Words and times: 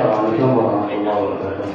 السلام 0.00 0.16
عليكم 0.24 0.50
ورحمة 0.56 0.92
الله 0.96 1.16
وبركاته 1.20 1.68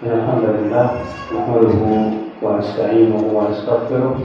إن 0.00 0.10
الحمد 0.16 0.44
لله 0.56 0.86
نحمده 1.36 1.80
ونستعينه 2.40 3.22
ونستغفره 3.36 4.16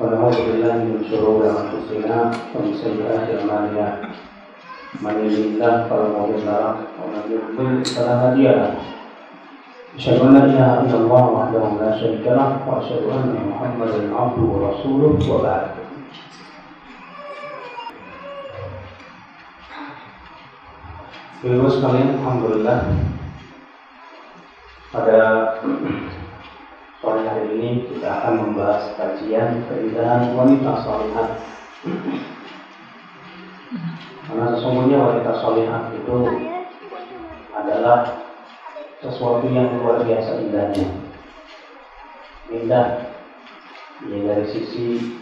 ونعوذ 0.00 0.36
بالله 0.46 0.74
من 0.82 0.98
شرور 1.06 1.40
أنفسنا 1.46 2.18
ومن 2.58 2.72
سيئات 2.74 3.26
أعمالنا. 3.38 3.86
من 4.98 5.14
يهد 5.22 5.46
الله 5.46 5.74
فلا 5.86 6.06
مضل 6.10 6.42
له 6.42 6.74
ومن 6.98 7.22
يضلل 7.30 7.84
فلا 7.86 8.14
هادي 8.18 8.50
له. 8.50 8.74
أشهد 9.94 10.18
أن 10.26 10.34
لا 10.34 10.42
إله 10.50 10.70
إلا 10.90 10.96
الله 11.06 11.24
وحده 11.38 11.64
لا 11.78 11.90
شريك 12.02 12.26
له 12.26 12.50
وأشهد 12.66 13.02
أن 13.14 13.30
محمدا 13.46 14.00
عبده 14.10 14.42
ورسوله 14.42 15.14
وبعد. 15.22 15.77
Bapak 21.38 21.70
sekalian, 21.70 22.18
Alhamdulillah 22.18 22.82
pada 24.90 25.18
sore 26.98 27.22
hari 27.30 27.54
ini 27.54 27.86
kita 27.86 28.10
akan 28.10 28.34
membahas 28.42 28.90
kajian 28.98 29.62
keindahan 29.70 30.34
wanita 30.34 30.82
solihat. 30.82 31.38
Karena 34.26 34.46
sesungguhnya 34.50 34.98
wanita 34.98 35.32
solihat 35.38 35.94
itu 35.94 36.16
adalah 37.54 38.18
sesuatu 38.98 39.46
yang 39.46 39.78
luar 39.78 40.02
biasa 40.02 40.42
indahnya. 40.42 40.90
Indah 42.50 43.14
ya 44.10 44.18
dari 44.26 44.46
sisi 44.50 45.14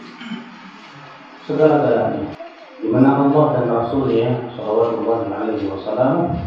segala-galanya 1.45 2.36
di 2.77 2.87
mana 2.93 3.25
Allah 3.25 3.45
dan 3.57 3.65
Rasulnya 3.73 4.53
Shallallahu 4.53 5.33
Alaihi 5.33 5.65
Wasallam 5.65 6.37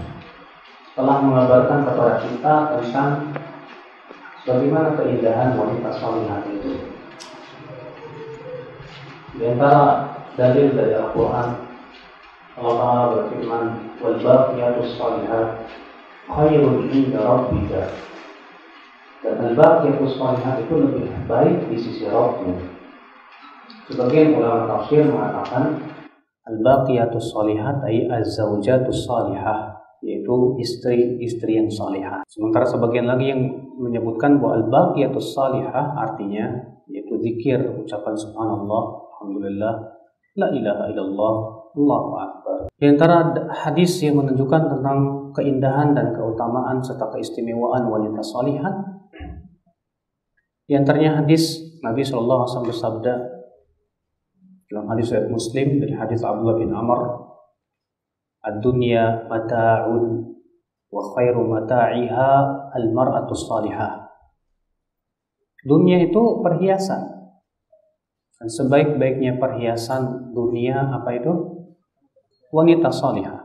telah 0.94 1.16
mengabarkan 1.26 1.86
kepada 1.86 2.14
kita 2.22 2.54
tentang 2.78 3.10
bagaimana 4.46 4.94
keindahan 4.94 5.58
wanita 5.58 5.90
salihah 5.98 6.40
itu. 6.50 6.72
Di 9.38 9.42
antara 9.46 10.10
dalil 10.34 10.74
dari 10.74 10.94
Al-Quran 10.98 11.48
Allah 12.60 12.74
Taala 12.76 13.04
berfirman 13.16 13.64
wal 14.04 14.18
baqiyatus 14.20 15.00
salihat 15.00 15.64
khairun 16.28 16.92
inda 16.92 17.20
rabbika 17.24 17.88
dan 19.24 19.36
al-baqiyatus 19.52 20.16
salihat 20.16 20.56
itu 20.64 20.74
lebih 20.76 21.08
baik 21.24 21.56
di 21.68 21.76
sisi 21.76 22.04
Rabbnya. 22.08 22.56
Sebagian 23.90 24.38
ulama 24.38 24.70
tafsir 24.70 25.02
mengatakan 25.08 25.89
Al-baqiyatus 26.50 27.30
salihat 27.30 27.86
ay 27.86 28.10
az-zawjatus 28.10 29.06
salihah 29.06 29.78
yaitu 30.00 30.56
istri-istri 30.58 31.60
yang 31.60 31.68
salihah. 31.68 32.24
Sementara 32.26 32.64
sebagian 32.64 33.04
lagi 33.04 33.30
yang 33.30 33.42
menyebutkan 33.76 34.40
bahwa 34.40 34.64
al-baqiyatus 34.64 35.36
salihah 35.36 35.94
artinya 35.94 36.50
yaitu 36.90 37.14
zikir 37.22 37.60
ucapan 37.78 38.16
subhanallah, 38.16 38.82
alhamdulillah, 39.14 39.74
la 40.40 40.48
ilaha 40.50 40.84
illallah, 40.90 41.34
Allahu 41.70 42.10
akbar. 42.18 42.56
Di 42.74 42.86
antara 42.90 43.30
hadis 43.54 44.02
yang 44.02 44.18
menunjukkan 44.18 44.62
tentang 44.74 44.98
keindahan 45.36 45.94
dan 45.94 46.10
keutamaan 46.10 46.82
serta 46.82 47.06
keistimewaan 47.14 47.86
wanita 47.86 48.18
salihah 48.24 48.90
di 50.70 50.78
antaranya 50.78 51.18
hadis 51.18 51.58
Nabi 51.82 52.06
Shallallahu 52.06 52.46
alaihi 52.46 52.50
wasallam 52.54 52.70
bersabda 52.70 53.12
dalam 54.70 54.86
hadis 54.86 55.10
riwayat 55.10 55.28
Muslim 55.34 55.82
dari 55.82 55.94
hadis 55.98 56.22
Abdullah 56.22 56.56
bin 56.62 56.70
Amr 56.70 57.30
Ad-dunya 58.40 59.28
mata'un 59.28 60.32
wa 60.88 61.02
khairu 61.12 61.44
mata'iha 61.44 62.30
al-mar'atu 62.72 63.36
salihah. 63.36 64.08
Dunia 65.60 66.00
itu 66.00 66.40
perhiasan. 66.40 67.20
Dan 68.40 68.48
sebaik-baiknya 68.48 69.36
perhiasan 69.36 70.32
dunia 70.32 70.88
apa 70.88 71.20
itu? 71.20 71.32
Wanita 72.48 72.88
salihah. 72.88 73.44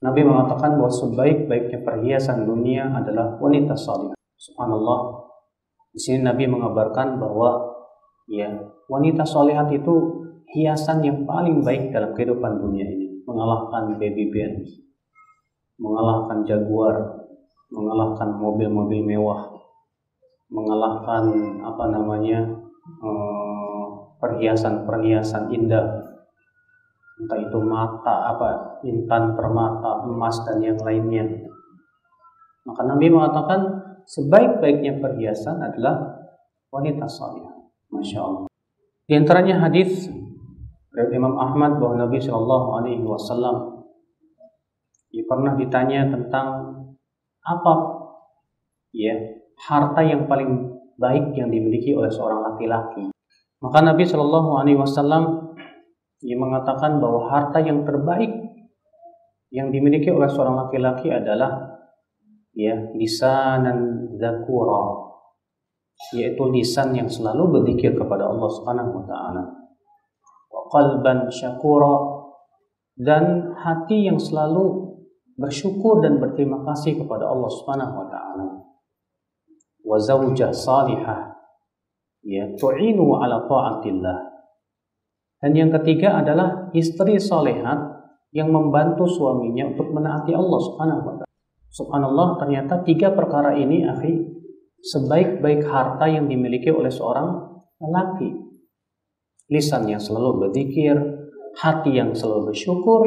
Nabi 0.00 0.24
mengatakan 0.24 0.80
bahwa 0.80 0.88
sebaik-baiknya 0.88 1.84
perhiasan 1.84 2.48
dunia 2.48 2.88
adalah 2.96 3.36
wanita 3.36 3.76
salihah. 3.76 4.16
Subhanallah. 4.40 5.28
Di 5.92 6.00
sini 6.00 6.24
Nabi 6.24 6.48
mengabarkan 6.48 7.20
bahwa 7.20 7.69
ya 8.30 8.46
wanita 8.86 9.26
solehat 9.26 9.74
itu 9.74 10.22
hiasan 10.54 11.02
yang 11.02 11.26
paling 11.26 11.66
baik 11.66 11.90
dalam 11.90 12.14
kehidupan 12.14 12.62
dunia 12.62 12.86
ini. 12.86 13.26
Mengalahkan 13.26 13.98
baby 13.98 14.30
band 14.30 14.66
mengalahkan 15.80 16.44
jaguar 16.44 17.24
mengalahkan 17.72 18.36
mobil-mobil 18.36 19.00
mewah 19.00 19.48
mengalahkan 20.50 21.30
apa 21.62 21.84
namanya 21.88 22.42
eh, 23.00 23.86
perhiasan-perhiasan 24.20 25.48
indah. 25.54 26.10
Entah 27.20 27.38
itu 27.38 27.58
mata 27.62 28.34
apa 28.34 28.80
intan 28.82 29.38
permata 29.38 30.04
emas 30.08 30.40
dan 30.44 30.58
yang 30.60 30.80
lainnya. 30.80 31.24
Maka 32.66 32.82
Nabi 32.84 33.12
mengatakan 33.12 33.60
sebaik-baiknya 34.08 34.98
perhiasan 34.98 35.60
adalah 35.62 36.18
wanita 36.72 37.06
salihah 37.06 37.59
Masya 37.90 38.18
Allah. 38.22 38.50
Di 39.10 39.14
antaranya 39.18 39.58
hadis 39.66 40.06
dari 40.94 41.10
Imam 41.14 41.34
Ahmad 41.38 41.82
bahwa 41.82 42.06
Nabi 42.06 42.22
Shallallahu 42.22 42.68
Alaihi 42.78 43.02
Wasallam 43.02 43.86
ia 45.10 45.26
pernah 45.26 45.58
ditanya 45.58 46.06
tentang 46.06 46.46
apa 47.42 47.74
ya 48.94 49.14
harta 49.66 50.06
yang 50.06 50.30
paling 50.30 50.78
baik 50.94 51.34
yang 51.34 51.50
dimiliki 51.50 51.90
oleh 51.96 52.12
seorang 52.12 52.46
laki-laki. 52.46 53.10
Maka 53.60 53.78
Nabi 53.82 54.06
Shallallahu 54.06 54.50
Alaihi 54.62 54.78
Wasallam 54.78 55.56
ia 56.22 56.36
mengatakan 56.36 57.00
bahwa 57.02 57.26
harta 57.26 57.58
yang 57.64 57.82
terbaik 57.82 58.30
yang 59.50 59.74
dimiliki 59.74 60.14
oleh 60.14 60.30
seorang 60.30 60.54
laki-laki 60.54 61.10
adalah 61.10 61.80
ya 62.54 62.76
lisanan 62.94 64.06
zakura 64.14 65.09
yaitu 66.16 66.42
lisan 66.48 66.96
yang 66.96 67.06
selalu 67.06 67.60
berzikir 67.60 67.92
kepada 67.92 68.24
Allah 68.24 68.48
Subhanahu 68.48 68.90
wa 69.00 69.04
taala. 69.04 69.44
Wa 70.48 70.60
qalban 70.72 71.28
syakura 71.28 72.24
dan 72.96 73.52
hati 73.56 74.08
yang 74.08 74.16
selalu 74.16 74.96
bersyukur 75.36 76.00
dan 76.00 76.16
berterima 76.20 76.64
kasih 76.64 77.00
kepada 77.00 77.28
Allah 77.28 77.50
Subhanahu 77.52 77.94
wa 77.94 78.06
taala. 78.08 78.46
Wa 79.84 79.96
zaujah 80.00 80.52
salihah 80.52 81.36
ya 82.24 82.48
tu'inu 82.56 83.20
ala 83.20 83.44
ta'atillah. 83.44 84.18
Dan 85.40 85.52
yang 85.56 85.70
ketiga 85.80 86.20
adalah 86.20 86.68
istri 86.76 87.16
salehat 87.16 87.80
yang 88.36 88.52
membantu 88.52 89.08
suaminya 89.08 89.72
untuk 89.72 89.88
menaati 89.92 90.32
Allah 90.36 90.60
Subhanahu 90.64 91.00
wa 91.00 91.14
taala. 91.20 91.32
Subhanallah 91.70 92.28
ternyata 92.42 92.82
tiga 92.82 93.14
perkara 93.14 93.54
ini 93.54 93.86
akhi 93.86 94.39
sebaik-baik 94.80 95.64
harta 95.68 96.08
yang 96.08 96.26
dimiliki 96.26 96.72
oleh 96.72 96.88
seorang 96.88 97.60
lelaki. 97.80 98.30
Lisan 99.50 99.90
yang 99.90 99.98
selalu 99.98 100.46
berzikir, 100.46 100.94
hati 101.58 101.98
yang 101.98 102.14
selalu 102.14 102.54
bersyukur, 102.54 103.02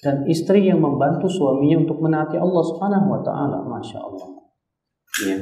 dan 0.00 0.24
istri 0.26 0.66
yang 0.66 0.80
membantu 0.80 1.28
suaminya 1.28 1.84
untuk 1.84 2.00
menaati 2.00 2.40
Allah 2.40 2.62
Subhanahu 2.64 3.06
wa 3.12 3.20
taala. 3.20 3.58
Masya 3.62 3.98
Allah. 4.00 4.28
Ya. 5.28 5.38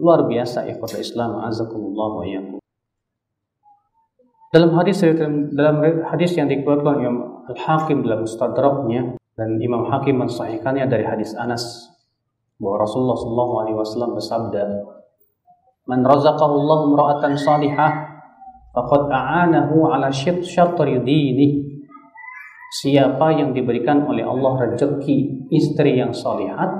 Luar 0.00 0.26
biasa 0.26 0.66
ikhwat 0.66 0.98
Islam 0.98 1.38
azakumullah 1.44 2.08
wa. 2.18 2.58
Dalam 4.50 4.74
hadis 4.74 4.98
dalam 5.54 5.76
hadis 6.10 6.34
yang 6.34 6.50
dikeluarkan 6.50 6.94
Imam 6.98 7.46
Al-Hakim 7.46 8.02
dalam 8.02 8.26
Mustadraknya 8.26 9.14
dan 9.38 9.62
Imam 9.62 9.86
Hakim 9.86 10.18
mensahihkannya 10.18 10.90
dari 10.90 11.06
hadis 11.06 11.38
Anas 11.38 11.86
bahwa 12.60 12.84
Rasulullah 12.84 13.16
Shallallahu 13.16 13.54
Alaihi 13.64 13.76
Wasallam 13.80 14.10
bersabda, 14.14 14.62
"Man 15.88 16.04
razaqahu 16.04 16.54
Allah 16.60 16.78
imra'atan 16.92 17.32
salihah, 17.40 17.92
faqad 18.76 19.08
a'anahu 19.08 19.88
ala 19.88 20.12
syatri 20.12 21.00
dini." 21.00 21.64
Siapa 22.70 23.34
yang 23.34 23.50
diberikan 23.50 24.06
oleh 24.06 24.22
Allah 24.22 24.70
rezeki 24.70 25.50
istri 25.50 25.98
yang 25.98 26.14
salihat, 26.14 26.70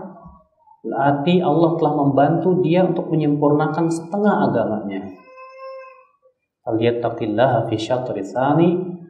berarti 0.86 1.42
Allah 1.42 1.74
telah 1.74 1.94
membantu 1.98 2.62
dia 2.62 2.86
untuk 2.86 3.10
menyempurnakan 3.10 3.90
setengah 3.90 4.46
agamanya. 4.46 5.02
Aliyattaqillaha 6.62 7.66
fi 7.66 7.74
syatri 7.74 8.22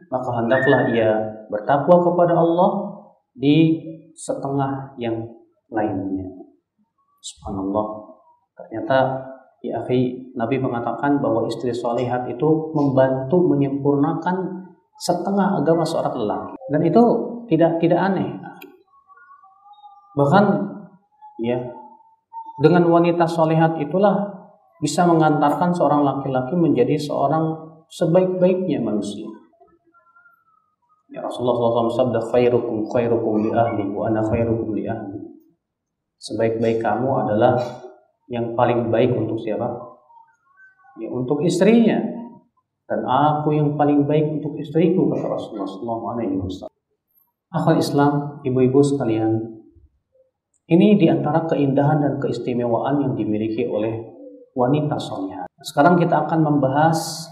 maka 0.09 0.29
hendaklah 0.41 0.89
ia 0.89 1.11
bertakwa 1.53 2.01
kepada 2.01 2.33
Allah 2.33 2.71
di 3.37 3.77
setengah 4.17 4.97
yang 4.97 5.29
lainnya. 5.69 6.40
Subhanallah. 7.21 7.85
Ternyata 8.57 8.97
ya 9.61 9.77
akhi, 9.85 10.33
Nabi 10.33 10.57
mengatakan 10.57 11.21
bahwa 11.21 11.45
istri 11.45 11.69
salihat 11.69 12.25
itu 12.25 12.73
membantu 12.73 13.45
menyempurnakan 13.45 14.65
setengah 14.97 15.61
agama 15.61 15.85
seorang 15.85 16.17
lelaki. 16.17 16.53
Dan 16.69 16.81
itu 16.81 17.03
tidak 17.45 17.77
tidak 17.77 17.99
aneh. 18.01 18.41
Bahkan 20.17 20.45
ya 21.45 21.57
dengan 22.61 22.83
wanita 22.89 23.25
solehat 23.25 23.79
itulah 23.79 24.41
bisa 24.81 25.05
mengantarkan 25.05 25.71
seorang 25.73 26.01
laki-laki 26.01 26.57
menjadi 26.57 26.97
seorang 26.97 27.53
sebaik-baiknya 27.89 28.81
manusia. 28.81 29.29
Ya 31.11 31.19
Rasulullah 31.21 31.59
SAW 31.59 31.91
sabda 31.91 32.19
khairukum 32.31 32.87
khairukum 32.87 33.45
li 33.45 33.51
ahli 33.51 33.83
wa 33.91 34.07
ana 34.09 34.23
khairukum 34.23 34.73
li 34.73 34.87
ahli. 34.87 35.19
Sebaik-baik 36.21 36.85
kamu 36.85 37.09
adalah 37.25 37.57
yang 38.29 38.53
paling 38.53 38.93
baik 38.93 39.09
untuk 39.09 39.41
siapa? 39.41 39.65
Ya 41.01 41.09
untuk 41.09 41.41
istrinya. 41.41 41.97
Dan 42.85 43.01
aku 43.07 43.57
yang 43.57 43.73
paling 43.73 44.05
baik 44.05 44.37
untuk 44.37 44.53
istriku 44.61 45.09
kata 45.09 45.25
Rasulullah 45.25 45.65
SAW. 45.65 46.69
Akhwat 47.51 47.77
Islam, 47.81 48.43
ibu-ibu 48.45 48.83
sekalian, 48.85 49.33
ini 50.69 50.99
di 50.99 51.09
antara 51.09 51.49
keindahan 51.49 52.05
dan 52.05 52.13
keistimewaan 52.21 53.01
yang 53.01 53.13
dimiliki 53.17 53.65
oleh 53.65 53.97
wanita 54.53 55.01
solehah. 55.01 55.49
Sekarang 55.63 55.97
kita 55.97 56.27
akan 56.27 56.39
membahas 56.45 57.31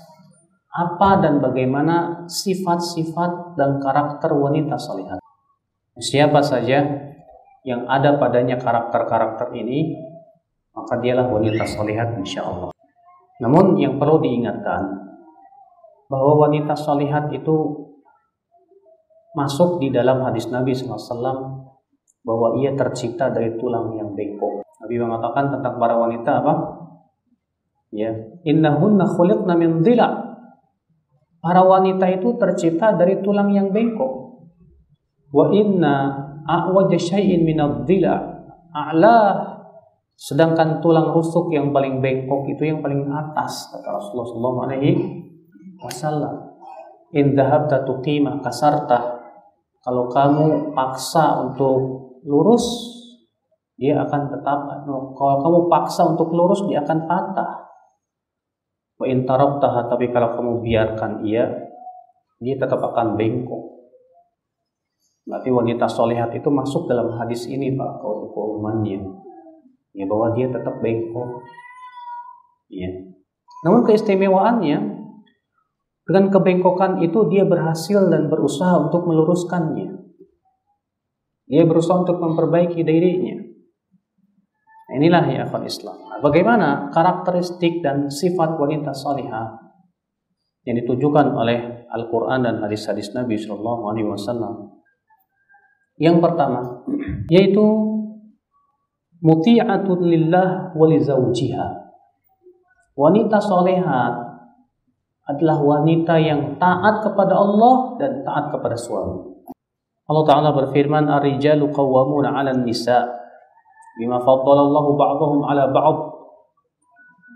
apa 0.73 1.21
dan 1.21 1.43
bagaimana 1.43 2.25
sifat-sifat 2.25 3.53
dan 3.53 3.77
karakter 3.77 4.33
wanita 4.33 4.79
solehah. 4.81 5.19
Siapa 5.99 6.39
saja 6.39 7.08
yang 7.67 7.87
ada 7.87 8.15
padanya 8.15 8.55
karakter-karakter 8.55 9.51
ini, 9.55 9.95
maka 10.75 10.95
dialah 10.99 11.27
wanita 11.27 11.67
solehat 11.67 12.15
insya 12.15 12.47
Allah. 12.47 12.71
Namun 13.39 13.79
yang 13.79 13.99
perlu 13.99 14.19
diingatkan, 14.19 15.09
bahwa 16.09 16.49
wanita 16.49 16.73
solehat 16.73 17.29
itu 17.29 17.85
masuk 19.37 19.77
di 19.77 19.93
dalam 19.93 20.25
hadis 20.25 20.49
Nabi 20.49 20.73
SAW 20.73 21.69
bahwa 22.25 22.57
ia 22.59 22.73
tercipta 22.73 23.29
dari 23.29 23.55
tulang 23.55 23.95
yang 23.95 24.17
bengkok. 24.17 24.65
Nabi 24.81 24.95
mengatakan 24.99 25.53
tentang 25.53 25.77
para 25.77 25.95
wanita 25.95 26.31
apa? 26.43 26.53
Ya, 27.93 28.11
innahunna 28.45 29.05
khuliqna 29.05 29.53
min 29.55 29.85
dhila. 29.85 30.29
Para 31.39 31.63
wanita 31.63 32.09
itu 32.11 32.35
tercipta 32.35 32.97
dari 32.97 33.23
tulang 33.23 33.53
yang 33.55 33.71
bengkok. 33.71 34.43
Wa 35.31 35.53
inna 35.55 36.28
a'waj 36.49 36.89
syai'in 36.97 37.45
a'la 38.73 39.17
sedangkan 40.17 40.81
tulang 40.81 41.13
rusuk 41.13 41.53
yang 41.53 41.69
paling 41.69 42.01
bengkok 42.01 42.49
itu 42.49 42.73
yang 42.73 42.81
paling 42.81 43.05
atas 43.07 43.69
kata 43.69 43.87
Rasulullah 43.87 44.27
sallallahu 44.33 44.59
alaihi 44.65 44.91
wasallam. 45.79 46.35
In 47.13 47.33
dhahabta 47.37 47.85
tuqima 47.85 48.41
kasarta 48.41 49.19
kalau 49.79 50.11
kamu 50.11 50.75
paksa 50.75 51.39
untuk 51.39 51.77
lurus, 52.27 52.67
dia 53.79 54.03
akan 54.03 54.27
tetap. 54.27 54.59
Kalau 55.15 55.35
kamu 55.39 55.59
paksa 55.71 56.03
untuk 56.03 56.35
lurus, 56.35 56.67
dia 56.67 56.83
akan 56.83 57.07
patah. 57.07 57.51
Wa 58.99 59.07
tapi 59.87 60.11
kalau 60.11 60.35
kamu 60.35 60.53
biarkan 60.59 61.23
ia, 61.23 61.47
dia 62.43 62.55
tetap 62.59 62.83
akan 62.83 63.15
bengkok. 63.15 63.78
Berarti 65.29 65.53
wanita 65.53 65.85
solehat 65.85 66.33
itu 66.33 66.49
masuk 66.49 66.89
dalam 66.89 67.13
hadis 67.21 67.45
ini 67.45 67.77
Pak, 67.77 68.01
keumumannya. 68.33 68.97
Ya 69.93 70.09
bahwa 70.09 70.33
dia 70.33 70.49
tetap 70.49 70.81
bengkok. 70.81 71.45
Ya. 72.73 72.89
Namun 73.61 73.85
keistimewaannya 73.85 74.77
dengan 76.09 76.25
kebengkokan 76.33 77.05
itu 77.05 77.29
dia 77.29 77.45
berhasil 77.45 78.09
dan 78.09 78.25
berusaha 78.33 78.89
untuk 78.89 79.05
meluruskannya. 79.05 80.01
Dia 81.45 81.63
berusaha 81.69 82.01
untuk 82.01 82.17
memperbaiki 82.17 82.81
dirinya. 82.81 83.37
Inilah 84.89 85.29
ya 85.29 85.45
akhwan 85.45 85.69
Islam. 85.69 86.01
Nah, 86.09 86.17
bagaimana 86.25 86.89
karakteristik 86.89 87.85
dan 87.85 88.09
sifat 88.09 88.57
wanita 88.57 88.97
salihah 88.97 89.69
yang 90.65 90.81
ditujukan 90.81 91.29
oleh 91.37 91.85
Al-Quran 91.93 92.49
dan 92.49 92.57
hadis-hadis 92.65 93.13
Nabi 93.13 93.37
Shallallahu 93.37 93.93
Alaihi 93.93 94.09
Wasallam. 94.09 94.78
Yang 95.99 96.17
pertama 96.23 96.79
yaitu 97.29 97.65
muti'atun 99.21 99.99
lillah 100.01 100.73
wa 100.73 100.87
Wanita 102.99 103.37
solehat 103.39 104.13
adalah 105.29 105.57
wanita 105.61 106.19
yang 106.19 106.57
taat 106.59 107.05
kepada 107.05 107.37
Allah 107.37 107.95
dan 108.01 108.25
taat 108.25 108.51
kepada 108.51 108.75
suami. 108.75 109.29
Allah 110.09 110.25
Ta'ala 110.25 110.49
berfirman, 110.51 111.05
Ar-rijalu 111.05 111.69
qawwamuna 111.69 112.33
'ala 112.33 112.51
nisa 112.59 113.05
bima 113.95 114.17
faddalallahu 114.19 114.97
ba'dahum 114.97 115.39
'ala 115.45 115.69
ba'd. 115.69 115.97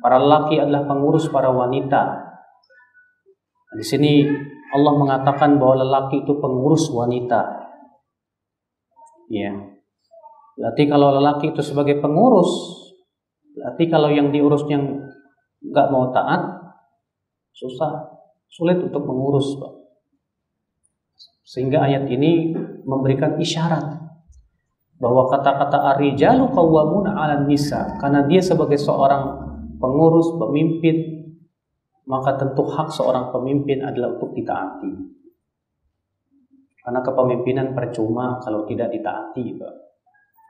Para 0.03 0.19
laki 0.19 0.59
adalah 0.59 0.83
pengurus 0.83 1.31
para 1.31 1.47
wanita. 1.53 2.33
Di 3.77 3.85
sini 3.85 4.27
Allah 4.73 4.93
mengatakan 4.99 5.55
bahwa 5.61 5.79
lelaki 5.85 6.27
itu 6.27 6.33
pengurus 6.43 6.91
wanita. 6.91 7.62
Ya. 9.31 9.51
Berarti 10.59 10.83
kalau 10.85 11.13
lelaki 11.13 11.51
itu 11.51 11.61
sebagai 11.65 11.97
pengurus, 11.99 12.51
berarti 13.57 13.83
kalau 13.89 14.09
yang 14.13 14.29
diurusnya 14.29 14.77
nggak 15.63 15.87
mau 15.89 16.13
taat, 16.13 16.41
susah, 17.55 18.21
sulit 18.51 18.77
untuk 18.83 19.01
mengurus, 19.07 19.57
Pak. 19.57 19.73
Sehingga 21.43 21.85
ayat 21.85 22.09
ini 22.09 22.53
memberikan 22.85 23.37
isyarat 23.37 24.03
bahwa 24.97 25.27
kata-kata 25.27 25.95
ar-rijalu 25.95 26.47
qawwamuna 26.53 27.11
'alan 27.13 27.43
nisa 27.49 27.99
karena 27.99 28.23
dia 28.29 28.39
sebagai 28.39 28.79
seorang 28.79 29.43
pengurus, 29.81 30.31
pemimpin, 30.39 31.27
maka 32.07 32.39
tentu 32.39 32.63
hak 32.63 32.87
seorang 32.87 33.35
pemimpin 33.35 33.83
adalah 33.83 34.15
untuk 34.15 34.31
ditaati. 34.31 34.91
Karena 36.83 36.99
kepemimpinan 36.99 37.71
percuma 37.71 38.43
kalau 38.43 38.67
tidak 38.67 38.91
ditaati, 38.91 39.55
Pak. 39.55 39.73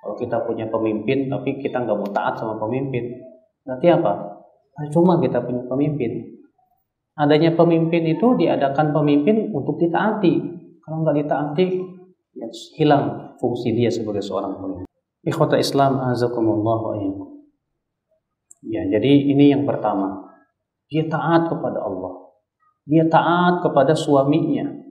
Kalau 0.03 0.15
kita 0.17 0.37
punya 0.43 0.65
pemimpin 0.67 1.29
tapi 1.31 1.61
kita 1.61 1.85
nggak 1.85 1.95
mau 1.95 2.09
taat 2.11 2.35
sama 2.35 2.59
pemimpin, 2.59 3.21
nanti 3.63 3.87
apa? 3.87 4.41
Percuma 4.73 5.21
kita 5.21 5.39
punya 5.45 5.63
pemimpin 5.69 6.33
adanya 7.13 7.53
pemimpin 7.53 8.03
itu 8.09 8.33
diadakan 8.37 8.93
pemimpin 8.93 9.53
untuk 9.53 9.77
ditaati. 9.77 10.33
Kalau 10.83 11.05
nggak 11.05 11.17
ditaati, 11.23 11.65
ya 12.35 12.47
hilang 12.75 13.37
fungsi 13.39 13.71
dia 13.71 13.93
sebagai 13.93 14.25
seorang 14.25 14.57
pemimpin. 14.57 14.89
Ikhwata 15.23 15.55
Islam 15.55 16.03
azakumullah 16.11 16.79
wa 16.83 16.95
Ya, 18.63 18.87
jadi 18.87 19.11
ini 19.27 19.51
yang 19.51 19.67
pertama. 19.67 20.23
Dia 20.87 21.07
taat 21.07 21.51
kepada 21.51 21.83
Allah. 21.83 22.31
Dia 22.87 23.07
taat 23.07 23.59
kepada 23.63 23.91
suaminya. 23.91 24.82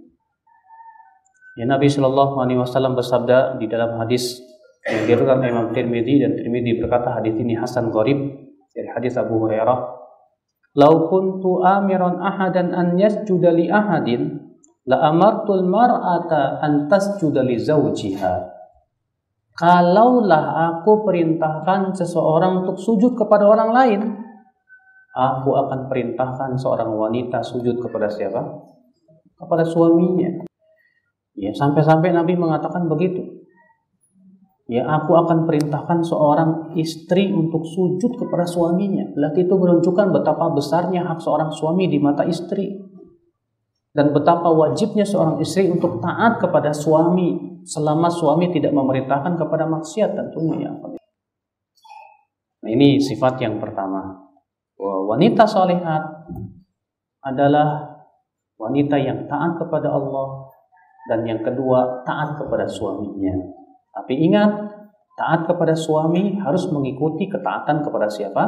Ya 1.53 1.69
Nabi 1.69 1.93
Shallallahu 1.93 2.41
Alaihi 2.41 2.61
Wasallam 2.61 2.97
bersabda 2.97 3.61
di 3.61 3.69
dalam 3.69 4.01
hadis 4.01 4.41
yang 4.89 5.05
diriwayatkan 5.05 5.45
Imam 5.45 5.67
Tirmidzi 5.77 6.25
dan 6.25 6.33
Tirmidzi 6.41 6.81
berkata 6.81 7.21
hadis 7.21 7.37
ini 7.37 7.53
Hasan 7.55 7.93
Gharib 7.93 8.19
dari 8.73 8.89
hadis 8.89 9.21
Abu 9.21 9.37
Hurairah 9.37 10.03
Lau 10.73 11.13
kuntu 11.13 11.61
amiran 11.61 12.17
ahadan 12.17 12.73
an 12.73 12.97
yasjuda 12.97 13.53
li 13.53 13.69
ahadin 13.69 14.41
la 14.89 15.13
amartul 15.13 15.69
mar'ata 15.69 16.65
an 16.65 16.89
tasjuda 16.89 17.45
li 17.45 17.61
zawjiha. 17.61 18.49
Kalaulah 19.53 20.73
aku 20.73 21.05
perintahkan 21.05 21.93
seseorang 21.93 22.65
untuk 22.65 22.81
sujud 22.81 23.13
kepada 23.13 23.45
orang 23.45 23.71
lain, 23.77 24.01
aku 25.13 25.53
akan 25.53 25.93
perintahkan 25.93 26.57
seorang 26.57 26.89
wanita 26.89 27.45
sujud 27.45 27.77
kepada 27.77 28.09
siapa? 28.09 28.41
Kepada 29.37 29.69
suaminya. 29.69 30.49
Ya, 31.33 31.51
sampai-sampai 31.57 32.13
Nabi 32.13 32.37
mengatakan 32.37 32.87
begitu 32.93 33.43
ya 34.73 34.89
aku 34.89 35.13
akan 35.13 35.45
perintahkan 35.45 36.01
seorang 36.01 36.73
istri 36.81 37.29
untuk 37.29 37.69
sujud 37.69 38.17
kepada 38.17 38.49
suaminya. 38.49 39.05
Berarti 39.13 39.45
itu 39.45 39.53
menunjukkan 39.53 40.17
betapa 40.17 40.49
besarnya 40.49 41.05
hak 41.05 41.21
seorang 41.21 41.53
suami 41.53 41.93
di 41.93 42.01
mata 42.01 42.25
istri. 42.25 42.73
Dan 43.93 44.17
betapa 44.17 44.49
wajibnya 44.49 45.05
seorang 45.05 45.37
istri 45.45 45.69
untuk 45.69 46.01
taat 46.01 46.41
kepada 46.41 46.73
suami 46.73 47.61
selama 47.69 48.09
suami 48.09 48.49
tidak 48.49 48.73
memerintahkan 48.73 49.37
kepada 49.37 49.69
maksiat 49.69 50.17
tentunya. 50.17 50.73
Nah, 52.63 52.71
ini 52.73 52.97
sifat 52.97 53.37
yang 53.45 53.61
pertama. 53.61 54.33
Wanita 54.81 55.45
solehat 55.45 56.01
adalah 57.21 58.01
wanita 58.57 58.97
yang 58.97 59.29
taat 59.29 59.61
kepada 59.61 59.93
Allah 59.93 60.49
dan 61.11 61.27
yang 61.27 61.43
kedua 61.43 62.07
taat 62.07 62.39
kepada 62.39 62.67
suaminya. 62.71 63.35
Tapi 63.93 64.15
ingat, 64.23 64.51
taat 65.19 65.45
kepada 65.45 65.75
suami 65.75 66.39
harus 66.41 66.69
mengikuti 66.71 67.29
ketaatan 67.29 67.83
kepada 67.83 68.09
siapa? 68.09 68.45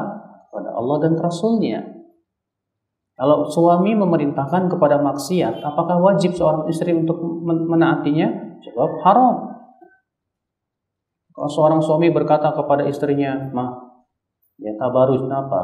Kepada 0.48 0.70
Allah 0.72 0.96
dan 1.02 1.14
Rasulnya. 1.18 1.82
Kalau 3.14 3.46
suami 3.46 3.94
memerintahkan 3.94 4.66
kepada 4.66 4.98
maksiat, 4.98 5.62
apakah 5.62 6.02
wajib 6.02 6.34
seorang 6.34 6.66
istri 6.66 6.90
untuk 6.90 7.22
menaatinya? 7.46 8.58
Jawab 8.66 8.90
haram. 9.06 9.34
Kalau 11.34 11.50
seorang 11.50 11.80
suami 11.82 12.10
berkata 12.10 12.50
kepada 12.54 12.86
istrinya, 12.86 13.50
"Mah, 13.54 13.70
ya 14.58 14.74
tabarus 14.78 15.22
apa?" 15.30 15.62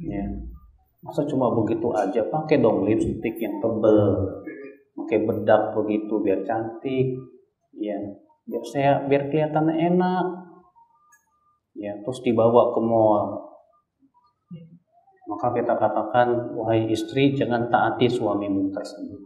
Ya. 0.00 0.24
Masa 1.04 1.28
cuma 1.28 1.52
begitu 1.52 1.92
aja? 1.92 2.24
Pakai 2.32 2.64
dong 2.64 2.88
lipstick 2.88 3.36
yang 3.36 3.60
tebel, 3.60 4.24
pakai 5.04 5.20
bedak 5.28 5.76
begitu 5.76 6.18
biar 6.24 6.40
cantik, 6.48 7.20
ya. 7.76 8.00
Biar 8.48 8.64
saya 8.64 8.92
biar 9.04 9.28
kelihatan 9.28 9.68
enak. 9.68 10.26
Ya, 11.74 11.92
terus 12.00 12.22
dibawa 12.24 12.72
ke 12.72 12.80
mall 12.80 13.54
maka 15.24 15.56
kita 15.56 15.74
katakan, 15.80 16.52
wahai 16.52 16.84
istri, 16.92 17.32
jangan 17.32 17.72
taati 17.72 18.12
suamimu 18.12 18.68
tersebut. 18.68 19.20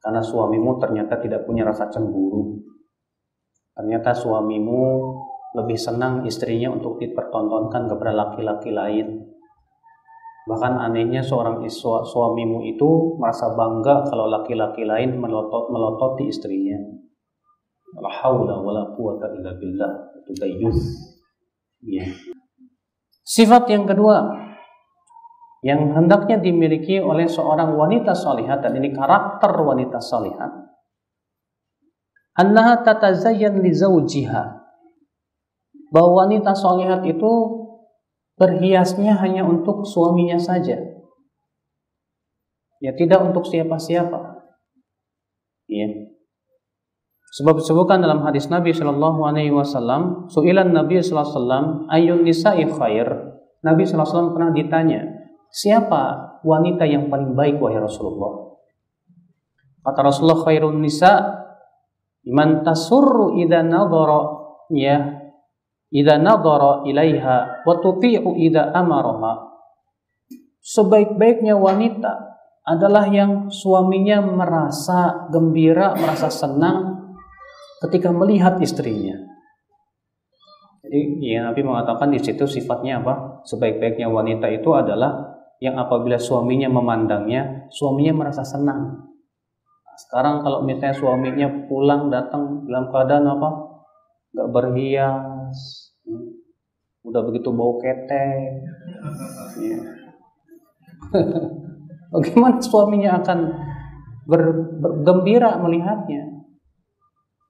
Karena 0.00 0.20
suamimu 0.20 0.76
ternyata 0.80 1.16
tidak 1.20 1.48
punya 1.48 1.64
rasa 1.64 1.88
cemburu. 1.88 2.60
Ternyata 3.72 4.12
suamimu 4.12 4.80
lebih 5.56 5.76
senang 5.80 6.28
istrinya 6.28 6.72
untuk 6.72 7.00
dipertontonkan 7.00 7.88
kepada 7.88 8.12
laki-laki 8.12 8.70
lain. 8.72 9.24
Bahkan 10.48 10.72
anehnya 10.80 11.20
seorang 11.20 11.64
iswa, 11.68 12.00
suamimu 12.04 12.64
itu 12.64 13.20
merasa 13.20 13.52
bangga 13.52 14.08
kalau 14.08 14.28
laki-laki 14.30 14.88
lain 14.88 15.20
melotot 15.20 15.68
melototi 15.68 16.32
istrinya. 16.32 16.80
Itu. 20.30 20.70
Ya. 21.84 22.06
Sifat 23.20 23.68
yang 23.68 23.84
kedua, 23.84 24.30
yang 25.60 25.92
hendaknya 25.92 26.40
dimiliki 26.40 26.96
oleh 27.02 27.28
seorang 27.28 27.76
wanita 27.76 28.16
salihat 28.16 28.64
dan 28.64 28.80
ini 28.80 28.96
karakter 28.96 29.52
wanita 29.52 30.00
salihat 30.00 30.70
annaha 32.40 32.80
tatazayyan 32.80 33.60
li 33.60 33.72
bahwa 35.90 36.10
wanita 36.24 36.56
salihat 36.56 37.04
itu 37.04 37.32
berhiasnya 38.40 39.20
hanya 39.20 39.44
untuk 39.44 39.84
suaminya 39.84 40.40
saja. 40.40 40.80
Ya 42.80 42.96
tidak 42.96 43.20
untuk 43.20 43.44
siapa-siapa. 43.44 44.40
Ya. 45.68 45.88
Sebab 47.36 47.60
disebutkan 47.60 48.00
dalam 48.00 48.24
hadis 48.24 48.48
Nabi 48.48 48.72
Shallallahu 48.72 49.22
Alaihi 49.28 49.52
Wasallam, 49.52 50.32
suilan 50.32 50.72
Nabi 50.72 50.98
Sallallahu 50.98 51.20
Alaihi 51.20 51.36
Wasallam 51.36 51.64
ayun 51.92 52.20
nisa'i 52.24 52.64
khair. 52.64 53.08
Nabi 53.60 53.84
Sallallahu 53.84 54.08
Alaihi 54.08 54.16
Wasallam 54.16 54.32
pernah 54.34 54.52
ditanya, 54.56 55.00
Siapa 55.50 56.02
wanita 56.46 56.86
yang 56.86 57.10
paling 57.10 57.34
baik 57.34 57.58
wahai 57.58 57.82
Rasulullah? 57.82 58.54
Kata 59.82 60.00
Rasulullah 60.06 60.46
khairun 60.46 60.78
nisa 60.78 61.42
man 62.30 62.62
tasurru 62.62 63.34
idza 63.34 63.66
nadhara. 63.66 64.38
Ya 64.70 65.19
idza 65.90 66.16
nadhara 66.18 66.86
ilaiha 66.86 67.66
wa 67.66 67.74
tuti'u 67.78 68.38
idza 68.38 68.70
amaraha. 68.74 69.50
Sebaik-baiknya 70.60 71.58
wanita 71.58 72.30
adalah 72.64 73.08
yang 73.10 73.50
suaminya 73.50 74.22
merasa 74.22 75.26
gembira, 75.32 75.96
merasa 75.98 76.30
senang 76.30 77.10
ketika 77.82 78.14
melihat 78.14 78.60
istrinya. 78.62 79.16
Jadi 80.84 81.22
ya 81.22 81.46
Nabi 81.46 81.62
mengatakan 81.62 82.10
di 82.10 82.18
situ 82.18 82.44
sifatnya 82.50 82.98
apa? 82.98 83.46
Sebaik-baiknya 83.46 84.10
wanita 84.10 84.50
itu 84.50 84.74
adalah 84.74 85.38
yang 85.60 85.76
apabila 85.76 86.16
suaminya 86.16 86.66
memandangnya, 86.72 87.68
suaminya 87.70 88.24
merasa 88.24 88.42
senang. 88.42 89.06
Nah, 89.86 89.96
sekarang 90.08 90.42
kalau 90.42 90.64
misalnya 90.64 90.96
suaminya 90.96 91.48
pulang 91.68 92.08
datang 92.08 92.64
dalam 92.66 92.88
keadaan 92.90 93.28
apa? 93.28 93.50
Gak 94.34 94.48
berhias, 94.50 95.29
hmm, 96.06 96.28
udah 97.06 97.22
begitu 97.26 97.48
bau 97.50 97.78
ketek. 97.78 98.64
Ya. 99.60 99.78
Bagaimana 102.14 102.58
suaminya 102.58 103.22
akan 103.22 103.38
ber, 104.26 104.42
bergembira 104.78 105.58
melihatnya? 105.62 106.26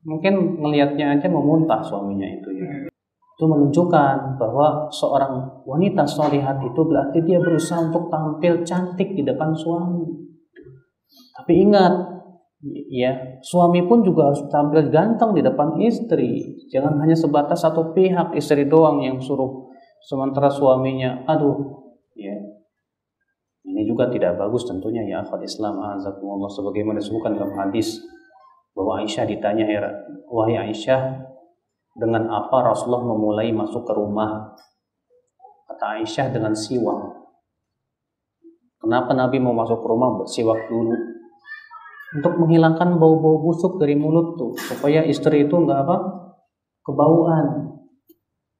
Mungkin 0.04 0.60
melihatnya 0.60 1.16
aja 1.16 1.28
memuntah 1.28 1.84
suaminya 1.84 2.28
itu 2.28 2.48
ya 2.56 2.90
itu 3.40 3.48
menunjukkan 3.48 4.36
bahwa 4.36 4.92
seorang 4.92 5.64
wanita 5.64 6.04
solihat 6.04 6.60
itu 6.60 6.76
berarti 6.84 7.24
dia 7.24 7.40
berusaha 7.40 7.88
untuk 7.88 8.12
tampil 8.12 8.60
cantik 8.68 9.16
di 9.16 9.24
depan 9.24 9.56
suami. 9.56 10.04
Tapi 11.40 11.64
ingat, 11.64 12.19
ya 12.92 13.40
suami 13.40 13.84
pun 13.88 14.04
juga 14.04 14.32
harus 14.32 14.44
tampil 14.52 14.92
ganteng 14.92 15.32
di 15.32 15.40
depan 15.40 15.80
istri. 15.80 16.60
Jangan 16.68 17.00
hanya 17.00 17.16
sebatas 17.16 17.64
satu 17.64 17.96
pihak 17.96 18.36
istri 18.36 18.68
doang 18.68 19.00
yang 19.00 19.16
suruh 19.20 19.72
sementara 20.04 20.48
suaminya, 20.48 21.24
aduh, 21.28 21.84
ya 22.16 22.36
ini 23.64 23.84
juga 23.84 24.08
tidak 24.08 24.40
bagus 24.40 24.64
tentunya 24.64 25.04
ya 25.04 25.20
akhwat 25.20 25.44
Islam 25.44 25.78
azakumullah 25.78 26.48
sebagaimana 26.48 26.98
disebutkan 26.98 27.36
dalam 27.36 27.52
hadis 27.60 28.00
bahwa 28.72 29.04
Aisyah 29.04 29.24
ditanya 29.28 29.68
wahai 30.26 30.56
Aisyah 30.56 31.28
dengan 31.98 32.30
apa 32.32 32.64
Rasulullah 32.64 33.04
memulai 33.04 33.52
masuk 33.52 33.84
ke 33.84 33.92
rumah? 33.92 34.56
Kata 35.68 36.00
Aisyah 36.00 36.32
dengan 36.32 36.56
siwak. 36.56 37.18
Kenapa 38.80 39.12
Nabi 39.12 39.36
mau 39.42 39.52
masuk 39.52 39.84
ke 39.84 39.86
rumah 39.86 40.16
bersiwak 40.16 40.70
dulu? 40.72 41.09
Untuk 42.10 42.42
menghilangkan 42.42 42.98
bau-bau 42.98 43.38
busuk 43.38 43.78
dari 43.78 43.94
mulut 43.94 44.34
tuh, 44.34 44.58
supaya 44.58 45.06
istri 45.06 45.46
itu 45.46 45.54
nggak 45.54 45.80
apa 45.86 45.96
kebauan. 46.82 47.78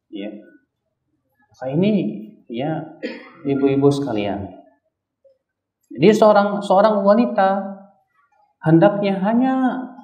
Ya. 0.07 0.31
Nah, 1.59 1.69
ini 1.75 1.93
ya 2.47 2.99
ibu-ibu 3.43 3.91
sekalian. 3.91 4.47
Jadi 5.91 6.09
seorang 6.15 6.63
seorang 6.63 7.03
wanita 7.03 7.59
hendaknya 8.63 9.19
hanya 9.19 9.55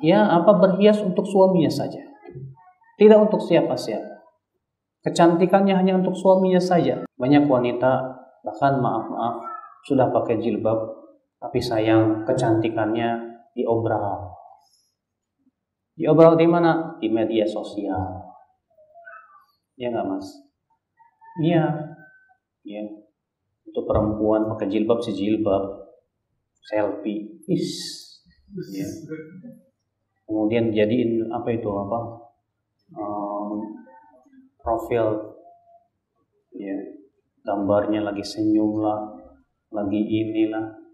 ya 0.02 0.26
apa 0.26 0.58
berhias 0.58 0.98
untuk 0.98 1.22
suaminya 1.22 1.70
saja. 1.70 2.02
Tidak 2.96 3.18
untuk 3.20 3.44
siapa-siapa. 3.44 4.16
Kecantikannya 5.06 5.76
hanya 5.76 6.02
untuk 6.02 6.18
suaminya 6.18 6.58
saja. 6.58 7.06
Banyak 7.14 7.46
wanita, 7.46 7.92
bahkan 8.42 8.82
maaf-maaf, 8.82 9.38
sudah 9.86 10.10
pakai 10.10 10.42
jilbab, 10.42 10.96
tapi 11.38 11.62
sayang 11.62 12.26
kecantikannya 12.26 13.35
diobral. 13.56 14.36
Diobral 15.96 16.36
di 16.36 16.44
mana? 16.44 17.00
Di 17.00 17.08
media 17.08 17.48
sosial. 17.48 18.20
Ya 19.80 19.88
nggak 19.88 20.04
mas? 20.04 20.28
Iya. 21.40 21.64
Ya. 22.68 22.84
Untuk 23.64 23.88
perempuan 23.88 24.44
pakai 24.52 24.68
jilbab 24.68 25.00
si 25.00 25.16
jilbab, 25.16 25.88
selfie, 26.60 27.40
is. 27.48 27.72
Ya. 28.76 28.88
Kemudian 30.28 30.76
jadiin 30.76 31.32
apa 31.32 31.48
itu 31.56 31.68
apa? 31.72 32.26
um, 32.94 33.82
profil 34.60 35.34
ya 36.54 36.76
gambarnya 37.42 38.02
lagi 38.02 38.22
senyum 38.22 38.78
lah 38.78 39.18
lagi 39.74 39.98
inilah 39.98 40.85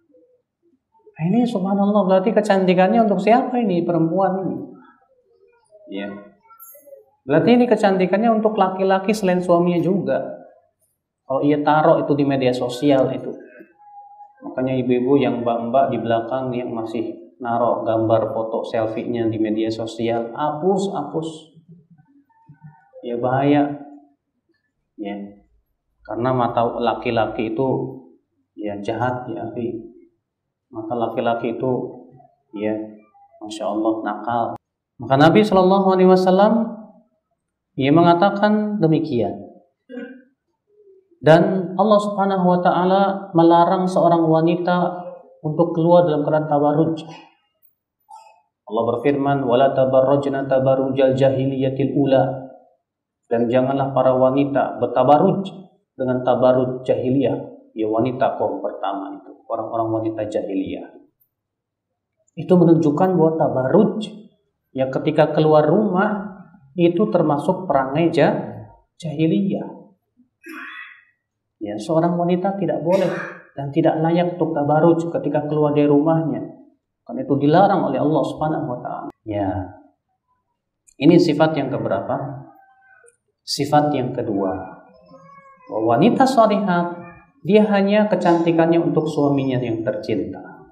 nah, 1.13 1.23
ini 1.29 1.45
subhanallah 1.45 2.03
berarti 2.09 2.33
kecantikannya 2.33 3.05
untuk 3.05 3.21
siapa 3.21 3.61
ini? 3.61 3.85
Perempuan 3.85 4.33
ini? 4.47 4.57
Ya 5.93 6.09
berarti 7.23 7.55
ini 7.55 7.65
kecantikannya 7.71 8.31
untuk 8.35 8.59
laki-laki 8.59 9.15
selain 9.15 9.43
suaminya 9.43 9.79
juga. 9.79 10.19
Kalau 11.23 11.41
ia 11.47 11.63
taruh 11.63 12.03
itu 12.03 12.13
di 12.19 12.27
media 12.27 12.51
sosial 12.51 13.09
itu. 13.15 13.31
Makanya 14.43 14.75
ibu-ibu 14.83 15.23
yang 15.23 15.47
mbak-mbak 15.47 15.95
di 15.95 15.99
belakang 16.03 16.51
yang 16.51 16.75
masih 16.75 17.15
naruh 17.39 17.87
gambar 17.87 18.35
foto 18.35 18.67
selfie-nya 18.67 19.31
di 19.31 19.39
media 19.39 19.71
sosial 19.71 20.35
hapus 20.35 20.83
hapus 20.91 21.29
ya 23.07 23.17
bahaya. 23.23 23.81
Ya. 24.99 25.17
Karena 26.03 26.35
mata 26.35 26.67
laki-laki 26.67 27.55
itu 27.55 27.69
ya 28.59 28.75
jahat 28.83 29.31
ya 29.31 29.47
mata 30.73 30.97
laki-laki 30.97 31.55
itu 31.55 31.71
ya 32.57 32.73
masya 33.45 33.69
Allah 33.69 33.93
nakal. 34.01 34.47
Maka 34.97 35.15
Nabi 35.21 35.45
Shallallahu 35.45 35.87
Alaihi 35.93 36.09
Wasallam 36.09 36.53
ia 37.77 37.93
mengatakan 37.93 38.81
demikian. 38.81 39.53
Dan 41.23 41.77
Allah 41.79 41.99
Subhanahu 42.03 42.45
Wa 42.51 42.61
Taala 42.65 43.03
melarang 43.31 43.87
seorang 43.87 44.27
wanita 44.27 45.07
untuk 45.45 45.77
keluar 45.77 46.09
dalam 46.09 46.27
keadaan 46.27 46.51
tabarruj. 46.51 47.07
Allah 48.67 48.85
berfirman 48.97 49.45
wala 49.47 49.71
tabarrujna 49.77 50.49
tabarrujal 50.49 51.15
jahiliyatil 51.15 51.95
ula. 51.95 52.49
Dan 53.31 53.49
janganlah 53.49 53.97
para 53.97 54.13
wanita 54.13 54.77
bertabaruj 54.77 55.49
dengan 55.97 56.21
tabarut 56.21 56.85
jahiliyah 56.85 57.52
ya 57.73 57.89
wanita 57.89 58.37
kaum 58.41 58.61
pertama 58.61 59.17
itu, 59.17 59.33
orang-orang 59.49 59.89
wanita 60.01 60.29
jahiliyah. 60.29 60.89
Itu 62.33 62.57
menunjukkan 62.57 63.09
bahwa 63.17 63.33
tabaruj 63.37 64.09
ya 64.73 64.89
ketika 64.89 65.37
keluar 65.37 65.69
rumah 65.69 66.33
itu 66.73 67.05
termasuk 67.13 67.69
perangai 67.69 68.09
jahiliyah. 68.97 69.69
Ya, 71.63 71.79
seorang 71.79 72.19
wanita 72.19 72.59
tidak 72.59 72.83
boleh 72.83 73.13
dan 73.55 73.71
tidak 73.71 74.01
layak 74.03 74.35
untuk 74.35 74.51
tabaruj 74.57 75.07
ketika 75.13 75.47
keluar 75.47 75.77
dari 75.77 75.87
rumahnya. 75.87 76.43
Karena 77.07 77.21
itu 77.23 77.35
dilarang 77.39 77.87
oleh 77.87 77.99
Allah 78.03 78.23
Subhanahu 78.27 78.67
wa 78.67 78.79
taala. 78.83 79.11
Ya. 79.23 79.51
Ini 80.99 81.19
sifat 81.19 81.55
yang 81.59 81.71
keberapa? 81.71 82.15
Sifat 83.43 83.91
yang 83.95 84.15
kedua. 84.15 84.55
Wanita 85.71 86.27
salihat 86.27 87.02
dia 87.43 87.67
hanya 87.67 88.07
kecantikannya 88.07 88.79
untuk 88.79 89.07
suaminya 89.11 89.59
yang 89.59 89.83
tercinta. 89.83 90.71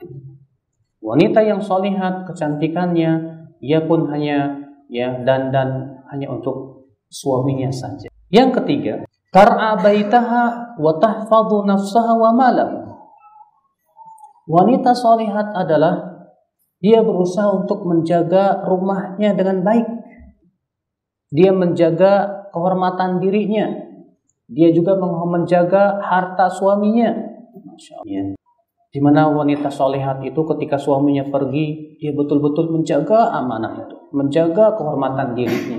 Wanita 1.02 1.42
yang 1.42 1.58
solihat 1.58 2.30
kecantikannya, 2.30 3.10
ia 3.58 3.80
pun 3.82 4.06
hanya 4.14 4.62
ya 4.86 5.18
dan 5.26 5.50
dan 5.50 5.98
hanya 6.14 6.30
untuk 6.30 6.86
suaminya 7.10 7.74
saja. 7.74 8.06
Yang 8.30 8.62
ketiga, 8.62 8.94
tar'a 9.34 9.74
baitaha 9.82 10.78
wa 10.78 10.92
tahfadhu 11.02 11.66
nafsaha 11.66 12.14
wa 12.14 12.30
malam. 12.30 12.70
Wanita 14.46 14.94
solihat 14.94 15.50
adalah 15.54 16.10
dia 16.78 17.02
berusaha 17.02 17.50
untuk 17.50 17.84
menjaga 17.84 18.62
rumahnya 18.64 19.34
dengan 19.34 19.66
baik. 19.66 19.88
Dia 21.34 21.50
menjaga 21.50 22.46
kehormatan 22.54 23.18
dirinya. 23.18 23.89
Dia 24.50 24.74
juga 24.74 24.98
menjaga 24.98 26.02
harta 26.02 26.50
suaminya. 26.50 27.14
Masya 27.54 28.02
Allah. 28.02 28.34
Di 28.90 28.98
mana 28.98 29.30
wanita 29.30 29.70
solehat 29.70 30.18
itu 30.26 30.42
ketika 30.50 30.74
suaminya 30.74 31.22
pergi 31.30 31.94
dia 32.02 32.10
betul-betul 32.10 32.74
menjaga 32.74 33.30
amanah 33.30 33.86
itu. 33.86 33.96
Menjaga 34.10 34.74
kehormatan 34.74 35.38
dirinya. 35.38 35.78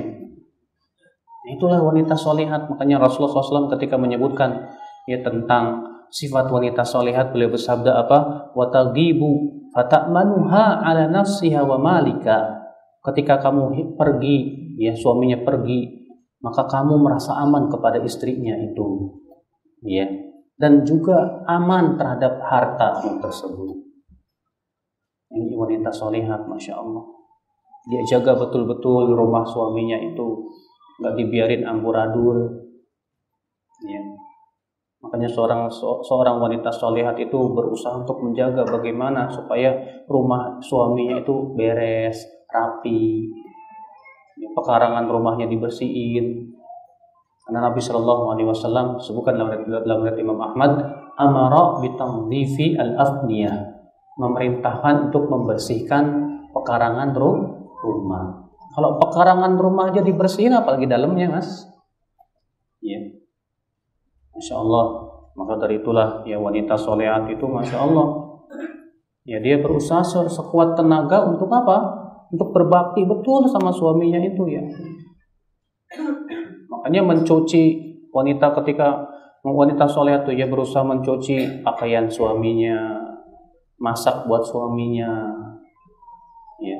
Itulah 1.51 1.83
wanita 1.83 2.15
solehat. 2.15 2.71
Makanya 2.71 3.03
Rasulullah 3.03 3.43
SAW 3.43 3.67
ketika 3.75 3.99
menyebutkan 3.99 4.71
ya 5.11 5.19
tentang 5.19 5.83
sifat 6.07 6.47
wanita 6.47 6.87
solehat 6.87 7.35
beliau 7.35 7.51
bersabda 7.51 8.07
apa? 8.07 8.19
Watagibu 8.55 9.59
fatamanuha 9.75 10.79
ala 10.79 11.11
nafsiha 11.11 11.67
wa 11.67 11.75
malika. 11.75 12.63
Ketika 13.03 13.43
kamu 13.43 13.97
pergi 13.99 14.37
ya 14.79 14.95
suaminya 14.95 15.43
pergi 15.43 16.00
maka 16.41 16.65
kamu 16.65 16.97
merasa 16.97 17.37
aman 17.37 17.69
kepada 17.69 18.01
istrinya 18.01 18.57
itu 18.57 19.17
ya 19.85 20.05
dan 20.61 20.85
juga 20.85 21.41
aman 21.49 21.97
terhadap 21.97 22.37
harta 22.45 23.01
tersebut. 23.01 23.81
Ini 25.33 25.57
wanita 25.57 25.89
solehat, 25.89 26.45
masya 26.45 26.77
Allah. 26.77 27.01
Dia 27.89 28.05
jaga 28.05 28.37
betul-betul 28.37 29.17
rumah 29.17 29.41
suaminya 29.41 29.97
itu 29.97 30.53
nggak 31.01 31.17
dibiarin 31.17 31.65
amburadul. 31.65 32.61
Ya. 33.89 34.05
Makanya 35.01 35.25
seorang 35.33 35.65
seorang 36.05 36.37
wanita 36.37 36.69
solehat 36.69 37.17
itu 37.17 37.39
berusaha 37.57 38.05
untuk 38.05 38.21
menjaga 38.21 38.61
bagaimana 38.61 39.33
supaya 39.33 39.73
rumah 40.05 40.61
suaminya 40.61 41.25
itu 41.25 41.57
beres, 41.57 42.21
rapi, 42.53 43.33
pekarangan 44.49 45.05
rumahnya 45.05 45.45
dibersihin, 45.45 46.51
karena 47.45 47.67
Nabi 47.67 47.81
Shallallahu 47.83 48.23
Alaihi 48.31 48.47
Wasallam 48.47 48.97
sebutkan 49.03 49.35
dalam 49.35 49.65
dalam 49.67 50.01
Imam 50.17 50.39
Ahmad, 50.39 50.71
amara 51.19 51.83
bitamdifi 51.83 52.79
al 52.79 52.95
afniyah 52.95 53.71
memerintahkan 54.15 55.11
untuk 55.11 55.27
membersihkan 55.27 56.03
pekarangan 56.53 57.11
rumah. 57.17 58.49
Kalau 58.71 58.95
pekarangan 59.03 59.59
rumah 59.59 59.91
aja 59.91 59.99
dibersihin, 59.99 60.55
apalagi 60.55 60.87
dalamnya, 60.87 61.27
mas? 61.27 61.67
Ya, 62.79 63.03
masya 64.31 64.55
Allah. 64.55 65.11
Maka 65.35 65.59
dari 65.59 65.79
itulah 65.79 66.23
ya 66.23 66.39
wanita 66.39 66.79
solehat 66.79 67.27
itu, 67.27 67.43
masya 67.51 67.83
Allah. 67.83 68.07
Ya 69.27 69.37
dia 69.43 69.59
berusaha 69.59 70.01
sekuat 70.07 70.79
tenaga 70.79 71.27
untuk 71.27 71.51
apa? 71.51 72.00
Untuk 72.31 72.55
berbakti 72.55 73.03
betul 73.03 73.45
sama 73.51 73.69
suaminya 73.75 74.19
itu 74.23 74.43
ya. 74.47 74.63
Makanya 76.71 77.01
mencuci 77.03 77.63
wanita 78.15 78.55
ketika 78.63 79.03
wanita 79.43 79.83
soleh 79.85 80.23
itu 80.23 80.31
ya 80.39 80.47
berusaha 80.47 80.87
mencuci 80.87 81.61
pakaian 81.61 82.07
suaminya, 82.07 83.03
masak 83.75 84.23
buat 84.31 84.47
suaminya, 84.47 85.35
ya 86.63 86.79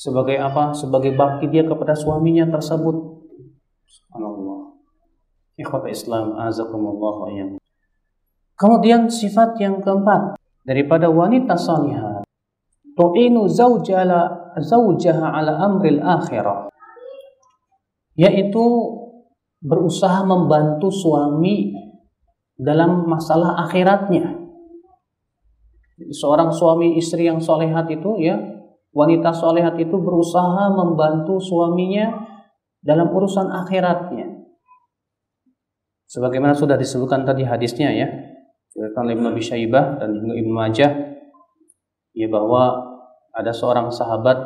sebagai 0.00 0.40
apa? 0.40 0.72
Sebagai 0.72 1.12
bakti 1.12 1.52
dia 1.52 1.60
kepada 1.68 1.92
suaminya 1.92 2.48
tersebut. 2.48 3.20
Subhanallah. 3.84 4.80
Ikhwata 5.60 5.92
Islam 5.92 6.40
azakumullah 6.40 7.28
wa 7.28 7.28
Kemudian 8.56 9.12
sifat 9.12 9.60
yang 9.60 9.84
keempat 9.84 10.40
daripada 10.64 11.12
wanita 11.12 11.52
salihah 11.52 12.19
tu'inu 13.00 13.48
zawjaha 13.48 14.52
zawjaha 14.60 15.26
ala 15.32 15.56
amril 15.64 16.04
akhirah 16.04 16.68
yaitu 18.20 18.60
berusaha 19.64 20.20
membantu 20.28 20.92
suami 20.92 21.72
dalam 22.60 23.08
masalah 23.08 23.56
akhiratnya. 23.68 24.36
Seorang 26.12 26.52
suami 26.52 26.96
istri 26.96 27.28
yang 27.28 27.40
solehat 27.40 27.88
itu 27.92 28.20
ya, 28.20 28.36
wanita 28.92 29.32
solehat 29.32 29.76
itu 29.80 29.96
berusaha 29.96 30.72
membantu 30.72 31.40
suaminya 31.40 32.28
dalam 32.80 33.08
urusan 33.12 33.52
akhiratnya. 33.52 34.44
Sebagaimana 36.08 36.56
sudah 36.56 36.76
disebutkan 36.80 37.24
tadi 37.24 37.44
hadisnya 37.44 37.92
ya, 37.92 38.08
oleh 38.76 39.12
Ibnu 39.16 39.28
Abi 39.28 39.44
Syaibah 39.44 40.00
dan 40.00 40.24
Ibnu 40.24 40.52
Majah, 40.52 40.90
ya 42.16 42.28
bahwa 42.32 42.89
ada 43.34 43.52
seorang 43.54 43.92
sahabat 43.92 44.38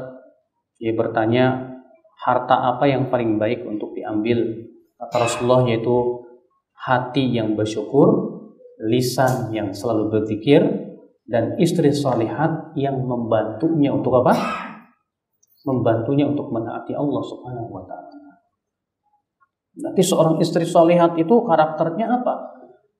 dia 0.78 0.92
bertanya 0.92 1.76
harta 2.24 2.74
apa 2.74 2.88
yang 2.88 3.08
paling 3.08 3.36
baik 3.36 3.64
untuk 3.64 3.94
diambil 3.96 4.68
kata 4.98 5.16
Rasulullah 5.20 5.66
yaitu 5.68 6.24
hati 6.84 7.32
yang 7.32 7.56
bersyukur, 7.56 8.40
lisan 8.84 9.48
yang 9.56 9.72
selalu 9.72 10.12
berzikir, 10.12 10.60
dan 11.24 11.56
istri 11.56 11.88
salihat 11.88 12.76
yang 12.76 13.00
membantunya 13.00 13.88
untuk 13.88 14.20
apa? 14.20 14.36
Membantunya 15.64 16.28
untuk 16.28 16.52
menaati 16.52 16.92
Allah 16.92 17.22
Subhanahu 17.24 17.72
wa 17.72 17.82
taala. 17.88 18.04
Nanti 19.80 20.02
seorang 20.04 20.36
istri 20.38 20.68
salihat 20.68 21.16
itu 21.16 21.34
karakternya 21.48 22.20
apa? 22.20 22.52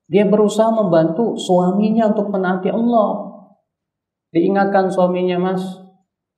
Dia 0.09 0.25
berusaha 0.25 0.73
membantu 0.73 1.37
suaminya 1.37 2.09
untuk 2.09 2.33
menaati 2.33 2.73
Allah. 2.73 3.34
Diingatkan 4.35 4.91
suaminya, 4.91 5.39
Mas, 5.39 5.63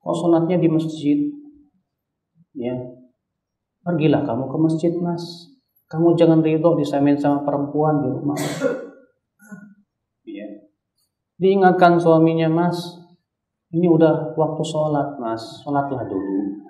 sholatnya 0.06 0.62
di 0.62 0.70
masjid. 0.70 1.18
Ya, 2.54 2.78
pergilah 3.82 4.22
kamu 4.22 4.46
ke 4.46 4.56
masjid, 4.62 4.94
Mas. 5.02 5.50
Kamu 5.90 6.14
jangan 6.14 6.38
ridho 6.38 6.78
disamain 6.78 7.18
sama 7.18 7.42
perempuan 7.42 7.98
di 8.06 8.08
rumah. 8.14 8.38
Ya. 10.22 10.46
Diingatkan 11.42 11.98
suaminya, 11.98 12.46
Mas, 12.46 12.78
ini 13.74 13.90
udah 13.90 14.30
waktu 14.38 14.62
sholat, 14.62 15.18
Mas. 15.18 15.42
Sholatlah 15.66 16.06
dulu. 16.06 16.62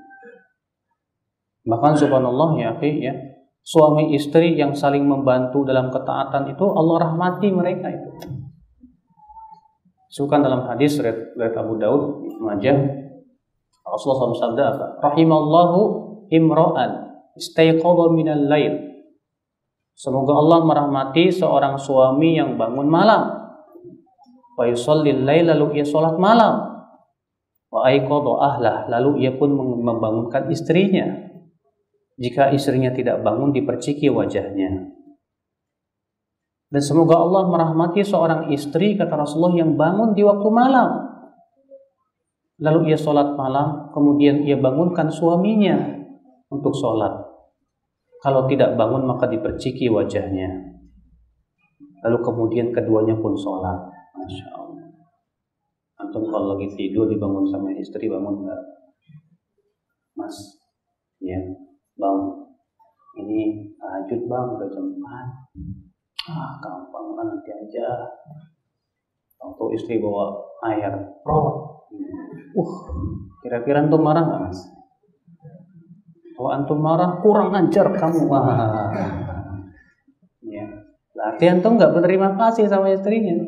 Bahkan 1.68 1.92
subhanallah 1.92 2.56
ya, 2.56 2.72
ya, 2.80 3.12
suami 3.60 4.16
istri 4.16 4.56
yang 4.56 4.72
saling 4.72 5.04
membantu 5.04 5.68
dalam 5.68 5.92
ketaatan 5.92 6.56
itu 6.56 6.64
Allah 6.64 6.96
rahmati 7.04 7.52
mereka 7.52 7.92
itu. 7.92 8.47
Sukan 10.08 10.40
dalam 10.40 10.64
hadis 10.64 10.96
riwayat 10.96 11.52
Abu 11.52 11.76
Daud 11.76 12.24
Majah 12.40 12.76
Rasulullah 13.84 14.32
SAW 14.32 14.40
sabda 14.40 14.64
apa? 14.76 14.86
Rahimallahu 15.04 15.80
imro'an 16.32 17.20
istayqadha 17.36 18.04
minal 18.12 18.44
lail 18.48 18.88
Semoga 19.98 20.38
Allah 20.38 20.62
merahmati 20.62 21.26
seorang 21.34 21.74
suami 21.74 22.38
yang 22.38 22.54
bangun 22.54 22.86
malam. 22.86 23.34
Wa 24.54 24.70
yusallil 24.70 25.26
lalu 25.26 25.82
ia 25.82 25.82
sholat 25.82 26.14
malam. 26.22 26.86
Wa 27.66 27.90
aiqadha 27.90 28.32
ahlah 28.38 28.76
lalu 28.86 29.26
ia 29.26 29.34
pun 29.34 29.50
membangunkan 29.58 30.46
istrinya. 30.54 31.02
Jika 32.14 32.54
istrinya 32.54 32.94
tidak 32.94 33.26
bangun 33.26 33.50
diperciki 33.50 34.06
wajahnya. 34.06 34.86
Dan 36.68 36.84
semoga 36.84 37.16
Allah 37.16 37.48
merahmati 37.48 38.04
seorang 38.04 38.52
istri 38.52 38.92
kata 38.92 39.16
Rasulullah 39.16 39.56
yang 39.56 39.72
bangun 39.80 40.12
di 40.12 40.20
waktu 40.20 40.48
malam. 40.52 40.90
Lalu 42.60 42.92
ia 42.92 42.98
sholat 42.98 43.32
malam, 43.40 43.88
kemudian 43.96 44.44
ia 44.44 44.60
bangunkan 44.60 45.08
suaminya 45.08 45.78
untuk 46.52 46.76
sholat. 46.76 47.24
Kalau 48.20 48.44
tidak 48.50 48.76
bangun 48.76 49.08
maka 49.08 49.30
diperciki 49.32 49.88
wajahnya. 49.88 50.76
Lalu 52.04 52.18
kemudian 52.20 52.68
keduanya 52.76 53.16
pun 53.16 53.32
sholat. 53.32 53.88
Masya 54.12 54.46
Allah. 54.52 54.92
Antum 56.04 56.28
kalau 56.28 56.52
lagi 56.52 56.68
tidur 56.76 57.08
dibangun 57.08 57.48
sama 57.48 57.72
istri 57.80 58.12
bangun 58.12 58.44
enggak? 58.44 58.60
Mas, 60.18 60.36
ya, 61.22 61.38
bang, 61.96 62.20
ini 63.22 63.70
tahajud 63.78 64.20
bang 64.26 64.46
udah 64.58 64.68
jam 64.68 64.84
4 64.98 65.87
ah 66.28 66.60
gampang 66.60 67.06
lah 67.16 67.24
nanti 67.24 67.50
aja. 67.52 67.88
Waktu 69.38 69.64
istri 69.78 70.02
bawa 70.02 70.34
air 70.66 70.92
pro 71.22 71.38
uh 72.58 72.72
kira-kira 73.40 73.86
antum 73.86 74.02
marah 74.02 74.26
nggak 74.26 74.40
mas? 74.50 74.60
Kalau 76.34 76.50
antum 76.54 76.78
marah 76.78 77.18
kurang 77.22 77.54
ajar 77.54 77.90
kamu. 77.94 78.28
Wah. 78.28 78.92
Ya. 80.42 80.64
Berarti 81.14 81.44
antum 81.48 81.78
nggak 81.78 81.92
berterima 81.94 82.34
kasih 82.36 82.66
sama 82.70 82.92
istrinya. 82.92 83.38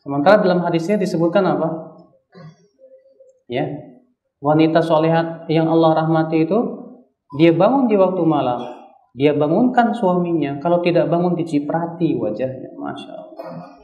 Sementara 0.00 0.40
dalam 0.40 0.64
hadisnya 0.64 0.96
disebutkan 0.96 1.44
apa? 1.44 1.68
Ya. 3.48 3.68
Wanita 4.40 4.80
solehat 4.80 5.44
yang 5.52 5.68
Allah 5.68 6.00
rahmati 6.00 6.48
itu 6.48 6.58
dia 7.36 7.52
bangun 7.52 7.92
di 7.92 7.94
waktu 8.00 8.24
malam 8.24 8.79
dia 9.14 9.34
bangunkan 9.34 9.90
suaminya 9.94 10.58
kalau 10.62 10.78
tidak 10.82 11.10
bangun 11.10 11.34
diciprati 11.34 12.14
wajahnya 12.14 12.70
masya 12.78 13.10
Allah 13.14 13.80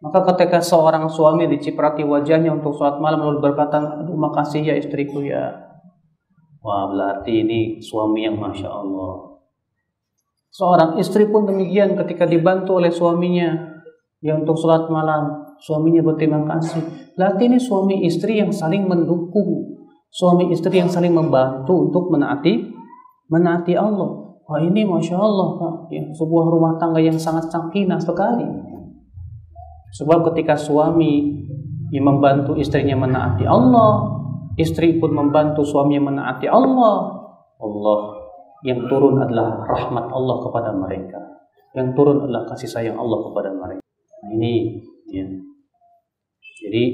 maka 0.00 0.24
ketika 0.32 0.64
seorang 0.64 1.04
suami 1.12 1.44
diciprati 1.44 2.00
wajahnya 2.08 2.56
untuk 2.56 2.72
sholat 2.72 2.96
malam 3.04 3.20
lalu 3.20 3.52
berkata, 3.52 4.00
aduh 4.00 4.16
makasih 4.16 4.64
ya 4.64 4.74
istriku 4.80 5.20
ya. 5.20 5.52
Wah 6.64 6.88
berarti 6.88 7.44
ini 7.44 7.60
suami 7.84 8.24
yang 8.24 8.40
masya 8.40 8.68
Allah. 8.68 9.36
Seorang 10.50 10.96
istri 10.96 11.28
pun 11.28 11.44
demikian 11.44 12.00
ketika 12.00 12.24
dibantu 12.24 12.80
oleh 12.80 12.88
suaminya 12.88 13.76
yang 14.24 14.44
untuk 14.44 14.56
sholat 14.56 14.88
malam, 14.88 15.52
suaminya 15.60 16.00
berterima 16.00 16.48
kasih. 16.48 16.80
Berarti 17.16 17.52
ini 17.52 17.60
suami 17.60 18.00
istri 18.08 18.40
yang 18.40 18.56
saling 18.56 18.88
mendukung, 18.88 19.84
suami 20.08 20.48
istri 20.48 20.80
yang 20.80 20.88
saling 20.88 21.12
membantu 21.12 21.76
untuk 21.76 22.08
menaati 22.08 22.72
menaati 23.28 23.76
Allah. 23.76 24.29
Wah 24.50 24.58
ini 24.58 24.82
masya 24.82 25.14
Allah, 25.14 25.48
Pak. 25.62 25.74
Ya, 25.94 26.02
sebuah 26.10 26.50
rumah 26.50 26.74
tangga 26.74 26.98
yang 26.98 27.14
sangat 27.14 27.46
sakinah 27.54 28.02
sekali. 28.02 28.42
Sebab 29.94 30.26
ketika 30.34 30.58
suami 30.58 31.46
yang 31.94 32.10
membantu 32.10 32.58
istrinya 32.58 32.98
menaati 32.98 33.46
Allah, 33.46 34.10
istri 34.58 34.98
pun 34.98 35.14
membantu 35.14 35.62
suaminya 35.62 36.10
menaati 36.10 36.50
Allah, 36.50 37.14
Allah 37.62 37.98
yang 38.66 38.90
turun 38.90 39.22
adalah 39.22 39.62
rahmat 39.70 40.10
Allah 40.10 40.36
kepada 40.42 40.70
mereka. 40.74 41.20
Yang 41.78 41.88
turun 41.94 42.18
adalah 42.26 42.42
kasih 42.50 42.66
sayang 42.66 42.98
Allah 42.98 43.18
kepada 43.30 43.54
mereka. 43.54 43.86
Nah, 44.26 44.30
ini 44.34 44.82
ya. 45.14 45.30
Jadi 46.66 46.84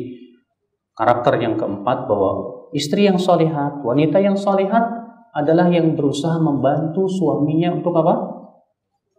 karakter 0.93 1.41
yang 1.41 1.57
keempat 1.57 2.05
bahwa 2.05 2.61
istri 2.77 3.09
yang 3.09 3.17
solihat, 3.17 3.81
wanita 3.81 4.21
yang 4.21 4.37
solihat 4.37 5.06
adalah 5.37 5.69
yang 5.69 5.93
berusaha 5.93 6.41
membantu 6.41 7.05
suaminya 7.05 7.77
untuk 7.77 7.93
apa? 8.01 8.15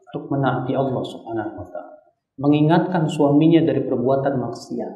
Untuk 0.10 0.34
menaati 0.34 0.74
Allah 0.74 1.04
Subhanahu 1.06 1.62
wa 1.62 1.68
taala 1.70 1.98
mengingatkan 2.38 3.10
suaminya 3.10 3.66
dari 3.66 3.82
perbuatan 3.84 4.38
maksiat. 4.38 4.94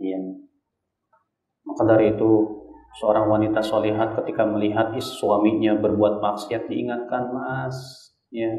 Ya. 0.00 0.18
Maka 1.66 1.82
dari 1.84 2.14
itu 2.14 2.30
seorang 2.98 3.26
wanita 3.30 3.60
solihat 3.60 4.18
ketika 4.22 4.46
melihat 4.46 4.94
is 4.96 5.06
suaminya 5.18 5.76
berbuat 5.78 6.22
maksiat 6.22 6.70
diingatkan 6.70 7.30
mas, 7.34 7.76
ya 8.30 8.50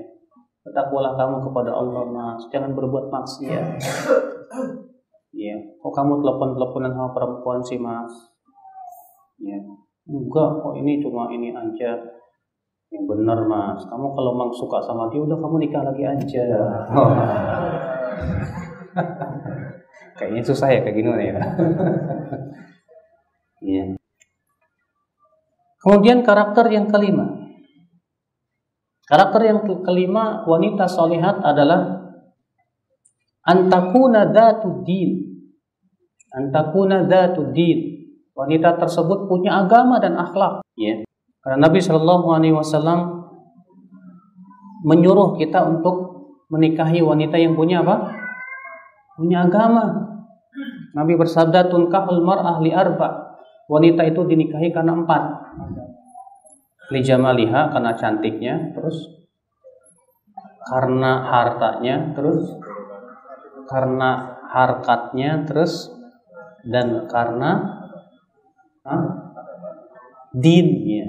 bertakwalah 0.61 1.17
kamu 1.17 1.41
kepada 1.49 1.71
Allah 1.73 2.03
mas, 2.05 2.41
jangan 2.53 2.77
berbuat 2.77 3.09
maksiat. 3.09 3.65
Ya, 5.31 5.55
kok 5.79 5.95
kamu 5.95 6.19
telepon-teleponan 6.21 6.91
sama 6.91 7.15
perempuan 7.15 7.63
sih 7.63 7.79
mas? 7.79 8.11
Ya, 9.39 9.57
enggak, 10.11 10.49
kok 10.59 10.75
ini 10.75 10.99
cuma 10.99 11.31
ini 11.31 11.55
aja. 11.55 11.95
Yang 12.91 13.03
benar 13.07 13.39
mas. 13.47 13.87
Kamu 13.87 14.11
kalau 14.11 14.31
memang 14.35 14.51
suka 14.51 14.83
sama 14.83 15.07
dia 15.07 15.23
udah 15.23 15.39
kamu 15.39 15.63
nikah 15.63 15.83
lagi 15.87 16.03
aja. 16.03 16.45
Kayaknya 20.19 20.41
susah 20.43 20.67
ya 20.69 20.83
kayak 20.83 20.95
gini 20.99 21.09
ya. 21.31 21.39
Ya 23.61 23.93
kemudian 25.81 26.21
karakter 26.21 26.69
yang 26.69 26.87
kelima. 26.87 27.41
Karakter 29.09 29.41
yang 29.43 29.59
kelima 29.83 30.47
wanita 30.47 30.87
solihat 30.87 31.43
adalah 31.43 31.99
antakuna 33.43 34.29
datu 34.29 34.85
din 34.87 35.19
antakuna 36.31 37.03
datu 37.03 37.51
din 37.51 37.90
wanita 38.37 38.79
tersebut 38.79 39.27
punya 39.27 39.63
agama 39.63 39.99
dan 39.99 40.15
akhlak 40.15 40.63
ya 40.79 41.03
karena 41.41 41.57
Nabi 41.57 41.81
Shallallahu 41.81 42.27
Alaihi 42.37 42.53
Wasallam 42.53 43.25
menyuruh 44.85 45.37
kita 45.41 45.65
untuk 45.65 46.11
menikahi 46.53 47.01
wanita 47.01 47.37
yang 47.41 47.57
punya 47.57 47.81
apa? 47.81 48.13
Punya 49.17 49.49
agama. 49.49 50.09
Nabi 50.93 51.17
bersabda 51.17 51.71
tunkahul 51.71 52.21
mar'ah 52.21 52.61
li 52.61 52.69
arba. 52.69 53.39
Wanita 53.71 54.03
itu 54.05 54.21
dinikahi 54.27 54.69
karena 54.69 54.93
empat. 54.93 55.23
Li 56.91 56.99
jamaliha 56.99 57.71
karena 57.71 57.95
cantiknya, 57.95 58.75
terus 58.75 58.99
karena 60.67 61.23
hartanya, 61.23 62.11
terus 62.11 62.51
karena 63.71 64.43
harkatnya, 64.51 65.47
terus 65.47 65.87
dan 66.67 67.07
karena 67.07 67.80
dinnya. 70.35 71.07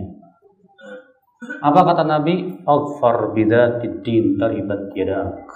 Apa 1.62 1.80
kata 1.82 2.02
Nabi? 2.06 2.62
Aghfar 2.62 3.34
bidzatid 3.34 4.02
din 4.06 4.38
taribat 4.38 4.94
yadak. 4.94 5.46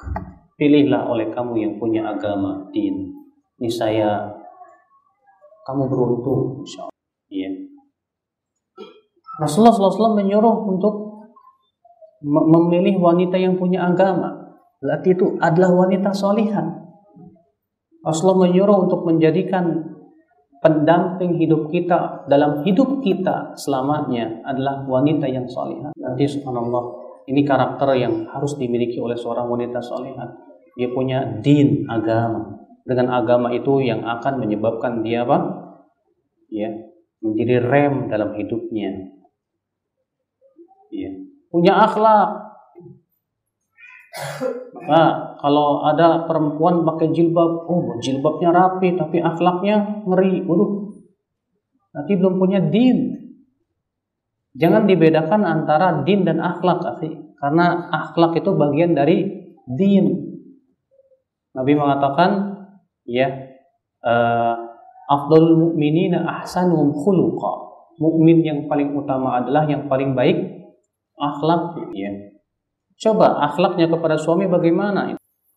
Pilihlah 0.56 1.06
oleh 1.12 1.30
kamu 1.30 1.52
yang 1.60 1.74
punya 1.76 2.10
agama 2.10 2.66
din. 2.72 3.12
Ini 3.60 3.70
saya 3.70 4.24
kamu 5.68 5.88
beruntung 5.90 6.64
insyaallah. 6.64 6.96
Iya. 7.28 7.50
Rasulullah 9.36 9.74
SAW 9.74 10.16
menyuruh 10.16 10.56
untuk 10.64 10.94
memilih 12.24 12.96
wanita 12.96 13.36
yang 13.36 13.60
punya 13.60 13.84
agama. 13.84 14.56
Berarti 14.80 15.12
itu 15.12 15.36
adalah 15.42 15.86
wanita 15.86 16.16
solihan. 16.16 16.72
Rasulullah 18.00 18.48
menyuruh 18.48 18.88
untuk 18.88 19.04
menjadikan 19.04 19.95
pendamping 20.66 21.38
hidup 21.38 21.70
kita 21.70 22.26
dalam 22.26 22.66
hidup 22.66 22.98
kita 22.98 23.54
selamanya 23.54 24.42
adalah 24.42 24.82
wanita 24.82 25.30
yang 25.30 25.46
solehah. 25.46 25.94
Nanti 25.94 26.26
subhanallah 26.26 27.06
ini 27.30 27.46
karakter 27.46 27.94
yang 27.94 28.26
harus 28.34 28.58
dimiliki 28.58 28.98
oleh 28.98 29.14
seorang 29.14 29.46
wanita 29.46 29.78
solehah. 29.78 30.26
Dia 30.74 30.90
punya 30.90 31.38
din 31.38 31.86
agama. 31.86 32.66
Dengan 32.82 33.14
agama 33.14 33.54
itu 33.54 33.78
yang 33.78 34.02
akan 34.02 34.42
menyebabkan 34.42 35.06
dia 35.06 35.22
apa? 35.22 35.38
Ya, 36.50 36.74
menjadi 37.22 37.62
rem 37.62 38.10
dalam 38.10 38.34
hidupnya. 38.34 39.14
Ya. 40.90 41.10
Punya 41.50 41.78
akhlak, 41.78 42.45
Nah, 44.86 45.36
kalau 45.36 45.84
ada 45.84 46.24
perempuan 46.24 46.86
pakai 46.88 47.12
jilbab, 47.12 47.68
oh 47.68 48.00
jilbabnya 48.00 48.48
rapi 48.48 48.96
tapi 48.96 49.20
akhlaknya 49.20 50.06
ngeri. 50.08 50.40
Waduh. 50.48 50.88
Nanti 51.92 52.12
belum 52.16 52.40
punya 52.40 52.60
din. 52.60 53.12
Jangan 54.56 54.88
dibedakan 54.88 55.44
antara 55.44 56.00
din 56.00 56.24
dan 56.24 56.40
akhlak, 56.40 56.80
akhi. 56.96 57.12
Karena 57.36 57.92
akhlak 57.92 58.40
itu 58.40 58.56
bagian 58.56 58.96
dari 58.96 59.52
din. 59.68 60.32
Nabi 61.52 61.72
mengatakan, 61.76 62.56
ya, 63.04 63.28
uh, 64.00 64.56
afdalul 65.12 65.60
mu'minina 65.60 66.24
ahsanum 66.24 66.96
khuluqa. 66.96 67.68
Mukmin 67.96 68.44
yang 68.44 68.60
paling 68.68 68.92
utama 68.92 69.40
adalah 69.40 69.64
yang 69.68 69.88
paling 69.88 70.16
baik 70.16 70.36
akhlak, 71.16 71.76
ya. 71.96 72.35
Coba 72.96 73.44
akhlaknya 73.44 73.92
kepada 73.92 74.16
suami 74.16 74.48
bagaimana? 74.48 75.16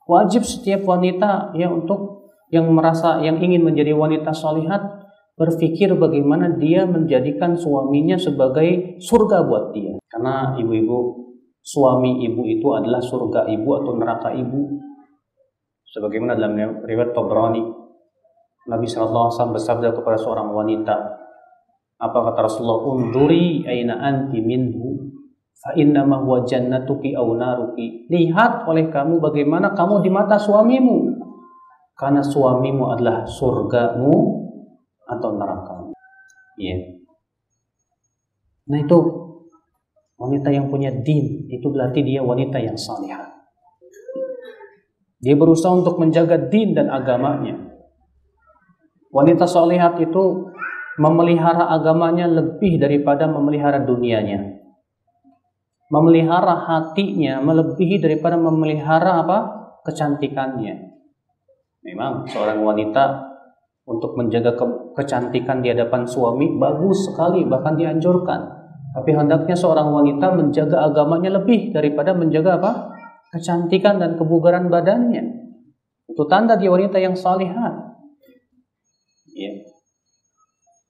Wajib 0.10 0.43
setiap 0.43 0.84
wanita 0.84 1.56
ya 1.56 1.71
untuk 1.71 2.32
yang 2.52 2.67
merasa 2.73 3.21
yang 3.23 3.39
ingin 3.39 3.63
menjadi 3.63 3.93
wanita 3.93 4.34
solihat 4.34 4.82
berpikir 5.39 5.95
bagaimana 5.95 6.60
dia 6.60 6.84
menjadikan 6.84 7.56
suaminya 7.56 8.19
sebagai 8.19 8.99
surga 8.99 9.47
buat 9.47 9.71
dia. 9.71 9.95
Karena 10.12 10.60
ibu-ibu 10.60 11.30
suami 11.63 12.25
ibu 12.28 12.43
itu 12.43 12.67
adalah 12.75 12.99
surga 12.99 13.47
ibu 13.47 13.69
atau 13.80 13.91
neraka 13.95 14.36
ibu. 14.36 14.82
Sebagaimana 15.89 16.36
dalam 16.36 16.84
riwayat 16.84 17.15
Tabrani 17.15 17.63
Nabi 18.69 18.86
Shallallahu 18.86 19.25
Alaihi 19.25 19.36
Wasallam 19.39 19.56
bersabda 19.58 19.89
kepada 19.95 20.17
seorang 20.21 20.49
wanita, 20.54 20.95
apa 21.97 22.17
kata 22.30 22.39
Rasulullah? 22.45 22.86
Unduri 22.86 23.65
aina 23.65 23.97
anti 23.97 24.43
minhu 24.43 25.18
fa 25.60 25.76
innama 25.76 26.24
huwa 26.24 26.48
jannatuki 26.48 27.13
aw 27.15 27.28
naruki. 27.36 28.08
Lihat 28.08 28.65
oleh 28.65 28.88
kamu 28.88 29.19
bagaimana 29.19 29.76
kamu 29.76 30.00
di 30.00 30.10
mata 30.10 30.39
suamimu. 30.39 31.19
Karena 32.00 32.24
suamimu 32.24 32.95
adalah 32.95 33.28
surgamu 33.28 34.15
atau 35.04 35.30
nerakamu. 35.36 35.91
Iya. 36.56 36.72
Yeah. 36.72 36.80
Nah 38.72 38.80
itu 38.80 38.98
wanita 40.15 40.48
yang 40.54 40.72
punya 40.72 40.95
din 40.95 41.50
itu 41.52 41.67
berarti 41.67 42.06
dia 42.08 42.24
wanita 42.24 42.56
yang 42.62 42.80
salihah. 42.80 43.28
Dia 45.19 45.36
berusaha 45.36 45.76
untuk 45.76 46.00
menjaga 46.00 46.39
din 46.48 46.72
dan 46.72 46.88
agamanya. 46.88 47.60
Wanita 49.12 49.43
salihat 49.43 50.00
itu 50.00 50.54
memelihara 50.95 51.67
agamanya 51.76 52.30
lebih 52.30 52.80
daripada 52.80 53.28
memelihara 53.28 53.84
dunianya 53.84 54.59
memelihara 55.89 56.69
hatinya 56.69 57.41
melebihi 57.41 57.97
daripada 57.97 58.38
memelihara 58.38 59.25
apa 59.25 59.38
kecantikannya. 59.84 61.02
Memang 61.82 62.30
seorang 62.30 62.62
wanita 62.62 63.30
untuk 63.89 64.13
menjaga 64.13 64.54
ke 64.54 64.65
kecantikan 64.93 65.65
di 65.65 65.73
hadapan 65.73 66.06
suami 66.06 66.54
bagus 66.62 67.10
sekali 67.10 67.41
bahkan 67.49 67.73
dianjurkan. 67.73 68.62
Tapi 68.89 69.12
hendaknya 69.13 69.58
seorang 69.58 69.89
wanita 69.89 70.34
menjaga 70.34 70.86
agamanya 70.86 71.41
lebih 71.41 71.73
daripada 71.73 72.13
menjaga 72.13 72.58
apa? 72.62 72.71
kecantikan 73.30 74.02
dan 74.02 74.17
kebugaran 74.17 74.73
badannya. 74.73 75.21
Itu 76.10 76.25
tanda 76.25 76.58
dia 76.58 76.73
wanita 76.73 76.97
yang 76.97 77.13
salihat. 77.13 77.73
Ya. 79.38 79.54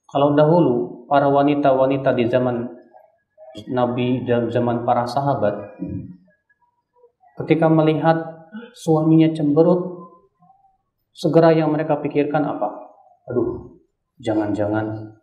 Kalau 0.08 0.34
dahulu 0.34 1.06
para 1.12 1.28
wanita-wanita 1.28 2.16
di 2.16 2.32
zaman 2.32 2.79
Nabi 3.74 4.24
dalam 4.30 4.54
zaman 4.54 4.86
para 4.86 5.10
sahabat 5.10 5.74
ketika 7.44 7.66
melihat 7.66 8.18
suaminya 8.76 9.32
cemberut 9.34 10.12
segera 11.16 11.56
yang 11.56 11.74
mereka 11.74 11.98
pikirkan 11.98 12.46
apa? 12.46 12.70
Aduh, 13.32 13.80
jangan-jangan 14.22 15.18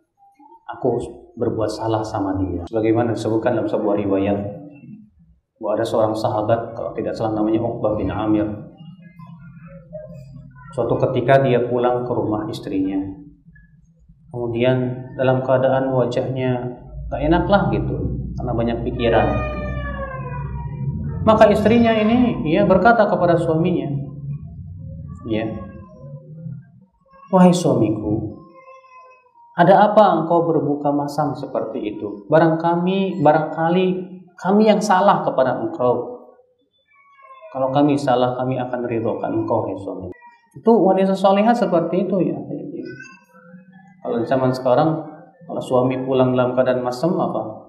aku 0.67 0.99
berbuat 1.37 1.69
salah 1.71 2.03
sama 2.03 2.35
dia. 2.41 2.67
Sebagaimana 2.67 3.13
disebutkan 3.13 3.55
dalam 3.55 3.69
sebuah 3.69 3.95
riwayat 4.01 4.37
bahwa 5.57 5.71
ada 5.73 5.85
seorang 5.85 6.13
sahabat 6.13 6.73
kalau 6.77 6.91
tidak 6.93 7.13
salah 7.17 7.37
namanya 7.37 7.63
Uqbah 7.63 7.97
bin 7.97 8.09
Amir. 8.13 8.45
Suatu 10.75 10.93
ketika 11.09 11.41
dia 11.41 11.65
pulang 11.65 12.05
ke 12.05 12.11
rumah 12.13 12.45
istrinya. 12.51 13.01
Kemudian 14.29 15.09
dalam 15.17 15.41
keadaan 15.41 15.89
wajahnya 15.89 16.77
tak 17.09 17.23
enak 17.23 17.49
lah 17.49 17.71
gitu 17.73 18.16
karena 18.37 18.51
banyak 18.53 18.77
pikiran. 18.85 19.27
Maka 21.27 21.51
istrinya 21.51 21.91
ini 21.91 22.47
ya 22.47 22.63
berkata 22.63 23.09
kepada 23.11 23.35
suaminya, 23.35 23.91
ya, 25.27 25.43
wahai 27.27 27.51
suamiku, 27.51 28.39
ada 29.59 29.91
apa 29.91 30.23
engkau 30.23 30.47
berbuka 30.47 30.93
masam 30.93 31.35
seperti 31.35 31.97
itu? 31.97 32.29
Barang 32.31 32.55
kami, 32.55 33.19
barangkali 33.19 33.85
kami 34.39 34.71
yang 34.71 34.79
salah 34.79 35.25
kepada 35.25 35.59
engkau. 35.59 36.15
Kalau 37.51 37.73
kami 37.75 37.99
salah, 37.99 38.37
kami 38.37 38.55
akan 38.61 38.85
ridhokan 38.87 39.43
engkau, 39.43 39.67
ya 39.67 39.75
suami. 39.81 40.13
Itu 40.55 40.71
wanita 40.79 41.11
solehah 41.11 41.57
seperti 41.57 42.07
itu 42.07 42.21
ya. 42.23 42.39
Kalau 43.99 44.23
zaman 44.23 44.55
sekarang, 44.55 44.95
kalau 45.43 45.59
suami 45.59 45.99
pulang 46.07 46.31
dalam 46.31 46.55
keadaan 46.55 46.85
masam 46.87 47.19
apa? 47.19 47.66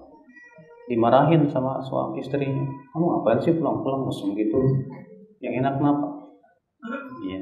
Dimarahin 0.89 1.45
sama 1.45 1.77
suami 1.85 2.17
istrinya. 2.17 2.65
Kamu 2.91 3.21
apa 3.21 3.37
sih 3.39 3.53
pulang-pulang 3.53 4.09
mesum 4.09 4.33
gitu 4.33 4.57
yang 5.39 5.61
enak 5.61 5.77
kenapa? 5.77 6.07
Ya 7.29 7.39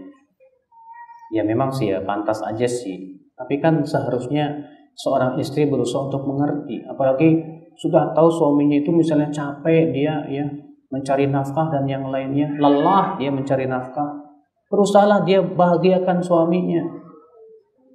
ya 1.32 1.44
memang 1.44 1.72
sih 1.72 1.92
ya 1.92 2.04
pantas 2.04 2.44
aja 2.44 2.68
sih. 2.68 3.16
Tapi 3.38 3.62
kan 3.64 3.86
seharusnya 3.88 4.68
seorang 4.98 5.38
istri 5.40 5.70
berusaha 5.70 6.12
untuk 6.12 6.26
mengerti. 6.28 6.84
Apalagi 6.84 7.38
sudah 7.78 8.12
tahu 8.18 8.28
suaminya 8.28 8.82
itu 8.82 8.90
misalnya 8.90 9.30
capek 9.30 9.94
dia 9.94 10.26
ya 10.28 10.46
mencari 10.90 11.30
nafkah 11.30 11.70
dan 11.70 11.86
yang 11.86 12.10
lainnya. 12.10 12.52
Lelah 12.58 13.16
dia 13.22 13.30
mencari 13.30 13.70
nafkah. 13.70 14.26
Berusahalah 14.68 15.24
dia 15.24 15.40
bahagiakan 15.40 16.20
suaminya. 16.20 16.84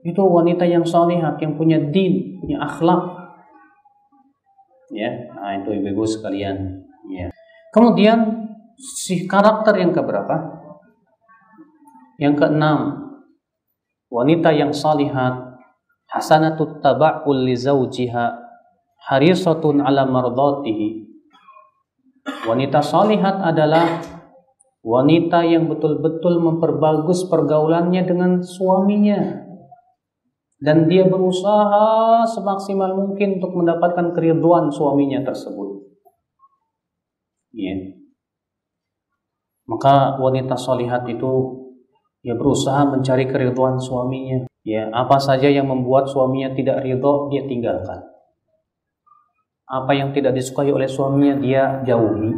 Itu 0.03 0.25
wanita 0.25 0.67
yang 0.67 0.83
salihat 0.83 1.39
yang 1.39 1.55
punya 1.55 1.79
din 1.79 2.41
punya 2.43 2.59
akhlak 2.59 3.22
ya 4.93 5.33
nah 5.33 5.57
itu 5.57 5.73
ibu-ibu 5.73 6.05
sekalian 6.05 6.85
ya. 7.09 7.33
Kemudian 7.73 8.53
si 8.77 9.25
karakter 9.25 9.81
yang 9.81 9.97
keberapa? 9.97 10.61
Yang 12.21 12.35
keenam 12.45 12.79
wanita 14.13 14.53
yang 14.53 14.77
salihat 14.77 15.57
hasanatut 16.13 16.85
taba'ul 16.85 17.49
li 17.49 17.57
zawjiha 17.57 18.27
harisatun 19.09 19.81
ala 19.81 20.05
mardatihi. 20.05 21.09
Wanita 22.45 22.85
salihat 22.85 23.41
adalah 23.41 24.05
wanita 24.85 25.43
yang 25.49 25.67
betul-betul 25.73 26.45
memperbagus 26.45 27.27
pergaulannya 27.27 28.05
dengan 28.05 28.45
suaminya 28.45 29.49
dan 30.63 30.87
dia 30.87 31.03
berusaha 31.11 32.23
semaksimal 32.31 32.95
mungkin 32.95 33.43
untuk 33.43 33.51
mendapatkan 33.59 34.15
keriduan 34.15 34.71
suaminya 34.71 35.27
tersebut. 35.27 35.91
Ya. 37.51 37.99
Maka 39.67 40.23
wanita 40.23 40.55
solihat 40.55 41.03
itu 41.11 41.33
ya 42.23 42.39
berusaha 42.39 42.87
mencari 42.87 43.27
keriduan 43.27 43.83
suaminya. 43.83 44.47
Ya, 44.63 44.87
apa 44.95 45.19
saja 45.19 45.51
yang 45.51 45.67
membuat 45.67 46.07
suaminya 46.07 46.55
tidak 46.55 46.87
ridho 46.87 47.27
dia 47.35 47.43
tinggalkan. 47.51 47.99
Apa 49.67 49.91
yang 49.99 50.15
tidak 50.15 50.39
disukai 50.39 50.71
oleh 50.71 50.87
suaminya 50.87 51.43
dia 51.43 51.83
jauhi. 51.83 52.31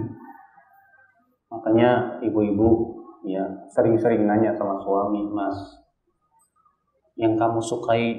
Makanya 1.53 2.25
ibu-ibu 2.25 2.97
ya 3.29 3.45
sering-sering 3.69 4.25
nanya 4.25 4.57
sama 4.57 4.81
suami, 4.81 5.29
"Mas, 5.29 5.84
yang 7.15 7.39
kamu 7.39 7.63
sukai 7.63 8.19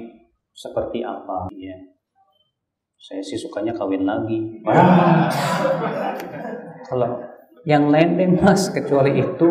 seperti 0.56 1.04
apa? 1.04 1.48
Ya 1.52 1.96
saya 2.96 3.22
sih 3.22 3.38
sukanya 3.38 3.70
kawin 3.76 4.02
lagi. 4.02 4.64
Ah. 4.66 5.30
kalau 6.88 7.22
yang 7.62 7.92
lain 7.92 8.18
deh 8.18 8.30
mas 8.34 8.72
kecuali 8.72 9.20
itu. 9.20 9.50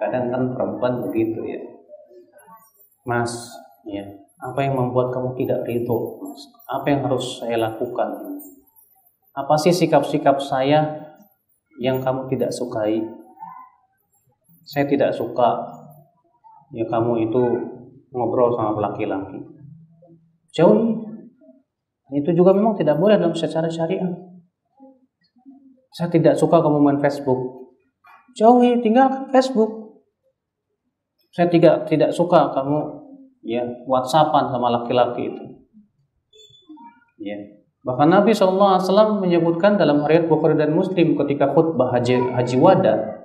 Kadang 0.00 0.34
kan 0.34 0.42
perempuan 0.56 1.04
begitu 1.04 1.44
ya. 1.46 1.60
Mas 3.04 3.34
ya 3.84 4.06
apa 4.42 4.58
yang 4.62 4.78
membuat 4.78 5.12
kamu 5.12 5.34
tidak 5.38 5.66
ridho 5.66 6.22
mas? 6.22 6.40
Apa 6.70 6.86
yang 6.88 7.00
harus 7.04 7.42
saya 7.42 7.60
lakukan? 7.60 8.08
Apa 9.32 9.54
sih 9.60 9.72
sikap-sikap 9.74 10.40
saya 10.40 11.12
yang 11.76 12.00
kamu 12.00 12.30
tidak 12.32 12.56
sukai? 12.56 13.04
Saya 14.62 14.86
tidak 14.86 15.12
suka 15.12 15.81
ya 16.72 16.84
kamu 16.88 17.28
itu 17.28 17.42
ngobrol 18.12 18.56
sama 18.56 18.80
laki-laki. 18.80 19.40
Jauhi. 20.52 20.92
Itu 22.12 22.36
juga 22.36 22.52
memang 22.52 22.76
tidak 22.76 23.00
boleh 23.00 23.16
dalam 23.16 23.32
secara 23.32 23.72
syariat. 23.72 24.12
Saya 25.96 26.08
tidak 26.12 26.36
suka 26.36 26.60
kamu 26.60 26.80
main 26.80 27.00
Facebook. 27.00 27.72
Jauhi, 28.36 28.80
tinggalkan 28.84 29.32
Facebook. 29.32 30.00
Saya 31.32 31.48
tidak 31.48 31.88
tidak 31.88 32.12
suka 32.12 32.52
kamu 32.52 32.78
ya 33.40 33.64
WhatsAppan 33.88 34.52
sama 34.52 34.68
laki-laki 34.68 35.32
itu. 35.32 35.44
Ya. 37.16 37.36
Bahkan 37.82 38.08
Nabi 38.12 38.30
SAW 38.30 39.18
menyebutkan 39.18 39.74
dalam 39.74 40.04
riwayat 40.04 40.30
Bukhari 40.30 40.54
dan 40.54 40.70
Muslim 40.70 41.18
ketika 41.18 41.50
khutbah 41.50 41.90
haji, 41.90 42.20
haji 42.36 42.56
wada 42.60 43.21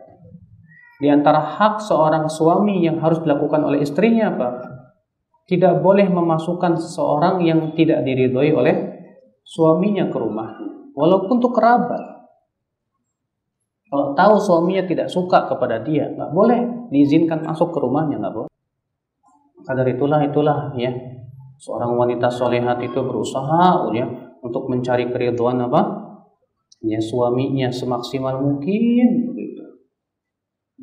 di 0.98 1.08
antara 1.14 1.40
hak 1.58 1.78
seorang 1.82 2.26
suami 2.26 2.82
yang 2.82 2.98
harus 2.98 3.22
dilakukan 3.22 3.62
oleh 3.62 3.86
istrinya 3.86 4.34
apa? 4.34 4.50
Tidak 5.48 5.80
boleh 5.80 6.10
memasukkan 6.10 6.76
seseorang 6.82 7.46
yang 7.46 7.72
tidak 7.78 8.04
diridhoi 8.04 8.52
oleh 8.52 8.76
suaminya 9.46 10.12
ke 10.12 10.18
rumah, 10.20 10.58
walaupun 10.98 11.40
untuk 11.40 11.56
kerabat. 11.56 12.04
Kalau 13.88 14.12
tahu 14.12 14.36
suaminya 14.44 14.84
tidak 14.84 15.08
suka 15.08 15.48
kepada 15.48 15.80
dia, 15.80 16.12
nggak 16.12 16.32
boleh 16.36 16.92
diizinkan 16.92 17.48
masuk 17.48 17.72
ke 17.72 17.80
rumahnya, 17.80 18.20
nggak 18.20 18.36
boleh. 18.36 18.52
Maka 19.64 19.72
dari 19.80 19.96
itulah 19.96 20.20
itulah 20.28 20.60
ya 20.76 20.92
seorang 21.58 21.98
wanita 21.98 22.28
solehat 22.30 22.78
itu 22.84 23.00
berusaha 23.02 23.90
ya 23.96 24.06
untuk 24.46 24.70
mencari 24.70 25.10
keriduan 25.10 25.58
apa 25.66 25.82
ya 26.86 27.02
suaminya 27.02 27.74
semaksimal 27.74 28.38
mungkin 28.38 29.27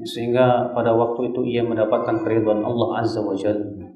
sehingga 0.02 0.74
pada 0.74 0.90
waktu 0.90 1.30
itu 1.30 1.46
ia 1.46 1.62
mendapatkan 1.62 2.26
keriduan 2.26 2.66
Allah 2.66 2.98
Azza 2.98 3.22
wa 3.22 3.38
Jalla 3.38 3.94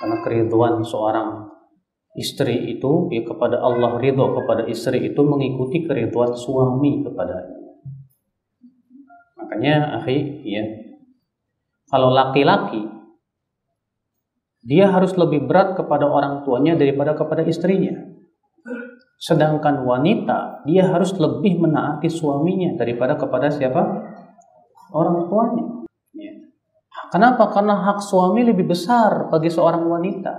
karena 0.00 0.16
keriduan 0.24 0.80
seorang 0.80 1.52
istri 2.16 2.72
itu 2.72 3.12
ya 3.12 3.20
kepada 3.28 3.60
Allah 3.60 4.00
ridho 4.00 4.32
kepada 4.32 4.64
istri 4.64 5.12
itu 5.12 5.20
mengikuti 5.20 5.84
keriduan 5.84 6.32
suami 6.32 7.04
kepadanya. 7.04 7.60
Makanya 9.36 10.00
akhi 10.00 10.40
ya 10.48 10.64
kalau 11.92 12.10
laki-laki 12.16 12.88
dia 14.66 14.90
harus 14.90 15.14
lebih 15.14 15.46
berat 15.46 15.78
kepada 15.78 16.08
orang 16.08 16.42
tuanya 16.42 16.74
daripada 16.74 17.12
kepada 17.12 17.44
istrinya. 17.44 17.94
Sedangkan 19.20 19.84
wanita 19.84 20.64
dia 20.64 20.88
harus 20.88 21.12
lebih 21.16 21.60
menaati 21.60 22.08
suaminya 22.08 22.74
daripada 22.74 23.14
kepada 23.20 23.52
siapa? 23.52 23.82
Orang 24.94 25.26
tuanya. 25.26 25.64
Ya. 26.14 26.32
Kenapa? 27.10 27.50
Karena 27.50 27.74
hak 27.86 27.98
suami 28.02 28.46
lebih 28.46 28.70
besar 28.70 29.30
bagi 29.30 29.50
seorang 29.50 29.82
wanita. 29.86 30.32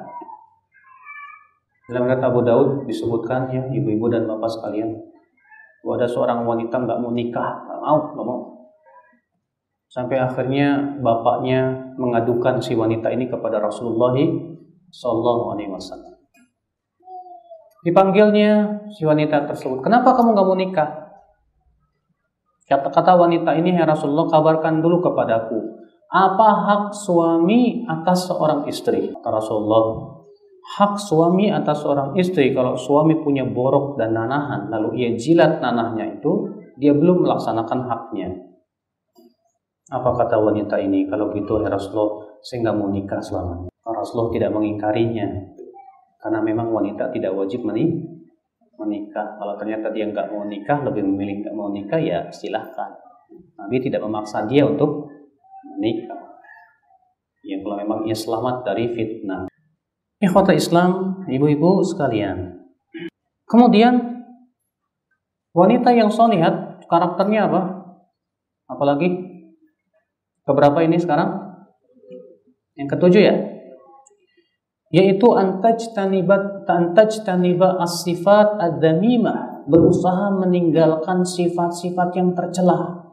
Dalam 1.88 2.04
riwayat 2.04 2.20
Abu 2.20 2.44
Daud 2.44 2.70
disebutkan 2.84 3.48
ya 3.48 3.64
ibu-ibu 3.72 4.12
dan 4.12 4.28
bapak 4.28 4.52
sekalian, 4.52 4.92
bahwa 5.80 5.94
ada 5.96 6.08
seorang 6.12 6.44
wanita 6.44 6.76
nggak 6.84 7.00
mau 7.00 7.16
nikah, 7.16 7.64
nggak 7.64 7.80
mau, 7.80 8.00
nggak 8.12 8.28
mau. 8.28 8.42
Sampai 9.88 10.20
akhirnya 10.20 11.00
bapaknya 11.00 11.96
mengadukan 11.96 12.60
si 12.60 12.76
wanita 12.76 13.08
ini 13.08 13.32
kepada 13.32 13.64
Rasulullah 13.64 14.20
Sallallahu 14.92 15.56
Alaihi 15.56 15.72
Wasallam. 15.72 16.20
Dipanggilnya 17.88 18.84
si 18.92 19.08
wanita 19.08 19.48
tersebut, 19.48 19.80
kenapa 19.80 20.12
kamu 20.12 20.36
nggak 20.36 20.48
mau 20.48 20.60
nikah? 20.60 21.07
Kata-kata 22.68 23.16
wanita 23.16 23.56
ini, 23.56 23.80
ya 23.80 23.88
Rasulullah, 23.88 24.28
kabarkan 24.28 24.84
dulu 24.84 25.00
kepadaku, 25.00 25.88
apa 26.08 26.48
hak 26.68 26.84
suami 26.96 27.84
atas 27.88 28.28
seorang 28.28 28.68
istri? 28.68 29.12
Kata 29.12 29.40
Rasulullah, 29.40 30.16
hak 30.80 31.00
suami 31.00 31.48
atas 31.48 31.84
seorang 31.84 32.16
istri 32.20 32.52
kalau 32.52 32.76
suami 32.76 33.20
punya 33.24 33.48
borok 33.48 33.96
dan 33.96 34.16
nanahan 34.16 34.68
lalu 34.68 35.00
ia 35.04 35.16
jilat 35.16 35.64
nanahnya 35.64 36.20
itu 36.20 36.52
dia 36.76 36.92
belum 36.92 37.24
melaksanakan 37.24 37.80
haknya. 37.88 38.30
Apa 39.88 40.20
kata 40.20 40.36
wanita 40.44 40.76
ini? 40.84 41.08
Kalau 41.08 41.32
gitu 41.32 41.64
ya 41.64 41.72
Rasulullah 41.72 42.40
saya 42.44 42.68
nggak 42.68 42.76
mau 42.76 42.92
nikah 42.92 43.24
selamanya. 43.24 43.72
Rasulullah 43.88 44.32
tidak 44.36 44.52
mengingkarinya 44.52 45.28
karena 46.20 46.40
memang 46.44 46.72
wanita 46.76 47.08
tidak 47.16 47.32
wajib 47.32 47.64
menikah 47.64 48.17
kalau 48.78 49.58
ternyata 49.58 49.90
dia 49.90 50.06
nggak 50.06 50.30
mau 50.30 50.46
nikah 50.46 50.80
lebih 50.86 51.02
memilih 51.02 51.42
nggak 51.44 51.56
mau 51.58 51.74
nikah 51.74 51.98
ya 51.98 52.30
silahkan 52.30 52.94
Nabi 53.58 53.82
tidak 53.82 54.06
memaksa 54.06 54.46
dia 54.46 54.64
untuk 54.64 55.10
menikah 55.76 56.38
ya 57.42 57.58
kalau 57.66 57.76
memang 57.82 58.06
ia 58.06 58.14
selamat 58.14 58.64
dari 58.64 58.94
fitnah 58.94 59.50
Ikhwata 60.18 60.50
Islam, 60.50 61.22
ibu-ibu 61.30 61.86
sekalian. 61.86 62.58
Kemudian 63.46 64.26
wanita 65.54 65.94
yang 65.94 66.10
solihat 66.10 66.82
karakternya 66.90 67.46
apa? 67.46 67.62
Apalagi 68.66 69.14
keberapa 70.42 70.82
ini 70.82 70.98
sekarang? 70.98 71.38
Yang 72.74 72.98
ketujuh 72.98 73.22
ya? 73.22 73.36
Yaitu 74.88 75.36
antajtanibat 75.36 76.64
antajtaniba 76.64 77.76
as-sifat 77.84 78.56
ad-damimah, 78.56 79.68
berusaha 79.68 80.32
meninggalkan 80.40 81.28
sifat-sifat 81.28 82.16
yang 82.16 82.32
tercela. 82.32 83.04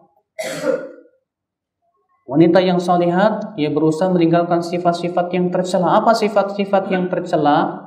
Wanita 2.25 2.63
yang 2.63 2.81
salihat, 2.81 3.59
ia 3.61 3.69
berusaha 3.69 4.09
meninggalkan 4.09 4.65
sifat-sifat 4.65 5.29
yang 5.35 5.53
tercela. 5.53 6.01
Apa 6.01 6.17
sifat-sifat 6.17 6.89
yang 6.89 7.11
tercela? 7.13 7.85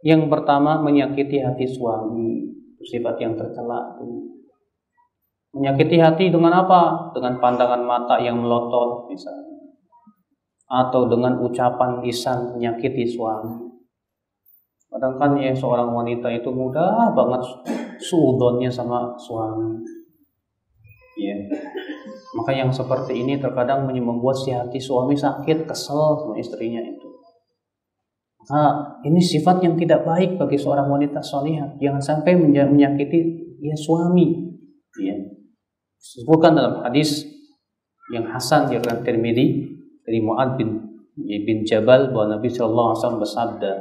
Yang 0.00 0.30
pertama 0.30 0.80
menyakiti 0.80 1.42
hati 1.42 1.68
suami. 1.68 2.48
Sifat 2.84 3.16
yang 3.16 3.32
tercela 3.32 3.96
Menyakiti 5.54 5.96
hati 6.02 6.34
dengan 6.34 6.66
apa? 6.66 7.14
Dengan 7.14 7.38
pandangan 7.38 7.82
mata 7.86 8.18
yang 8.18 8.42
melotot 8.42 9.06
misalnya. 9.06 9.53
Atau 10.74 11.06
dengan 11.06 11.38
ucapan 11.38 12.02
lisan 12.02 12.58
menyakiti 12.58 13.06
suami. 13.06 13.70
Kadang 14.90 15.14
kan 15.18 15.38
ya 15.38 15.54
seorang 15.54 15.90
wanita 15.90 16.30
itu 16.34 16.50
mudah 16.50 17.14
banget 17.14 17.42
suudonnya 18.02 18.70
sama 18.70 19.14
suami. 19.14 19.78
Ya. 21.18 21.38
Maka 22.34 22.50
yang 22.50 22.74
seperti 22.74 23.22
ini 23.22 23.38
terkadang 23.38 23.86
membuat 23.86 24.34
si 24.34 24.50
hati 24.50 24.82
suami 24.82 25.14
sakit, 25.14 25.70
kesel 25.70 26.18
sama 26.18 26.34
istrinya 26.34 26.82
itu. 26.82 27.08
Nah, 28.50 29.00
ini 29.06 29.22
sifat 29.22 29.64
yang 29.64 29.78
tidak 29.78 30.04
baik 30.04 30.36
bagi 30.36 30.58
seorang 30.58 30.90
wanita 30.90 31.22
solihah. 31.22 31.78
Jangan 31.80 32.02
sampai 32.02 32.36
menyakiti 32.36 33.20
ya 33.62 33.76
suami. 33.78 34.52
Ya. 35.00 35.16
Sebutkan 35.96 36.52
dalam 36.52 36.84
hadis 36.84 37.24
yang 38.12 38.28
Hasan 38.28 38.68
dengan 38.68 39.00
Tirmidzi 39.00 39.63
dari 40.04 40.20
Muad 40.20 40.60
bin 40.60 40.94
bin 41.16 41.64
Jabal 41.64 42.12
bahwa 42.12 42.38
Nabi 42.38 42.52
Shallallahu 42.52 42.88
Alaihi 42.92 43.00
Wasallam 43.00 43.22
bersabda, 43.22 43.72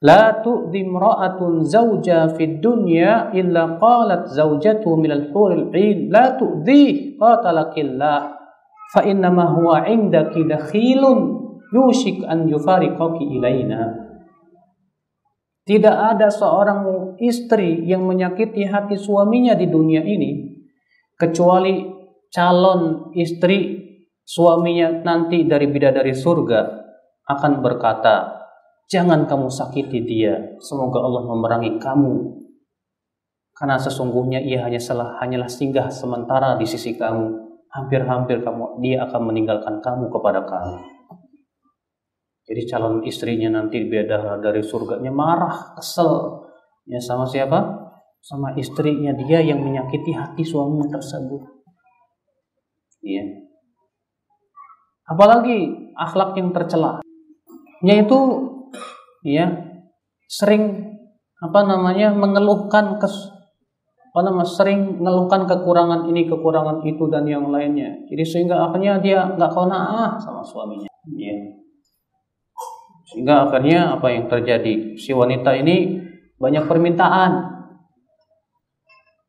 La 0.00 0.40
tu'dhi 0.40 0.80
imra'atun 0.80 1.60
zawja 1.68 2.32
fid 2.32 2.64
dunya 2.64 3.28
illa 3.36 3.76
qalat 3.76 4.32
zawjatu 4.32 4.96
minal 4.96 5.28
huril 5.28 5.68
'ain 5.76 6.08
la 6.08 6.40
tu'dhi 6.40 7.16
qatalakillah. 7.20 8.18
Fa 8.90 9.00
innama 9.04 9.52
huwa 9.52 9.84
'indaki 9.84 10.48
dakhilun 10.48 11.18
yushik 11.68 12.24
an 12.24 12.48
yufariqaki 12.48 13.28
ilaina. 13.28 14.08
Tidak 15.68 15.96
ada 16.16 16.32
seorang 16.32 17.14
istri 17.20 17.86
yang 17.86 18.02
menyakiti 18.02 18.66
hati 18.66 18.98
suaminya 18.98 19.54
di 19.54 19.70
dunia 19.70 20.02
ini 20.02 20.48
kecuali 21.14 21.86
calon 22.32 23.12
istri 23.14 23.79
suaminya 24.30 25.02
nanti 25.02 25.42
dari 25.42 25.66
bidadari 25.66 26.14
surga 26.14 26.60
akan 27.26 27.52
berkata 27.58 28.40
Jangan 28.90 29.30
kamu 29.30 29.46
sakiti 29.54 30.02
dia. 30.02 30.58
Semoga 30.58 30.98
Allah 30.98 31.22
memerangi 31.30 31.78
kamu. 31.78 32.42
Karena 33.54 33.78
sesungguhnya 33.78 34.42
ia 34.42 34.66
hanya 34.66 34.82
salah, 34.82 35.14
hanyalah 35.22 35.46
singgah 35.46 35.86
sementara 35.94 36.58
di 36.58 36.66
sisi 36.66 36.98
kamu. 36.98 37.38
Hampir-hampir 37.70 38.42
kamu 38.42 38.82
dia 38.82 39.06
akan 39.06 39.30
meninggalkan 39.30 39.78
kamu 39.78 40.10
kepada 40.10 40.42
kamu. 40.42 40.82
Jadi 42.50 42.62
calon 42.66 43.06
istrinya 43.06 43.62
nanti 43.62 43.78
beda 43.86 44.42
dari 44.42 44.58
surganya 44.58 45.14
marah, 45.14 45.78
kesel. 45.78 46.42
Ya 46.90 46.98
sama 46.98 47.30
siapa? 47.30 47.62
Sama 48.18 48.58
istrinya 48.58 49.14
dia 49.14 49.38
yang 49.38 49.62
menyakiti 49.62 50.10
hati 50.18 50.42
suaminya 50.42 50.98
tersebut. 50.98 51.46
Ya. 53.06 53.22
Apalagi 55.10 55.90
akhlak 55.98 56.38
yang 56.38 56.54
tercela. 56.54 57.02
Yaitu 57.82 58.18
ya 59.26 59.50
sering 60.30 60.94
apa 61.42 61.60
namanya 61.66 62.14
mengeluhkan 62.14 63.02
kes 63.02 63.40
apa 64.10 64.26
nama 64.26 64.42
sering 64.42 64.98
mengeluhkan 64.98 65.46
kekurangan 65.46 66.10
ini 66.10 66.26
kekurangan 66.26 66.82
itu 66.86 67.10
dan 67.10 67.26
yang 67.26 67.46
lainnya. 67.50 67.94
Jadi 68.10 68.22
sehingga 68.26 68.70
akhirnya 68.70 68.98
dia 69.02 69.26
nggak 69.34 69.50
kona'ah 69.50 70.18
sama 70.18 70.42
suaminya. 70.42 70.90
Ya. 71.16 71.34
sehingga 73.10 73.48
akhirnya 73.48 73.98
apa 73.98 74.06
yang 74.10 74.30
terjadi? 74.30 74.94
Si 74.94 75.10
wanita 75.10 75.54
ini 75.58 75.98
banyak 76.38 76.66
permintaan. 76.70 77.58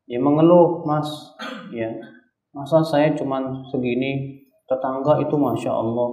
Ya 0.06 0.18
mengeluh 0.18 0.82
mas 0.82 1.08
ya 1.72 1.88
masa 2.52 2.84
saya 2.84 3.14
cuman 3.16 3.64
segini 3.72 4.41
tetangga 4.66 5.18
itu 5.22 5.34
masya 5.36 5.72
Allah. 5.72 6.08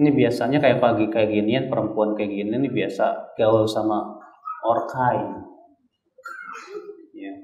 Ini 0.00 0.08
biasanya 0.08 0.58
kayak 0.58 0.80
pagi 0.80 1.04
kayak 1.12 1.28
ginian 1.28 1.68
perempuan 1.68 2.16
kayak 2.16 2.32
gini 2.32 2.52
ini 2.56 2.68
biasa 2.72 3.36
gaul 3.36 3.68
sama 3.68 4.16
orkai 4.64 5.20
ya. 7.12 7.34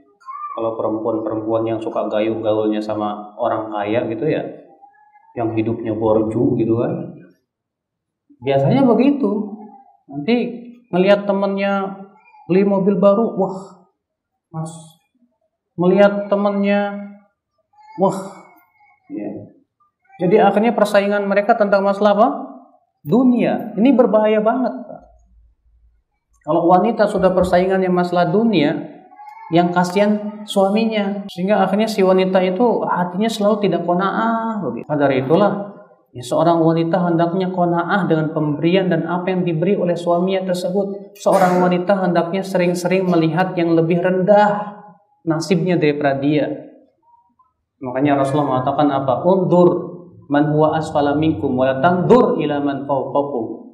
Kalau 0.57 0.75
perempuan-perempuan 0.81 1.69
yang 1.69 1.79
suka 1.79 2.09
gayu 2.09 2.41
gaulnya 2.41 2.81
sama 2.81 3.37
orang 3.37 3.69
kaya 3.69 4.09
gitu 4.09 4.27
ya 4.27 4.43
yang 5.37 5.53
hidupnya 5.55 5.93
borju 5.95 6.57
gitu 6.57 6.81
kan 6.81 6.93
biasanya 8.43 8.87
begitu. 8.87 9.55
Nanti 10.09 10.37
melihat 10.89 11.29
temennya 11.29 12.01
beli 12.49 12.65
mobil 12.65 12.97
baru 12.97 13.37
wah 13.37 13.87
mas. 14.55 14.73
Melihat 15.79 16.27
temennya 16.33 17.13
wah 18.01 18.38
jadi 20.19 20.51
akhirnya 20.51 20.75
persaingan 20.75 21.31
mereka 21.31 21.55
tentang 21.55 21.87
masalah 21.87 22.13
apa? 22.19 22.29
Dunia. 23.07 23.73
Ini 23.79 23.95
berbahaya 23.95 24.43
banget. 24.43 24.75
Kalau 26.43 26.67
wanita 26.67 27.07
sudah 27.07 27.31
persaingan 27.31 27.79
yang 27.87 27.95
masalah 27.95 28.27
dunia, 28.27 28.75
yang 29.55 29.71
kasihan 29.71 30.43
suaminya. 30.43 31.29
Sehingga 31.31 31.63
akhirnya 31.63 31.87
si 31.87 32.03
wanita 32.03 32.43
itu 32.43 32.83
hatinya 32.83 33.31
selalu 33.31 33.71
tidak 33.71 33.87
kona'ah. 33.87 34.59
Nah, 34.61 34.97
dari 34.99 35.23
itulah, 35.23 35.79
Ya, 36.09 36.25
seorang 36.25 36.65
wanita 36.65 37.05
hendaknya 37.05 37.53
kona'ah 37.53 38.09
dengan 38.09 38.33
pemberian 38.33 38.89
dan 38.89 39.05
apa 39.05 39.29
yang 39.29 39.45
diberi 39.45 39.77
oleh 39.77 39.93
suaminya 39.93 40.51
tersebut. 40.51 41.15
Seorang 41.21 41.61
wanita 41.61 42.01
hendaknya 42.01 42.41
sering-sering 42.41 43.05
melihat 43.05 43.53
yang 43.61 43.77
lebih 43.77 44.01
rendah 44.01 44.73
nasibnya 45.29 45.77
daripada 45.77 46.17
dia. 46.17 46.49
Makanya 47.85 48.25
Rasulullah 48.25 48.57
mengatakan 48.57 48.89
apa? 48.89 49.21
Undur 49.21 49.88
man 50.29 50.53
huwa 50.53 50.77
asfala 50.77 51.17
minkum 51.17 51.57
wa 51.57 51.81
tandur 51.81 52.37
ila 52.39 52.61
man 52.61 52.85
fawqakum 52.85 53.69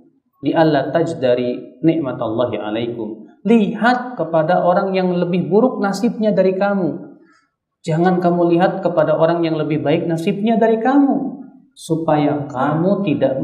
li 0.46 0.54
alla 0.54 0.88
tajdari 0.94 1.80
nikmatallahi 1.82 2.56
alaikum. 2.58 3.26
Lihat 3.44 4.16
kepada 4.16 4.64
orang 4.64 4.96
yang 4.96 5.12
lebih 5.12 5.52
buruk 5.52 5.82
nasibnya 5.82 6.32
dari 6.32 6.56
kamu. 6.56 7.14
Jangan 7.84 8.16
kamu 8.16 8.56
lihat 8.56 8.80
kepada 8.80 9.12
orang 9.20 9.44
yang 9.44 9.60
lebih 9.60 9.84
baik 9.84 10.08
nasibnya 10.08 10.56
dari 10.56 10.80
kamu 10.80 11.44
supaya 11.76 12.48
kamu 12.48 13.04
tidak 13.04 13.36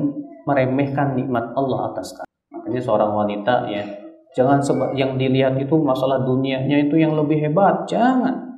meremehkan 0.48 1.12
nikmat 1.12 1.52
Allah 1.52 1.92
atas 1.92 2.16
kamu. 2.16 2.30
Makanya 2.56 2.80
seorang 2.80 3.12
wanita 3.12 3.54
ya, 3.68 3.84
jangan 4.32 4.64
sebab 4.64 4.96
yang 4.96 5.20
dilihat 5.20 5.60
itu 5.60 5.76
masalah 5.76 6.24
dunianya 6.24 6.88
itu 6.88 6.96
yang 6.96 7.12
lebih 7.12 7.36
hebat, 7.44 7.84
jangan. 7.84 8.49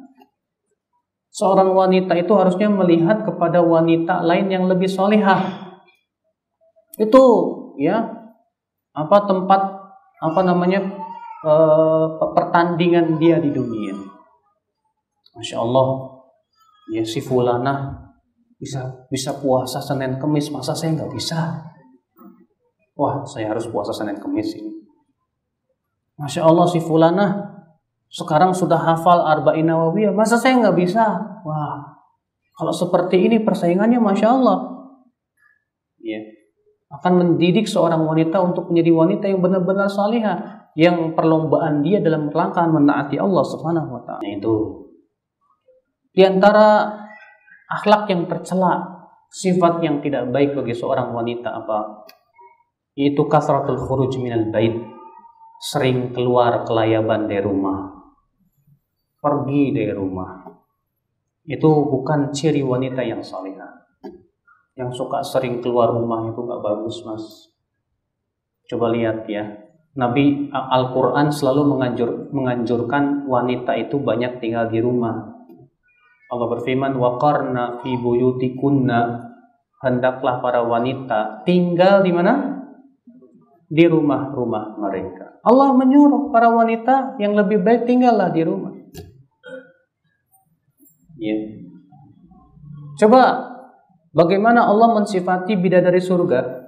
Seorang 1.32 1.72
wanita 1.72 2.12
itu 2.14 2.32
harusnya 2.36 2.68
melihat 2.68 3.24
kepada 3.24 3.64
wanita 3.64 4.20
lain 4.20 4.52
yang 4.52 4.68
lebih 4.68 4.84
solehah. 4.84 5.72
Itu 7.00 7.24
ya 7.80 8.04
apa 8.92 9.16
tempat 9.24 9.60
apa 10.20 10.40
namanya 10.44 10.84
e, 11.40 11.52
pertandingan 12.36 13.16
dia 13.16 13.40
di 13.40 13.48
dunia. 13.48 13.96
Masya 15.32 15.56
Allah, 15.56 16.20
ya 16.92 17.00
si 17.00 17.24
fulanah 17.24 18.12
bisa 18.62 19.08
bisa 19.10 19.34
puasa 19.42 19.82
Senin 19.82 20.22
Kemis 20.22 20.46
masa 20.54 20.70
saya 20.70 20.94
nggak 20.94 21.10
bisa 21.10 21.66
wah 22.94 23.26
saya 23.26 23.50
harus 23.50 23.66
puasa 23.66 23.90
Senin 23.90 24.22
Kemis 24.22 24.54
ini 24.54 24.70
Masya 26.14 26.46
Allah 26.46 26.70
si 26.70 26.78
Fulana 26.78 27.58
sekarang 28.12 28.52
sudah 28.52 28.76
hafal 28.76 29.24
Arba'in 29.24 29.66
Nawawiyah 29.66 30.12
masa 30.12 30.36
saya 30.36 30.60
nggak 30.60 30.76
bisa 30.76 31.16
wah 31.48 31.80
kalau 32.52 32.72
seperti 32.72 33.24
ini 33.24 33.40
persaingannya 33.40 33.96
Masya 33.96 34.28
Allah 34.28 34.58
ya 36.04 36.20
akan 36.92 37.12
mendidik 37.24 37.64
seorang 37.64 38.04
wanita 38.04 38.36
untuk 38.44 38.68
menjadi 38.68 38.92
wanita 38.92 39.24
yang 39.32 39.40
benar-benar 39.40 39.88
salihah 39.88 40.68
yang 40.76 41.12
perlombaan 41.12 41.84
dia 41.84 42.00
dalam 42.00 42.32
rangka 42.32 42.64
menaati 42.64 43.20
Allah 43.20 43.44
Subhanahu 43.44 43.88
wa 43.92 44.02
taala. 44.04 44.24
Itu 44.24 44.88
di 46.12 46.24
antara 46.24 46.92
akhlak 47.68 48.08
yang 48.12 48.28
tercela, 48.28 49.08
sifat 49.32 49.80
yang 49.84 50.04
tidak 50.04 50.28
baik 50.32 50.56
bagi 50.56 50.76
seorang 50.76 51.12
wanita 51.12 51.48
apa? 51.64 52.08
Itu 52.92 53.24
kasratul 53.28 53.80
khuruj 53.80 54.20
minal 54.20 54.52
bait. 54.52 54.76
Sering 55.62 56.12
keluar 56.12 56.68
kelayaban 56.68 57.30
dari 57.30 57.40
rumah. 57.40 57.91
Pergi 59.22 59.70
dari 59.70 59.94
rumah. 59.94 60.42
Itu 61.46 61.86
bukan 61.86 62.34
ciri 62.34 62.66
wanita 62.66 63.06
yang 63.06 63.22
salihah. 63.22 63.86
Yang 64.74 64.98
suka 64.98 65.22
sering 65.22 65.62
keluar 65.62 65.94
rumah 65.94 66.26
itu 66.26 66.42
gak 66.42 66.62
bagus, 66.66 67.06
Mas. 67.06 67.54
Coba 68.66 68.90
lihat 68.90 69.30
ya. 69.30 69.46
Nabi 69.94 70.50
Al-Quran 70.50 71.30
selalu 71.30 71.62
menganjur, 71.76 72.10
menganjurkan 72.34 73.30
wanita 73.30 73.78
itu 73.78 74.00
banyak 74.00 74.40
tinggal 74.40 74.66
di 74.72 74.80
rumah 74.80 75.32
Allah 76.32 76.48
berfirman 76.48 76.96
waqarna 76.96 77.84
fi 77.84 77.92
buyutikunna 78.00 79.00
hendaklah 79.84 80.40
para 80.40 80.64
wanita 80.64 81.44
tinggal 81.44 82.00
di 82.00 82.08
mana? 82.08 82.64
Di 83.68 83.84
rumah-rumah 83.84 84.80
mereka. 84.80 85.44
Allah 85.44 85.76
menyuruh 85.76 86.32
para 86.32 86.48
wanita 86.48 87.20
yang 87.20 87.36
lebih 87.36 87.60
baik 87.60 87.84
tinggallah 87.84 88.32
di 88.32 88.48
rumah. 88.48 88.71
Ya. 91.22 91.38
Coba 92.98 93.22
bagaimana 94.10 94.66
Allah 94.66 94.98
mensifati 94.98 95.54
bidadari 95.54 96.02
surga? 96.02 96.66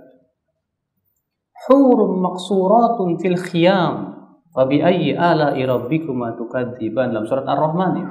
Hurum 1.67 2.23
maksuratun 2.23 3.19
fil 3.19 3.35
khiyam. 3.35 4.15
Wa 4.55 4.63
bi 4.71 4.79
ayyi 4.79 5.19
ala'i 5.19 5.67
rabbikuma 5.67 6.39
tukadziban 6.39 7.11
dalam 7.11 7.27
surat 7.27 7.43
Ar-Rahman 7.43 7.93
ya. 7.99 8.07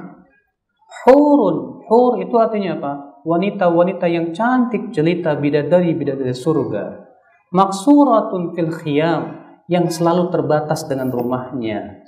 Hurun. 1.08 1.80
Hur 1.88 2.20
itu 2.20 2.36
artinya 2.36 2.76
apa? 2.76 2.92
Wanita-wanita 3.24 4.04
yang 4.04 4.36
cantik 4.36 4.92
jelita 4.92 5.32
bidadari-bidadari 5.40 6.36
surga. 6.36 7.08
Maksuratun 7.56 8.52
fil 8.52 8.68
khiyam 8.68 9.40
yang 9.72 9.88
selalu 9.88 10.28
terbatas 10.28 10.84
dengan 10.84 11.08
rumahnya. 11.08 12.04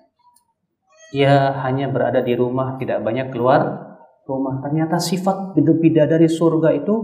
Ia 1.17 1.65
hanya 1.65 1.89
berada 1.89 2.21
di 2.21 2.37
rumah, 2.37 2.77
tidak 2.77 3.01
banyak 3.01 3.33
keluar 3.33 3.86
rumah. 4.27 4.59
Ternyata 4.61 4.99
sifat 4.99 5.55
bidadari 5.57 6.27
surga 6.27 6.75
itu 6.75 6.95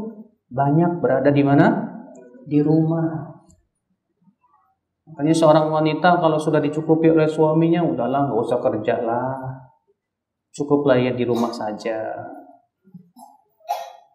banyak 0.50 0.98
berada 0.98 1.30
di 1.30 1.42
mana? 1.46 1.66
Di 2.44 2.58
rumah. 2.60 3.30
Makanya 5.08 5.34
seorang 5.34 5.70
wanita 5.70 6.18
kalau 6.18 6.36
sudah 6.36 6.58
dicukupi 6.58 7.08
oleh 7.08 7.30
suaminya, 7.30 7.86
udahlah 7.86 8.28
nggak 8.28 8.40
usah 8.42 8.58
kerja 8.58 8.94
lah 9.00 9.62
cukuplah 10.52 11.00
ya 11.00 11.12
di 11.16 11.24
rumah 11.24 11.50
saja. 11.50 12.12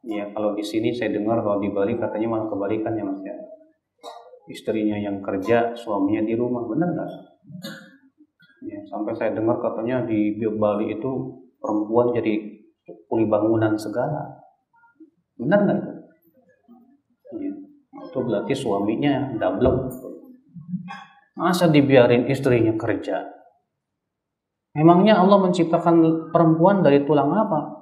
Ya 0.08 0.24
kalau 0.32 0.56
di 0.56 0.64
sini 0.64 0.96
saya 0.96 1.12
dengar 1.12 1.44
kalau 1.44 1.60
di 1.60 1.68
Bali 1.74 2.00
katanya 2.00 2.32
malah 2.32 2.48
kebalikan 2.48 2.96
ya 2.96 3.04
mas 3.04 3.20
ya. 3.26 3.36
Istrinya 4.48 4.96
yang 4.96 5.20
kerja, 5.20 5.76
suaminya 5.76 6.24
di 6.24 6.32
rumah, 6.32 6.64
benar 6.64 6.96
nggak? 6.96 7.12
Ya, 8.64 8.80
sampai 8.88 9.12
saya 9.12 9.36
dengar 9.36 9.60
katanya 9.60 10.08
di 10.08 10.40
Bali 10.56 10.96
itu 10.96 11.12
perempuan 11.60 12.16
jadi 12.16 12.57
kuli 13.08 13.28
bangunan 13.28 13.76
segala. 13.76 14.40
Benar 15.36 15.60
nggak 15.68 15.78
itu? 15.78 15.92
Ya, 17.38 17.52
itu 18.08 18.18
berarti 18.24 18.54
suaminya 18.56 19.36
double. 19.36 19.92
Masa 21.38 21.70
dibiarin 21.70 22.26
istrinya 22.32 22.74
kerja? 22.80 23.28
Memangnya 24.74 25.18
Allah 25.22 25.42
menciptakan 25.42 26.30
perempuan 26.34 26.82
dari 26.82 27.06
tulang 27.06 27.34
apa? 27.34 27.78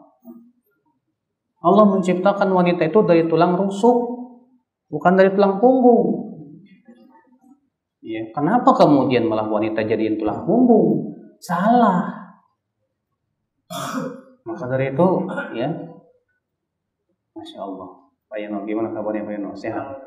Allah 1.65 1.85
menciptakan 1.89 2.53
wanita 2.53 2.85
itu 2.85 2.99
dari 3.03 3.25
tulang 3.25 3.57
rusuk, 3.57 3.97
bukan 4.91 5.13
dari 5.17 5.33
tulang 5.33 5.57
punggung. 5.57 6.25
Ya, 8.05 8.21
kenapa 8.31 8.69
kemudian 8.77 9.25
malah 9.25 9.49
wanita 9.49 9.81
jadiin 9.81 10.21
tulang 10.21 10.45
punggung? 10.45 11.09
Salah. 11.41 12.05
Maka 14.45 14.69
dari 14.69 14.93
itu, 14.93 15.07
ya, 15.57 15.69
masya 17.33 17.59
Allah. 17.65 17.89
Pak 18.29 18.37
Yano, 18.37 18.61
gimana 18.65 18.93
kabarnya 18.93 19.25
Pak 19.25 19.33
Yano? 19.33 19.49
Sehat. 19.57 19.97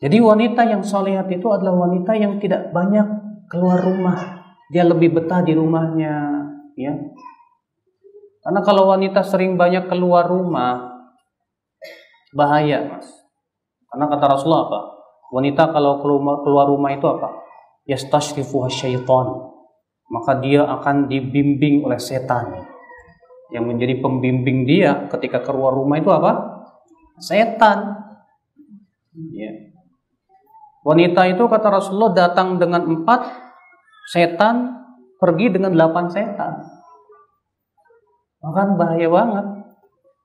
Jadi 0.00 0.16
wanita 0.22 0.64
yang 0.64 0.80
solehat 0.80 1.26
itu 1.28 1.44
adalah 1.50 1.90
wanita 1.90 2.14
yang 2.16 2.38
tidak 2.38 2.70
banyak 2.70 3.04
keluar 3.50 3.82
rumah 3.82 4.40
dia 4.70 4.86
lebih 4.86 5.10
betah 5.10 5.42
di 5.42 5.52
rumahnya, 5.58 6.46
ya. 6.78 6.94
Karena 8.40 8.60
kalau 8.62 8.86
wanita 8.86 9.26
sering 9.26 9.58
banyak 9.58 9.90
keluar 9.90 10.30
rumah, 10.30 10.94
bahaya, 12.30 12.86
Mas. 12.86 13.10
Karena 13.90 14.06
kata 14.06 14.24
Rasulullah 14.30 14.70
apa? 14.70 14.80
Wanita 15.34 15.74
kalau 15.74 15.98
keluar 16.46 16.70
rumah 16.70 16.94
itu 16.94 17.02
apa? 17.10 17.42
Yastashrifuha 17.90 18.70
syaitan. 18.70 19.49
Maka 20.10 20.42
dia 20.42 20.66
akan 20.66 21.06
dibimbing 21.06 21.86
oleh 21.86 22.02
setan. 22.02 22.66
Yang 23.54 23.64
menjadi 23.66 23.94
pembimbing 24.02 24.66
dia 24.66 25.06
ketika 25.10 25.42
keluar 25.46 25.74
rumah 25.74 26.02
itu 26.02 26.10
apa? 26.10 26.66
Setan. 27.22 27.94
Ya. 29.30 29.70
Wanita 30.82 31.30
itu 31.30 31.46
kata 31.46 31.68
Rasulullah 31.70 32.14
datang 32.14 32.58
dengan 32.58 32.82
empat 32.88 33.20
setan 34.10 34.82
pergi 35.20 35.52
dengan 35.52 35.76
delapan 35.76 36.10
setan. 36.10 36.58
Maka 38.40 38.60
bahaya 38.74 39.08
banget. 39.12 39.46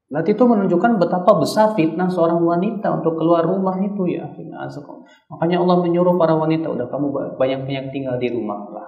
Berarti 0.05 0.31
itu 0.37 0.45
menunjukkan 0.47 1.01
betapa 1.01 1.35
besar 1.41 1.75
fitnah 1.75 2.07
seorang 2.07 2.39
wanita 2.39 3.03
untuk 3.03 3.19
keluar 3.19 3.43
rumah 3.43 3.75
itu 3.81 4.07
ya. 4.07 4.29
Makanya 5.27 5.59
Allah 5.59 5.77
menyuruh 5.81 6.15
para 6.15 6.37
wanita, 6.37 6.71
udah 6.71 6.87
kamu 6.87 7.35
banyak-banyak 7.35 7.91
tinggal 7.91 8.15
di 8.15 8.31
rumah 8.31 8.69
lah. 8.71 8.87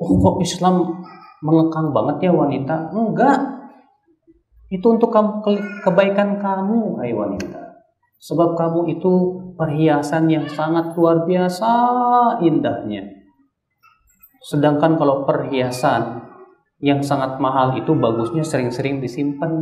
Oh 0.00 0.12
kok 0.20 0.36
Islam 0.40 1.04
mengekang 1.42 1.90
banget 1.90 2.30
ya 2.30 2.32
wanita? 2.32 2.94
Enggak. 2.94 3.38
Itu 4.72 4.96
untuk 4.96 5.12
kebaikan 5.84 6.40
kamu, 6.40 7.02
hai 7.02 7.12
wanita. 7.12 7.60
Sebab 8.22 8.54
kamu 8.54 8.88
itu 8.96 9.12
perhiasan 9.58 10.30
yang 10.30 10.46
sangat 10.48 10.94
luar 10.96 11.28
biasa 11.28 11.70
indahnya. 12.40 13.04
Sedangkan 14.40 14.96
kalau 14.96 15.28
perhiasan 15.28 16.22
yang 16.82 17.02
sangat 17.02 17.38
mahal 17.38 17.78
itu 17.78 17.92
bagusnya 17.94 18.42
sering-sering 18.42 18.98
disimpan. 19.02 19.52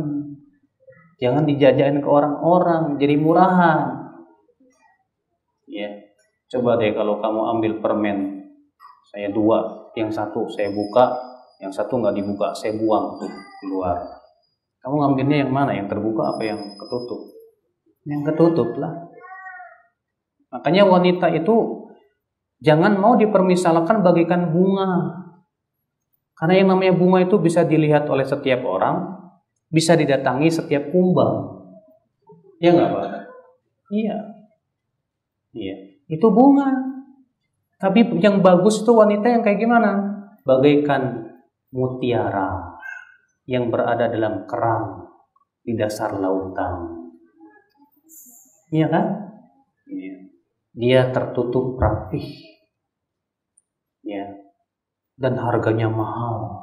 Jangan 1.21 1.45
dijajain 1.45 2.01
ke 2.01 2.07
orang-orang, 2.09 2.97
jadi 2.97 3.13
murahan. 3.13 4.09
Ya, 5.69 6.09
coba 6.49 6.81
deh 6.81 6.97
kalau 6.97 7.21
kamu 7.21 7.41
ambil 7.57 7.73
permen, 7.77 8.17
saya 9.13 9.29
dua, 9.29 9.80
yang 9.95 10.11
satu 10.11 10.47
saya 10.51 10.71
buka, 10.71 11.11
yang 11.59 11.71
satu 11.71 11.99
nggak 11.99 12.15
dibuka, 12.15 12.55
saya 12.55 12.73
buang 12.75 13.19
tuh 13.19 13.31
keluar. 13.61 14.01
Kamu 14.81 14.95
ngambilnya 14.97 15.45
yang 15.45 15.51
mana? 15.53 15.77
Yang 15.77 15.93
terbuka 15.93 16.35
apa 16.35 16.41
yang 16.41 16.59
ketutup? 16.79 17.21
Yang 18.09 18.21
ketutup 18.33 18.69
lah. 18.81 18.93
Makanya 20.51 20.83
wanita 20.89 21.29
itu 21.31 21.87
jangan 22.59 22.97
mau 22.97 23.13
dipermisalkan 23.15 24.01
bagikan 24.01 24.49
bunga. 24.49 25.21
Karena 26.33 26.53
yang 26.57 26.73
namanya 26.73 26.97
bunga 26.97 27.21
itu 27.21 27.37
bisa 27.37 27.61
dilihat 27.61 28.09
oleh 28.09 28.25
setiap 28.25 28.65
orang, 28.65 29.21
bisa 29.69 29.93
didatangi 29.93 30.49
setiap 30.49 30.89
kumbang. 30.89 31.61
Ya 32.57 32.73
nggak 32.73 32.89
Pak? 32.89 33.05
Iya. 33.93 34.17
Iya. 35.53 35.75
Itu 36.09 36.27
bunga. 36.33 36.90
Tapi 37.81 38.21
yang 38.21 38.45
bagus 38.45 38.85
itu 38.85 38.93
wanita 38.93 39.25
yang 39.25 39.41
kayak 39.41 39.57
gimana? 39.57 39.91
Bagaikan 40.45 41.33
mutiara 41.73 42.77
yang 43.49 43.73
berada 43.73 44.05
dalam 44.05 44.45
kerang 44.45 45.09
di 45.65 45.73
dasar 45.73 46.13
lautan. 46.13 47.01
Iya 48.69 48.87
kan? 48.87 49.05
Iya. 49.89 50.15
Dia 50.77 51.01
tertutup 51.09 51.81
rapih. 51.81 52.29
Ya. 54.05 54.29
Dan 55.17 55.41
harganya 55.41 55.89
mahal 55.89 56.61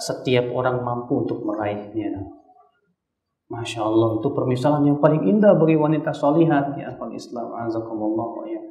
setiap 0.00 0.48
orang 0.56 0.80
mampu 0.80 1.26
untuk 1.26 1.44
meraihnya. 1.44 2.24
Masya 3.50 3.82
Allah, 3.82 4.22
itu 4.22 4.28
permisalan 4.30 4.86
yang 4.86 4.98
paling 5.02 5.26
indah 5.26 5.58
bagi 5.58 5.74
wanita 5.74 6.14
solihat 6.14 6.78
ya 6.78 6.94
Islam 6.94 7.48
azakumullah 7.66 8.46
ya. 8.46 8.62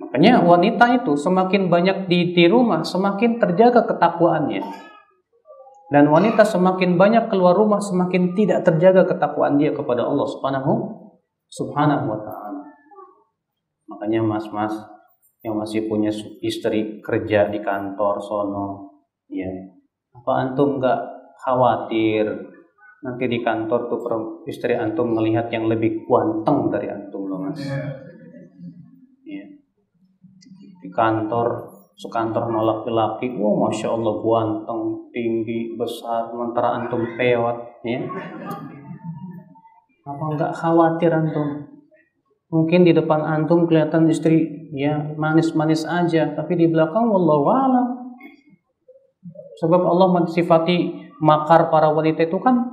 Makanya 0.00 0.40
wanita 0.40 1.04
itu 1.04 1.12
semakin 1.14 1.68
banyak 1.68 2.08
di, 2.08 2.32
di 2.32 2.44
rumah, 2.48 2.80
semakin 2.80 3.36
terjaga 3.36 3.84
ketakwaannya. 3.84 4.64
Dan 5.90 6.06
wanita 6.08 6.46
semakin 6.46 6.96
banyak 6.96 7.28
keluar 7.28 7.52
rumah, 7.52 7.82
semakin 7.82 8.32
tidak 8.32 8.62
terjaga 8.62 9.04
ketakwaan 9.10 9.58
dia 9.58 9.74
kepada 9.74 10.06
Allah 10.06 10.24
Subhanahu 10.24 10.72
Subhanahu 11.50 12.04
wa 12.06 12.20
taala. 12.22 12.62
Makanya 13.90 14.22
mas-mas 14.22 14.70
yang 15.42 15.58
masih 15.58 15.90
punya 15.90 16.14
istri 16.46 17.02
kerja 17.02 17.50
di 17.50 17.58
kantor 17.58 18.22
sono, 18.22 18.68
ya 19.26 19.50
apa 20.14 20.30
antum 20.46 20.78
nggak 20.78 21.00
khawatir 21.42 22.28
nanti 23.00 23.24
di 23.26 23.40
kantor 23.40 23.88
tuh 23.88 24.00
istri 24.46 24.76
antum 24.76 25.10
melihat 25.16 25.48
yang 25.48 25.66
lebih 25.66 26.04
kuanteng 26.04 26.68
dari 26.68 26.92
antum 26.92 27.24
loh 27.26 27.40
mas 27.40 27.56
ya. 27.56 28.09
Di 30.80 30.88
kantor 30.88 31.76
sekantor 31.94 32.48
no 32.48 32.64
laki-laki 32.64 33.36
oh 33.36 33.60
masya 33.60 33.92
allah 33.92 34.18
kuanteng 34.24 35.12
tinggi 35.12 35.76
besar 35.76 36.32
sementara 36.32 36.80
antum 36.80 37.04
pewat 37.14 37.84
ya 37.84 38.00
apa 40.08 40.24
nggak 40.34 40.52
khawatir 40.56 41.12
antum 41.12 41.68
mungkin 42.48 42.88
di 42.88 42.96
depan 42.96 43.20
antum 43.22 43.68
kelihatan 43.68 44.08
istri 44.08 44.68
ya 44.72 45.12
manis-manis 45.14 45.84
aja 45.84 46.32
tapi 46.32 46.56
di 46.56 46.66
belakang 46.66 47.06
wallahu 47.06 47.46
alam 47.52 48.00
Sebab 49.60 49.82
Allah 49.84 50.08
mensifati 50.16 50.76
makar 51.20 51.68
para 51.68 51.92
wanita 51.92 52.24
itu 52.24 52.40
kan 52.40 52.64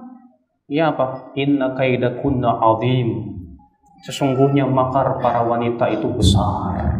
ya 0.71 0.95
apa? 0.95 1.35
Inna 1.35 1.75
kaidakunna 1.75 2.63
azim. 2.63 3.35
Sesungguhnya 4.07 4.63
makar 4.63 5.19
para 5.19 5.43
wanita 5.43 5.91
itu 5.91 6.07
besar. 6.15 6.96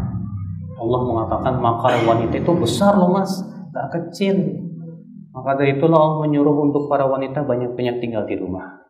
Allah 0.88 1.02
mengatakan 1.04 1.54
makar 1.60 1.94
wanita 2.08 2.40
itu 2.40 2.52
besar 2.56 2.96
loh 2.96 3.12
mas, 3.12 3.44
tak 3.76 3.92
kecil. 3.92 4.64
Maka 5.36 5.60
dari 5.60 5.78
itulah 5.78 6.00
Allah 6.00 6.26
menyuruh 6.26 6.56
untuk 6.72 6.88
para 6.88 7.06
wanita 7.06 7.44
banyak-banyak 7.44 8.00
tinggal 8.00 8.24
di 8.24 8.40
rumah. 8.40 8.88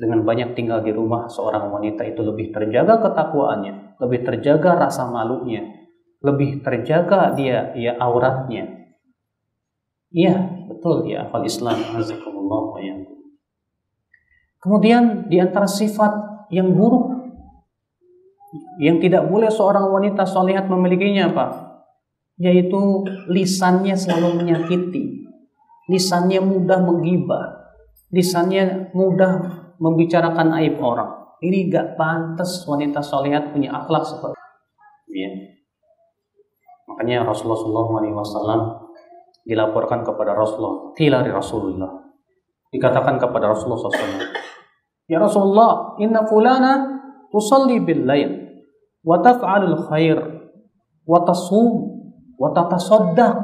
Dengan 0.00 0.24
banyak 0.24 0.56
tinggal 0.56 0.80
di 0.80 0.96
rumah, 0.96 1.28
seorang 1.28 1.68
wanita 1.68 2.08
itu 2.08 2.24
lebih 2.24 2.50
terjaga 2.56 3.04
ketakwaannya, 3.04 4.00
lebih 4.00 4.24
terjaga 4.24 4.88
rasa 4.88 5.04
malunya, 5.12 5.60
lebih 6.24 6.64
terjaga 6.64 7.36
dia 7.36 7.76
ya 7.76 8.00
auratnya, 8.00 8.80
Iya, 10.10 10.66
betul 10.66 11.06
ya, 11.06 11.22
akal 11.22 11.46
Islam. 11.46 11.78
Kemudian 14.60 15.30
di 15.30 15.38
antara 15.38 15.70
sifat 15.70 16.12
yang 16.50 16.74
buruk 16.74 17.19
yang 18.82 18.98
tidak 18.98 19.26
boleh 19.30 19.50
seorang 19.50 19.86
wanita 19.90 20.26
solihat 20.26 20.66
memilikinya 20.66 21.30
apa? 21.30 21.46
Yaitu 22.40 23.04
lisannya 23.30 23.94
selalu 23.94 24.42
menyakiti, 24.42 25.28
lisannya 25.86 26.40
mudah 26.42 26.80
menggibah, 26.82 27.44
lisannya 28.10 28.90
mudah 28.96 29.32
membicarakan 29.78 30.56
aib 30.60 30.80
orang. 30.80 31.20
Ini 31.40 31.72
gak 31.72 31.96
pantas 31.96 32.64
wanita 32.68 33.00
solihat 33.00 33.56
punya 33.56 33.72
akhlak 33.72 34.04
seperti 34.04 34.36
ini. 35.08 35.20
Ya. 35.24 35.30
Makanya 36.84 37.24
Rasulullah 37.24 37.56
SAW 37.56 38.60
dilaporkan 39.48 40.04
kepada 40.04 40.36
Rasulullah, 40.36 40.92
tilari 40.92 41.32
Rasulullah. 41.32 41.88
Dikatakan 42.68 43.16
kepada 43.16 43.56
Rasulullah 43.56 43.88
SAW, 43.88 44.20
Ya 45.10 45.18
Rasulullah, 45.18 45.98
inna 45.98 46.22
fulana 46.22 46.99
tusalli 47.30 47.80
bil 47.82 48.04
lail, 48.04 48.30
wa 49.06 49.22
taf'alul 49.22 49.88
khair, 49.88 50.18
wa 51.06 51.18
tasum, 51.24 51.70
wa 52.36 52.50
tatasaddaq. 52.52 53.40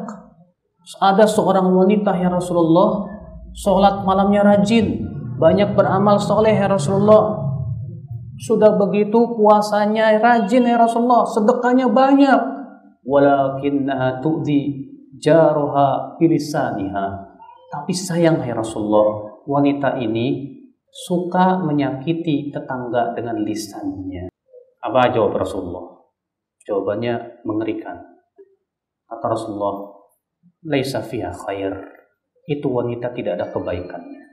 Ada 1.02 1.26
seorang 1.26 1.66
wanita 1.74 2.14
ya 2.14 2.30
Rasulullah, 2.30 3.10
sholat 3.50 4.06
malamnya 4.06 4.46
rajin, 4.46 5.02
banyak 5.38 5.74
beramal 5.74 6.22
soleh 6.22 6.54
ya 6.54 6.70
Rasulullah. 6.70 7.42
Sudah 8.36 8.76
begitu 8.76 9.34
puasanya 9.34 10.14
rajin 10.20 10.68
ya 10.68 10.76
Rasulullah, 10.76 11.24
sedekahnya 11.26 11.88
banyak. 11.90 12.40
Walakinnaha 13.02 14.20
tu'di 14.22 14.86
jaroha 15.18 16.18
bilisaniha. 16.20 17.06
Tapi 17.72 17.92
sayang 17.92 18.38
hai 18.44 18.54
Rasulullah, 18.54 19.42
wanita 19.48 19.98
ini 19.98 20.55
suka 21.04 21.60
menyakiti 21.60 22.48
tetangga 22.48 23.12
dengan 23.12 23.44
lisannya. 23.44 24.32
Apa 24.80 25.12
jawab 25.12 25.36
Rasulullah? 25.36 26.00
Jawabannya 26.64 27.44
mengerikan. 27.44 28.00
Kata 29.06 29.26
Rasulullah, 29.28 29.92
"Laisa 30.64 31.04
fiha 31.04 31.30
khair." 31.30 31.74
Itu 32.46 32.70
wanita 32.70 33.10
tidak 33.12 33.42
ada 33.42 33.46
kebaikannya. 33.50 34.24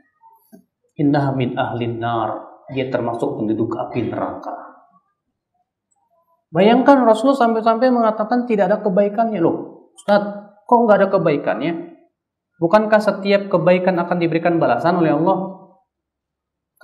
Innaha 1.02 1.34
min 1.34 1.58
ahlin 1.58 1.98
nar. 1.98 2.30
Dia 2.70 2.88
termasuk 2.88 3.36
penduduk 3.36 3.76
api 3.76 4.08
neraka. 4.08 4.54
Bayangkan 6.48 7.04
Rasulullah 7.04 7.44
sampai-sampai 7.44 7.92
mengatakan 7.92 8.46
tidak 8.48 8.72
ada 8.72 8.78
kebaikannya 8.80 9.42
loh. 9.42 9.90
Ustaz, 9.92 10.44
Kok 10.64 10.78
nggak 10.88 10.98
ada 11.00 11.08
kebaikannya? 11.12 11.72
Bukankah 12.56 13.00
setiap 13.00 13.52
kebaikan 13.52 14.00
akan 14.00 14.16
diberikan 14.16 14.56
balasan 14.56 14.96
oleh 14.96 15.12
Allah? 15.12 15.63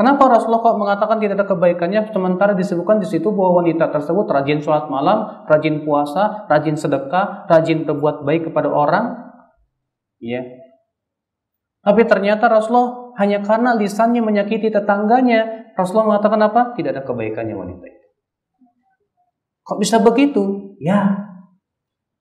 Kenapa 0.01 0.33
Rasulullah 0.33 0.65
kok 0.65 0.81
mengatakan 0.81 1.21
tidak 1.21 1.37
ada 1.37 1.47
kebaikannya 1.53 2.09
sementara 2.09 2.57
disebutkan 2.57 3.05
di 3.05 3.09
situ 3.09 3.29
bahwa 3.37 3.61
wanita 3.61 3.93
tersebut 3.93 4.25
rajin 4.33 4.65
sholat 4.65 4.89
malam, 4.89 5.45
rajin 5.45 5.85
puasa, 5.85 6.49
rajin 6.49 6.73
sedekah, 6.73 7.45
rajin 7.45 7.85
berbuat 7.85 8.25
baik 8.25 8.49
kepada 8.49 8.73
orang? 8.73 9.13
Iya. 10.25 10.41
Tapi 11.85 12.09
ternyata 12.09 12.49
Rasulullah 12.49 13.13
hanya 13.21 13.45
karena 13.45 13.77
lisannya 13.77 14.25
menyakiti 14.25 14.73
tetangganya, 14.73 15.69
Rasulullah 15.77 16.17
mengatakan 16.17 16.49
apa? 16.49 16.73
Tidak 16.81 16.97
ada 16.97 17.05
kebaikannya 17.05 17.53
wanita 17.53 17.85
itu. 17.85 18.07
Kok 19.69 19.77
bisa 19.85 20.01
begitu? 20.01 20.73
Ya, 20.81 21.29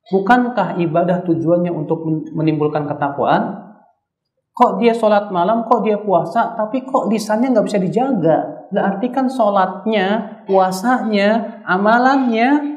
Bukankah 0.09 0.82
ibadah 0.82 1.21
tujuannya 1.21 1.69
untuk 1.69 2.01
menimbulkan 2.34 2.89
ketakwaan? 2.89 3.68
Kok 4.60 4.76
dia 4.76 4.91
sholat 4.91 5.32
malam, 5.32 5.64
kok 5.64 5.88
dia 5.88 5.95
puasa, 5.95 6.51
tapi 6.51 6.84
kok 6.84 7.07
lisannya 7.07 7.55
nggak 7.55 7.68
bisa 7.72 7.80
dijaga? 7.80 8.68
Berarti 8.68 9.07
kan 9.07 9.32
sholatnya, 9.32 10.43
puasanya, 10.43 11.64
amalannya 11.64 12.76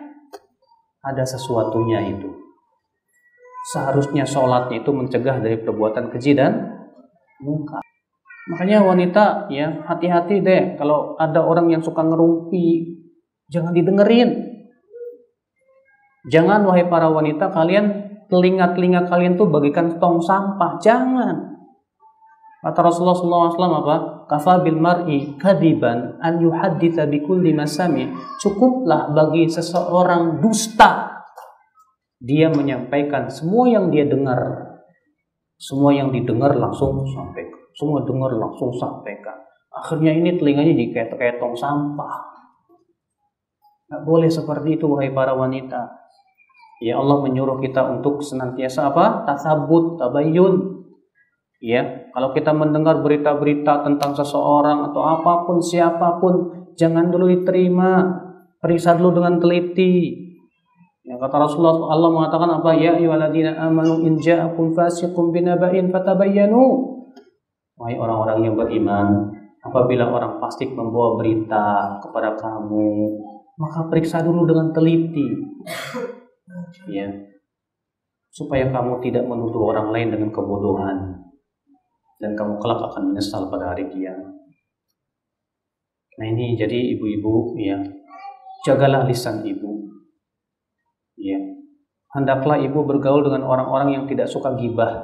ada 1.02 1.26
sesuatunya 1.26 2.06
itu. 2.06 2.30
Seharusnya 3.74 4.22
sholatnya 4.22 4.78
itu 4.78 4.94
mencegah 4.94 5.42
dari 5.42 5.58
perbuatan 5.58 6.14
keji 6.14 6.38
dan 6.38 6.70
muka. 7.42 7.82
Makanya 8.50 8.86
wanita 8.86 9.50
ya 9.50 9.82
hati-hati 9.86 10.42
deh 10.42 10.62
kalau 10.78 11.18
ada 11.18 11.42
orang 11.42 11.70
yang 11.70 11.82
suka 11.82 12.06
ngerumpi, 12.06 12.98
jangan 13.50 13.74
didengerin. 13.74 14.54
Jangan 16.30 16.62
wahai 16.62 16.86
para 16.86 17.10
wanita 17.10 17.50
kalian 17.50 18.14
telinga-telinga 18.30 19.10
kalian 19.10 19.34
tuh 19.34 19.50
bagikan 19.50 19.98
tong 19.98 20.22
sampah. 20.22 20.78
Jangan. 20.78 21.51
Kata 22.62 22.78
Rasulullah 22.78 23.18
SAW 23.50 23.82
apa? 23.82 23.96
Kafa 24.30 24.62
bil 24.62 24.78
mar'i 24.78 25.34
kadiban 25.34 26.14
an 26.22 26.38
yuhadditha 26.38 27.10
bi 27.10 27.18
kulli 27.18 27.50
masami. 27.50 28.06
Cukuplah 28.38 29.10
bagi 29.10 29.50
seseorang 29.50 30.38
dusta 30.38 31.10
dia 32.22 32.46
menyampaikan 32.54 33.26
semua 33.26 33.66
yang 33.66 33.90
dia 33.90 34.06
dengar. 34.06 34.70
Semua 35.58 35.90
yang 35.90 36.14
didengar 36.14 36.54
langsung 36.54 37.02
sampaikan. 37.10 37.58
Semua 37.74 38.06
dengar 38.06 38.30
langsung 38.38 38.70
sampaikan. 38.78 39.42
Akhirnya 39.74 40.14
ini 40.14 40.38
telinganya 40.38 40.70
diketok 40.70 41.18
tong 41.42 41.58
sampah. 41.58 42.30
Gak 43.90 44.02
boleh 44.06 44.30
seperti 44.30 44.78
itu 44.78 44.86
wahai 44.86 45.10
para 45.10 45.34
wanita. 45.34 45.98
Ya 46.82 46.98
Allah 46.98 47.26
menyuruh 47.26 47.58
kita 47.58 47.90
untuk 47.90 48.22
senantiasa 48.22 48.90
apa? 48.90 49.26
Tasabut, 49.26 49.98
tabayun, 49.98 50.82
Ya, 51.62 52.01
kalau 52.12 52.36
kita 52.36 52.52
mendengar 52.52 53.00
berita-berita 53.00 53.88
tentang 53.88 54.12
seseorang 54.12 54.92
atau 54.92 55.00
apa 55.00 55.48
pun 55.48 55.64
siapa 55.64 56.20
pun, 56.20 56.68
jangan 56.76 57.08
dulu 57.08 57.32
diterima. 57.32 58.04
Periksa 58.60 58.94
dulu 58.94 59.18
dengan 59.18 59.40
teliti. 59.40 60.12
Ya, 61.02 61.18
kata 61.18 61.34
Rasulullah 61.34 61.90
Allah 61.90 62.10
mengatakan 62.14 62.46
apa? 62.62 62.78
Ya 62.78 62.94
ayyuhalladzina 62.94 63.58
amanu 63.58 64.06
in 64.06 64.20
ja'akum 64.20 64.70
fasiqun 64.70 65.34
binaba'in 65.34 65.90
fatabayyanu. 65.90 66.62
Wahai 67.74 67.98
orang-orang 67.98 68.46
yang 68.46 68.54
beriman, 68.54 69.34
apabila 69.64 70.06
orang 70.06 70.38
fasik 70.38 70.70
membawa 70.70 71.18
berita 71.18 71.98
kepada 71.98 72.38
kamu, 72.38 73.18
maka 73.58 73.88
periksa 73.90 74.22
dulu 74.22 74.46
dengan 74.46 74.70
teliti. 74.70 75.26
Ya. 76.86 77.08
Supaya 78.30 78.70
kamu 78.70 79.02
tidak 79.02 79.26
menuduh 79.26 79.74
orang 79.74 79.90
lain 79.90 80.14
dengan 80.14 80.30
kebodohan 80.30 81.31
dan 82.22 82.38
kamu 82.38 82.62
kelak 82.62 82.86
akan 82.86 83.10
menyesal 83.10 83.50
pada 83.50 83.74
hari 83.74 83.90
kiamat. 83.90 84.30
Nah 86.22 86.26
ini 86.30 86.54
jadi 86.54 86.94
ibu-ibu 86.94 87.58
ya 87.58 87.82
jagalah 88.62 89.02
lisan 89.10 89.42
ibu. 89.42 89.90
Ya. 91.18 91.38
Hendaklah 92.14 92.62
ibu 92.62 92.86
bergaul 92.86 93.26
dengan 93.26 93.42
orang-orang 93.48 93.98
yang 93.98 94.04
tidak 94.06 94.30
suka 94.30 94.54
gibah. 94.54 95.02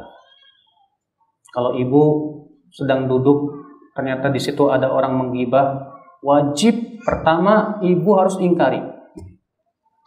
Kalau 1.50 1.74
ibu 1.74 2.02
sedang 2.70 3.08
duduk 3.08 3.50
ternyata 3.96 4.30
di 4.30 4.38
situ 4.38 4.68
ada 4.70 4.92
orang 4.92 5.16
menggibah, 5.16 5.74
wajib 6.22 7.02
pertama 7.02 7.82
ibu 7.82 8.10
harus 8.14 8.38
ingkari. 8.38 8.78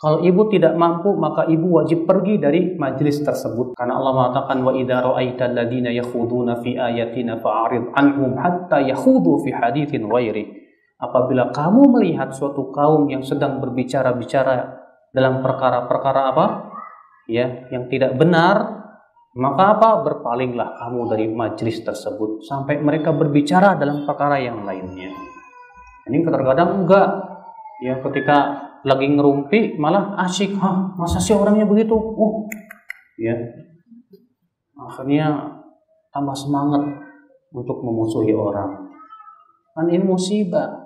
Kalau 0.01 0.17
ibu 0.25 0.49
tidak 0.49 0.73
mampu, 0.73 1.13
maka 1.13 1.45
ibu 1.45 1.77
wajib 1.77 2.09
pergi 2.09 2.41
dari 2.41 2.73
majelis 2.73 3.21
tersebut. 3.21 3.77
Karena 3.77 4.01
Allah 4.01 4.13
mengatakan, 4.17 4.57
wa 4.65 4.73
idza 4.73 4.97
ra'aita 4.97 5.53
alladziina 5.53 5.93
yakhuduna 5.93 6.57
fi 6.57 6.73
ayatina 6.73 7.37
fa'arid 7.37 7.93
anhum 7.93 8.33
hatta 8.33 8.81
yakhudu 8.81 9.45
fi 9.45 9.53
haditsin 9.53 10.09
ghairi. 10.09 10.57
Apabila 10.97 11.53
kamu 11.53 11.93
melihat 11.93 12.33
suatu 12.33 12.73
kaum 12.73 13.13
yang 13.13 13.21
sedang 13.21 13.61
berbicara-bicara 13.61 14.81
dalam 15.13 15.45
perkara-perkara 15.45 16.21
apa? 16.33 16.45
Ya, 17.29 17.69
yang 17.69 17.85
tidak 17.85 18.17
benar, 18.17 18.81
maka 19.37 19.77
apa? 19.77 20.01
Berpalinglah 20.01 20.81
kamu 20.81 21.13
dari 21.13 21.29
majelis 21.29 21.77
tersebut 21.85 22.41
sampai 22.41 22.81
mereka 22.81 23.13
berbicara 23.13 23.77
dalam 23.77 24.09
perkara 24.09 24.41
yang 24.41 24.65
lainnya. 24.65 25.13
Ini 26.09 26.25
kadang-kadang 26.25 26.69
enggak. 26.81 27.09
Ya, 27.85 28.01
ketika 28.01 28.70
lagi 28.81 29.05
ngerumpi 29.05 29.77
malah 29.77 30.17
asyik 30.25 30.57
Hah, 30.57 30.97
masa 30.97 31.21
sih 31.21 31.37
orangnya 31.37 31.69
begitu? 31.69 31.93
Uh 31.93 32.49
ya. 33.21 33.37
Akhirnya 34.81 35.37
tambah 36.09 36.33
semangat 36.33 36.81
untuk 37.53 37.85
memusuhi 37.85 38.33
orang. 38.33 38.89
Kan 39.77 39.87
ini 39.93 40.01
musibah. 40.01 40.81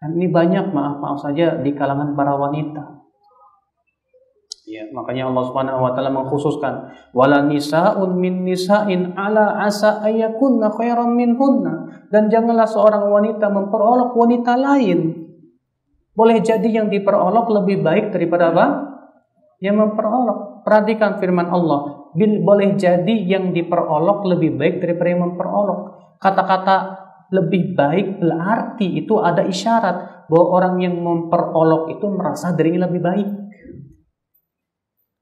Dan 0.00 0.16
ini 0.16 0.32
banyak 0.32 0.72
maaf 0.72 0.96
maaf 0.96 1.20
saja 1.20 1.60
di 1.60 1.76
kalangan 1.76 2.16
para 2.16 2.32
wanita. 2.32 3.04
Ya 4.64 4.86
makanya 4.96 5.28
Allah 5.28 5.44
Subhanahu 5.50 5.82
wa 5.82 5.92
taala 5.92 6.14
mengkhususkan 6.14 6.94
wala 7.12 7.42
nisaun 7.42 8.16
min 8.16 8.46
nisain 8.46 9.12
ala 9.18 9.60
asa 9.60 10.00
ayakunna 10.00 10.72
khairan 10.72 11.12
minhunna. 11.12 12.08
Dan 12.08 12.32
janganlah 12.32 12.64
seorang 12.64 13.12
wanita 13.12 13.52
memperolok 13.52 14.16
wanita 14.16 14.56
lain 14.56 15.19
boleh 16.20 16.44
jadi 16.44 16.68
yang 16.68 16.92
diperolok 16.92 17.48
lebih 17.48 17.80
baik 17.80 18.12
daripada 18.12 18.52
apa? 18.52 18.66
Yang 19.64 19.76
memperolok. 19.80 20.68
Perhatikan 20.68 21.16
firman 21.16 21.48
Allah. 21.48 22.12
Bil 22.12 22.44
boleh 22.44 22.76
jadi 22.76 23.24
yang 23.24 23.56
diperolok 23.56 24.28
lebih 24.28 24.60
baik 24.60 24.84
daripada 24.84 25.08
yang 25.16 25.24
memperolok. 25.24 25.80
Kata-kata 26.20 26.76
lebih 27.32 27.72
baik 27.72 28.20
berarti 28.20 29.00
itu 29.00 29.16
ada 29.16 29.48
isyarat 29.48 30.28
bahwa 30.28 30.46
orang 30.60 30.74
yang 30.84 31.00
memperolok 31.00 31.96
itu 31.96 32.04
merasa 32.12 32.52
dirinya 32.52 32.84
lebih 32.84 33.00
baik. 33.00 33.28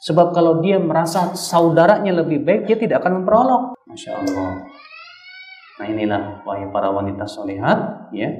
Sebab 0.02 0.34
kalau 0.34 0.58
dia 0.58 0.82
merasa 0.82 1.38
saudaranya 1.38 2.10
lebih 2.10 2.42
baik, 2.42 2.66
dia 2.66 2.74
tidak 2.74 3.06
akan 3.06 3.22
memperolok. 3.22 3.62
Masya 3.86 4.18
Allah. 4.18 4.66
Nah 5.78 5.86
inilah 5.86 6.22
wahai 6.42 6.66
para 6.74 6.90
wanita 6.90 7.22
solehat, 7.22 8.10
ya, 8.10 8.30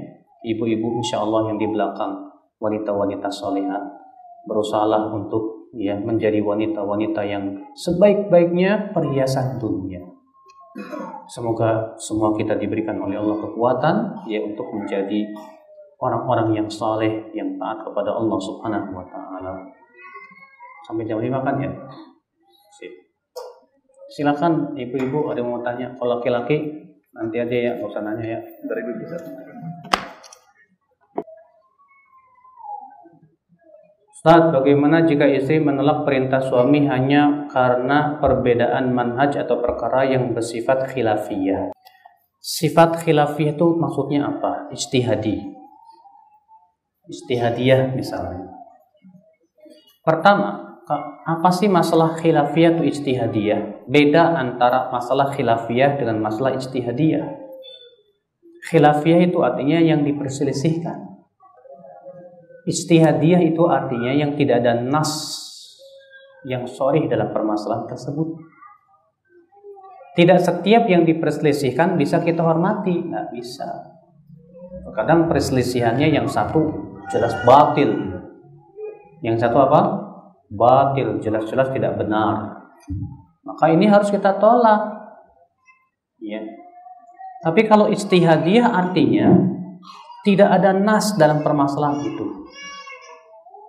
ibu-ibu 0.43 0.99
insya 0.99 1.23
Allah 1.23 1.55
yang 1.55 1.59
di 1.63 1.71
belakang 1.71 2.28
wanita-wanita 2.59 3.31
solehat 3.31 3.83
berusahalah 4.47 5.13
untuk 5.15 5.71
ya 5.77 5.99
menjadi 6.01 6.41
wanita-wanita 6.41 7.21
yang 7.27 7.45
sebaik-baiknya 7.77 8.95
perhiasan 8.97 9.61
dunia. 9.61 10.01
Semoga 11.29 11.93
semua 12.01 12.33
kita 12.33 12.57
diberikan 12.57 12.97
oleh 13.03 13.21
Allah 13.21 13.37
kekuatan 13.37 14.25
ya 14.31 14.41
untuk 14.41 14.65
menjadi 14.73 15.29
orang-orang 16.01 16.57
yang 16.57 16.69
saleh 16.71 17.29
yang 17.35 17.59
taat 17.59 17.85
kepada 17.85 18.15
Allah 18.15 18.39
Subhanahu 18.41 18.91
wa 18.95 19.07
taala. 19.11 19.53
Sampai 20.87 21.05
jam 21.05 21.21
5 21.21 21.29
kan 21.45 21.55
ya? 21.61 21.71
Silakan 24.09 24.73
ibu-ibu 24.73 25.29
ada 25.29 25.45
yang 25.45 25.53
mau 25.53 25.61
tanya. 25.61 25.93
Kalau 26.01 26.17
laki-laki 26.17 26.65
nanti 27.13 27.37
aja 27.39 27.53
ya, 27.53 27.71
nggak 27.77 27.93
usah 27.93 28.03
nanya 28.03 28.25
ya. 28.25 28.41
Dari 28.65 28.81
ibu 28.81 28.93
bisa. 29.05 29.17
Ustaz, 34.29 34.53
bagaimana 34.53 35.09
jika 35.09 35.25
istri 35.25 35.57
menolak 35.57 36.05
perintah 36.05 36.45
suami 36.45 36.85
hanya 36.85 37.49
karena 37.49 38.21
perbedaan 38.21 38.93
manhaj 38.93 39.41
atau 39.41 39.57
perkara 39.57 40.05
yang 40.05 40.37
bersifat 40.37 40.85
khilafiyah? 40.93 41.73
Sifat 42.37 43.09
khilafiyah 43.09 43.57
itu 43.57 43.67
maksudnya 43.81 44.29
apa? 44.29 44.69
Ijtihadi. 44.69 45.49
Ijtihadiyah 47.09 47.97
misalnya. 47.97 48.53
Pertama, 50.05 50.77
apa 51.25 51.49
sih 51.49 51.73
masalah 51.73 52.21
khilafiyah 52.21 52.77
atau 52.77 52.85
ijtihadiyah? 52.85 53.89
Beda 53.89 54.37
antara 54.37 54.93
masalah 54.93 55.33
khilafiyah 55.33 56.05
dengan 56.05 56.21
masalah 56.21 56.53
ijtihadiyah. 56.61 57.33
Khilafiyah 58.69 59.25
itu 59.25 59.41
artinya 59.41 59.81
yang 59.81 60.05
diperselisihkan 60.05 61.08
Istihadiyah 62.69 63.41
itu 63.49 63.65
artinya 63.65 64.13
yang 64.13 64.37
tidak 64.37 64.61
ada 64.61 64.77
nas 64.77 65.41
yang 66.45 66.69
sorry 66.69 67.09
dalam 67.09 67.33
permasalahan 67.33 67.89
tersebut. 67.89 68.29
Tidak 70.13 70.37
setiap 70.37 70.85
yang 70.85 71.09
diperselisihkan 71.09 71.97
bisa 71.97 72.21
kita 72.21 72.45
hormati, 72.45 72.93
nggak 72.93 73.33
bisa. 73.33 73.97
Kadang 74.93 75.31
perselisihannya 75.31 76.11
yang 76.11 76.27
satu 76.27 76.75
jelas 77.09 77.33
batil, 77.47 78.19
yang 79.23 79.39
satu 79.39 79.63
apa? 79.63 79.81
Batil, 80.51 81.23
jelas-jelas 81.23 81.71
tidak 81.73 81.97
benar. 81.97 82.67
Maka 83.47 83.73
ini 83.73 83.87
harus 83.87 84.11
kita 84.11 84.37
tolak. 84.37 84.93
Ya. 86.19 86.43
Tapi 87.47 87.65
kalau 87.71 87.87
istihadiyah 87.89 88.67
artinya 88.75 89.31
tidak 90.27 90.51
ada 90.51 90.75
nas 90.75 91.15
dalam 91.15 91.47
permasalahan 91.47 92.03
itu 92.03 92.48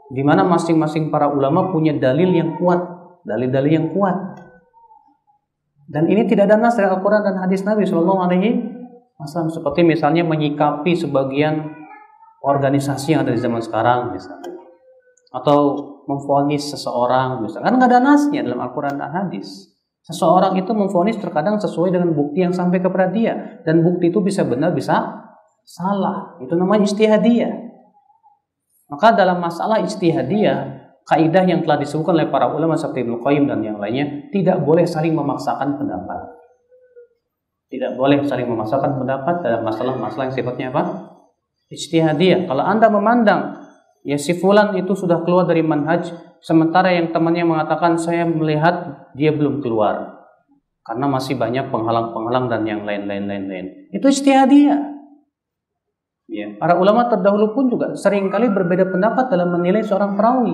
di 0.09 0.25
mana 0.25 0.41
masing-masing 0.41 1.13
para 1.13 1.29
ulama 1.29 1.69
punya 1.69 1.93
dalil 1.93 2.33
yang 2.33 2.57
kuat, 2.57 2.81
dalil-dalil 3.21 3.71
yang 3.71 3.87
kuat. 3.93 4.17
Dan 5.89 6.05
ini 6.09 6.25
tidak 6.25 6.49
ada 6.49 6.57
nas 6.57 6.77
dari 6.77 6.89
Al-Quran 6.89 7.21
dan 7.25 7.35
hadis 7.41 7.65
Nabi 7.65 7.85
Shallallahu 7.85 8.21
Alaihi 8.25 8.61
Wasallam. 9.17 9.53
Seperti 9.53 9.81
misalnya 9.85 10.25
menyikapi 10.25 10.97
sebagian 10.97 11.65
organisasi 12.41 13.13
yang 13.13 13.25
ada 13.25 13.33
di 13.33 13.41
zaman 13.41 13.61
sekarang, 13.61 14.13
misalnya, 14.13 14.53
atau 15.33 15.77
memfonis 16.09 16.73
seseorang, 16.73 17.41
misalnya, 17.45 17.69
kan 17.69 17.73
nggak 17.77 17.89
ada 17.89 17.99
nasnya 18.01 18.41
dalam 18.45 18.61
Al-Quran 18.65 18.97
dan 18.97 19.13
hadis. 19.13 19.69
Seseorang 20.09 20.57
itu 20.57 20.73
memfonis 20.73 21.21
terkadang 21.21 21.61
sesuai 21.61 21.93
dengan 21.93 22.17
bukti 22.17 22.41
yang 22.41 22.53
sampai 22.55 22.81
kepada 22.81 23.13
dia, 23.13 23.61
dan 23.61 23.85
bukti 23.85 24.09
itu 24.09 24.25
bisa 24.25 24.41
benar, 24.41 24.73
bisa 24.73 25.25
salah. 25.61 26.33
Itu 26.41 26.57
namanya 26.57 26.89
istihadiyah. 26.89 27.68
Maka 28.89 29.13
dalam 29.13 29.37
masalah 29.37 29.79
ijtihadiyah, 29.85 30.59
kaidah 31.05 31.45
yang 31.45 31.61
telah 31.61 31.77
disebutkan 31.77 32.17
oleh 32.17 32.29
para 32.33 32.49
ulama 32.49 32.73
seperti 32.73 33.05
Ibnu 33.05 33.21
Qayyim 33.21 33.45
dan 33.45 33.61
yang 33.61 33.77
lainnya, 33.77 34.29
tidak 34.33 34.65
boleh 34.65 34.89
saling 34.89 35.13
memaksakan 35.13 35.77
pendapat. 35.77 36.37
Tidak 37.69 37.93
boleh 37.93 38.25
saling 38.25 38.49
memasukkan 38.49 38.97
pendapat 38.97 39.45
dalam 39.45 39.61
masalah-masalah 39.61 40.33
yang 40.33 40.35
sifatnya 40.35 40.73
apa? 40.73 40.83
Ijtihadiyah. 41.69 42.49
Kalau 42.49 42.65
Anda 42.65 42.89
memandang 42.89 43.61
ya 44.01 44.17
si 44.17 44.33
fulan 44.33 44.73
itu 44.73 44.97
sudah 44.97 45.21
keluar 45.21 45.45
dari 45.45 45.61
manhaj 45.61 46.09
sementara 46.41 46.89
yang 46.89 47.13
temannya 47.13 47.45
mengatakan 47.45 47.93
saya 48.01 48.25
melihat 48.25 49.05
dia 49.13 49.29
belum 49.29 49.61
keluar 49.61 50.17
karena 50.81 51.05
masih 51.05 51.37
banyak 51.37 51.69
penghalang-penghalang 51.69 52.49
dan 52.49 52.65
yang 52.65 52.81
lain-lain 52.81 53.29
lain-lain. 53.29 53.65
Itu 53.93 54.09
ijtihadiyah. 54.09 54.98
Ya, 56.29 56.53
para 56.61 56.77
ulama 56.77 57.09
terdahulu 57.09 57.57
pun 57.57 57.73
juga 57.73 57.97
sering 57.97 58.29
kali 58.29 58.53
berbeda 58.53 58.93
pendapat 58.93 59.33
dalam 59.33 59.49
menilai 59.49 59.81
seorang 59.81 60.13
perawi. 60.13 60.53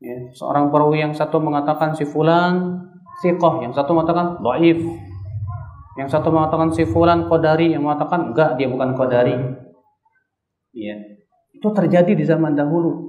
Ya, 0.00 0.16
seorang 0.32 0.72
perawi 0.72 1.04
yang 1.04 1.12
satu 1.12 1.36
mengatakan 1.36 1.92
si 1.92 2.08
fulan 2.08 2.80
siqah, 3.20 3.60
yang 3.60 3.76
satu 3.76 3.92
mengatakan 3.92 4.40
dhaif. 4.40 4.80
Yang 6.00 6.08
satu 6.16 6.32
mengatakan 6.32 6.72
si 6.72 6.88
fulan 6.88 7.28
qadari, 7.28 7.76
yang 7.76 7.84
mengatakan 7.84 8.32
enggak 8.32 8.56
dia 8.56 8.72
bukan 8.72 8.96
qadari. 8.96 9.36
Ya. 10.72 10.96
Itu 11.52 11.68
terjadi 11.74 12.16
di 12.16 12.24
zaman 12.24 12.56
dahulu 12.56 13.08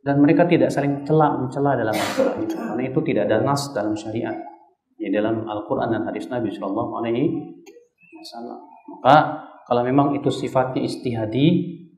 dan 0.00 0.18
mereka 0.18 0.48
tidak 0.48 0.72
saling 0.72 1.04
celak 1.04 1.36
mencela 1.36 1.76
dalam 1.76 1.92
masalah 1.92 2.34
itu 2.40 2.56
karena 2.56 2.82
itu 2.88 2.98
tidak 3.04 3.22
ada 3.28 3.36
nas 3.44 3.68
dalam 3.76 3.92
syariat 3.92 4.32
ya 4.96 5.08
dalam 5.12 5.44
Al-Qur'an 5.44 5.92
dan 5.92 6.08
hadis 6.08 6.28
Nabi 6.32 6.48
Shallallahu 6.48 6.92
alaihi 7.00 7.24
wasallam. 8.16 8.58
Maka 8.96 9.16
kalau 9.70 9.86
memang 9.86 10.18
itu 10.18 10.34
sifatnya 10.34 10.82
istihadi, 10.82 11.46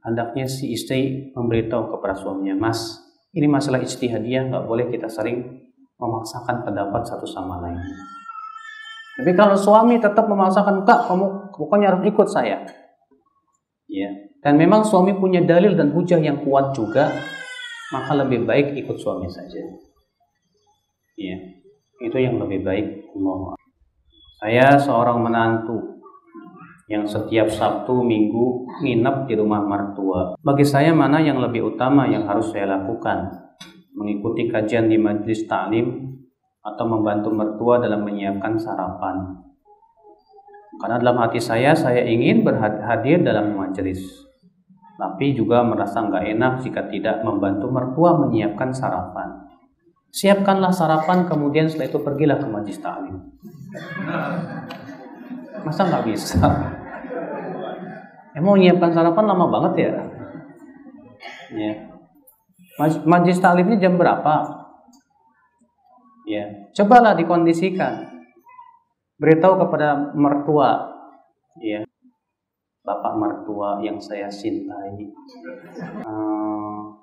hendaknya 0.05 0.45
si 0.45 0.77
istri 0.77 1.33
memberitahu 1.33 1.97
kepada 1.97 2.13
suaminya, 2.13 2.69
"Mas, 2.69 3.01
ini 3.33 3.49
masalah 3.49 3.81
ijtihadiyah 3.81 4.53
nggak 4.53 4.69
boleh 4.69 4.93
kita 4.93 5.09
sering 5.09 5.41
memaksakan 6.03 6.67
pendapat 6.67 7.03
satu 7.07 7.25
sama 7.25 7.63
lain. 7.63 7.79
Tapi 9.23 9.33
kalau 9.39 9.55
suami 9.55 10.03
tetap 10.03 10.27
memaksakan, 10.27 10.83
kak 10.83 11.07
kamu 11.07 11.55
pokoknya 11.55 11.95
harus 11.95 12.03
ikut 12.11 12.29
saya. 12.29 12.67
Ya. 13.87 14.11
Dan 14.43 14.59
memang 14.59 14.83
suami 14.83 15.15
punya 15.15 15.39
dalil 15.47 15.79
dan 15.79 15.95
hujah 15.95 16.19
yang 16.19 16.43
kuat 16.43 16.75
juga, 16.75 17.09
maka 17.95 18.13
lebih 18.19 18.43
baik 18.43 18.75
ikut 18.83 18.99
suami 18.99 19.31
saja. 19.31 19.63
Ya. 21.15 21.37
Itu 22.03 22.19
yang 22.19 22.43
lebih 22.43 22.67
baik. 22.67 22.87
Saya 24.43 24.75
seorang 24.75 25.23
menantu 25.23 25.92
yang 26.91 27.07
setiap 27.07 27.51
Sabtu 27.51 28.03
Minggu 28.03 28.67
nginep 28.83 29.31
di 29.31 29.35
rumah 29.39 29.63
mertua. 29.63 30.35
Bagi 30.41 30.67
saya 30.67 30.91
mana 30.91 31.23
yang 31.23 31.39
lebih 31.39 31.75
utama 31.75 32.07
yang 32.11 32.27
harus 32.27 32.51
saya 32.51 32.79
lakukan? 32.79 33.43
mengikuti 33.97 34.49
kajian 34.49 34.89
di 34.89 34.97
majlis 34.97 35.45
taklim 35.45 36.17
atau 36.63 36.85
membantu 36.89 37.29
mertua 37.31 37.83
dalam 37.83 38.03
menyiapkan 38.07 38.57
sarapan. 38.57 39.39
Karena 40.81 40.97
dalam 40.99 41.21
hati 41.21 41.39
saya, 41.39 41.77
saya 41.77 42.03
ingin 42.03 42.43
berhadir 42.43 43.23
dalam 43.23 43.55
majelis. 43.55 44.03
Tapi 44.97 45.35
juga 45.35 45.63
merasa 45.67 46.03
nggak 46.03 46.25
enak 46.35 46.53
jika 46.65 46.87
tidak 46.89 47.23
membantu 47.27 47.69
mertua 47.71 48.19
menyiapkan 48.19 48.73
sarapan. 48.73 49.51
Siapkanlah 50.13 50.73
sarapan, 50.75 51.25
kemudian 51.25 51.67
setelah 51.71 51.89
itu 51.89 51.99
pergilah 52.01 52.39
ke 52.41 52.47
majlis 52.47 52.79
taklim. 52.83 53.17
Masa 55.63 55.81
nggak 55.87 56.07
bisa? 56.11 56.39
Emang 58.33 58.59
menyiapkan 58.59 58.91
sarapan 58.91 59.25
lama 59.29 59.47
banget 59.47 59.73
ya? 59.87 59.93
Ya, 61.53 61.73
Majlis 62.81 63.37
taklim 63.37 63.69
ini 63.69 63.85
jam 63.85 64.01
berapa? 64.01 64.65
Ya, 66.25 66.49
cobalah 66.73 67.13
dikondisikan. 67.13 68.09
Beritahu 69.21 69.61
kepada 69.61 70.17
mertua, 70.17 70.89
ya, 71.61 71.85
bapak 72.81 73.13
mertua 73.21 73.85
yang 73.85 74.01
saya 74.01 74.33
cintai. 74.33 75.13
Uh, 76.03 76.97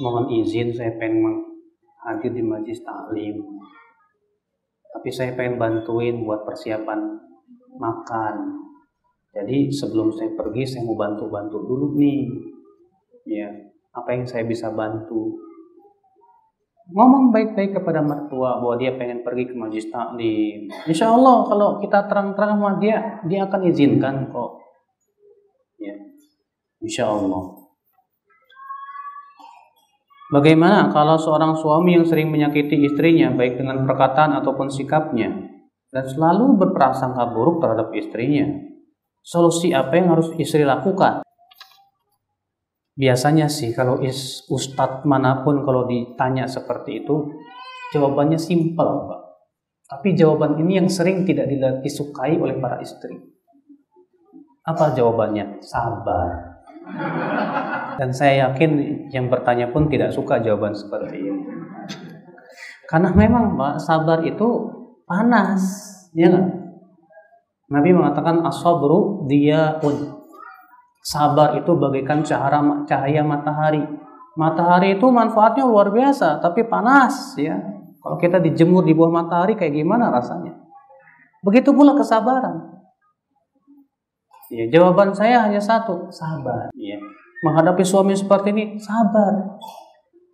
mohon 0.00 0.30
izin 0.30 0.70
saya 0.70 0.94
pengen 0.96 1.42
hadir 2.06 2.30
di 2.30 2.40
majlis 2.46 2.80
taklim. 2.86 3.42
Tapi 4.94 5.08
saya 5.10 5.34
pengen 5.34 5.58
bantuin 5.58 6.22
buat 6.22 6.46
persiapan 6.46 7.31
makan. 7.76 8.64
Jadi 9.32 9.72
sebelum 9.72 10.12
saya 10.12 10.32
pergi 10.36 10.62
saya 10.68 10.84
mau 10.84 10.96
bantu-bantu 10.96 11.56
dulu 11.64 11.96
nih. 11.96 12.28
Ya, 13.24 13.48
apa 13.94 14.18
yang 14.18 14.26
saya 14.26 14.44
bisa 14.44 14.68
bantu 14.74 15.38
ngomong 16.90 17.30
baik-baik 17.30 17.78
kepada 17.78 18.02
mertua 18.02 18.58
bahwa 18.58 18.74
dia 18.74 18.92
pengen 18.98 19.22
pergi 19.22 19.48
ke 19.48 19.54
majlis 19.54 19.88
taklim. 19.88 20.66
Insya 20.84 21.14
Allah 21.14 21.46
kalau 21.46 21.68
kita 21.78 22.10
terang-terang 22.10 22.58
sama 22.58 22.76
dia, 22.82 23.22
dia 23.24 23.46
akan 23.46 23.60
izinkan 23.70 24.28
kok. 24.28 24.60
Ya, 25.78 25.94
Insya 26.82 27.06
Allah. 27.08 27.62
Bagaimana 30.32 30.88
kalau 30.90 31.20
seorang 31.20 31.54
suami 31.60 31.92
yang 31.92 32.08
sering 32.08 32.32
menyakiti 32.32 32.88
istrinya 32.88 33.28
baik 33.36 33.60
dengan 33.60 33.84
perkataan 33.84 34.32
ataupun 34.40 34.72
sikapnya 34.72 35.51
dan 35.92 36.08
selalu 36.08 36.56
berprasangka 36.56 37.28
buruk 37.36 37.60
terhadap 37.60 37.92
istrinya? 37.92 38.48
Solusi 39.22 39.70
apa 39.70 39.94
yang 40.00 40.16
harus 40.16 40.32
istri 40.40 40.64
lakukan? 40.64 41.22
Biasanya 42.96 43.46
sih 43.46 43.72
kalau 43.76 44.00
is, 44.00 44.44
ustadz 44.48 45.04
mana 45.04 45.44
pun 45.44 45.62
kalau 45.64 45.88
ditanya 45.88 46.48
seperti 46.48 47.04
itu 47.04 47.30
jawabannya 47.92 48.40
simpel 48.40 49.08
Pak. 49.08 49.20
Tapi 49.92 50.16
jawaban 50.16 50.56
ini 50.56 50.80
yang 50.80 50.88
sering 50.88 51.28
tidak 51.28 51.52
disukai 51.84 52.40
oleh 52.40 52.56
para 52.56 52.80
istri. 52.80 53.12
Apa 54.64 54.96
jawabannya? 54.96 55.60
Sabar. 55.60 56.56
Dan 58.00 58.10
saya 58.16 58.48
yakin 58.48 59.04
yang 59.12 59.28
bertanya 59.28 59.68
pun 59.68 59.92
tidak 59.92 60.16
suka 60.16 60.40
jawaban 60.40 60.72
seperti 60.72 61.20
ini. 61.20 61.44
Karena 62.88 63.12
memang 63.12 63.56
Pak, 63.56 63.84
sabar 63.84 64.24
itu 64.24 64.81
panas, 65.04 65.62
ya 66.16 66.30
kan? 66.32 66.44
Nabi 67.72 67.90
mengatakan 67.96 68.44
asabru 68.44 69.24
diyaun 69.24 70.22
Sabar 71.02 71.58
itu 71.58 71.74
bagaikan 71.74 72.22
cahaya, 72.22 72.62
cahaya 72.86 73.26
matahari. 73.26 73.82
Matahari 74.38 74.94
itu 74.94 75.10
manfaatnya 75.10 75.66
luar 75.66 75.90
biasa, 75.90 76.38
tapi 76.38 76.62
panas 76.62 77.34
ya. 77.34 77.58
Kalau 77.98 78.16
kita 78.22 78.38
dijemur 78.38 78.86
di 78.86 78.94
bawah 78.94 79.10
matahari 79.10 79.58
kayak 79.58 79.82
gimana 79.82 80.14
rasanya? 80.14 80.54
Begitu 81.42 81.74
pula 81.74 81.98
kesabaran. 81.98 82.70
Ya, 84.54 84.70
jawaban 84.70 85.10
saya 85.10 85.42
hanya 85.42 85.58
satu, 85.58 86.06
sabar. 86.14 86.70
Ya. 86.78 87.02
Menghadapi 87.42 87.82
suami 87.82 88.14
seperti 88.14 88.54
ini, 88.54 88.64
sabar. 88.78 89.58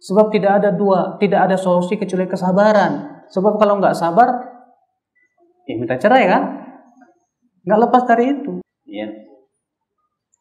Sebab 0.05 0.29
tidak 0.29 0.61
ada 0.63 0.71
dua, 0.71 1.17
tidak 1.17 1.49
ada 1.49 1.57
solusi 1.57 1.97
kecuali 1.97 2.29
kesabaran. 2.29 3.25
Sebab 3.33 3.57
kalau 3.57 3.81
nggak 3.81 3.97
sabar, 3.97 4.48
ya 5.69 5.75
minta 5.77 6.01
cerai 6.01 6.25
kan? 6.25 6.43
Nggak 7.69 7.81
lepas 7.85 8.03
dari 8.09 8.25
itu. 8.33 8.53
Ya. 8.89 9.09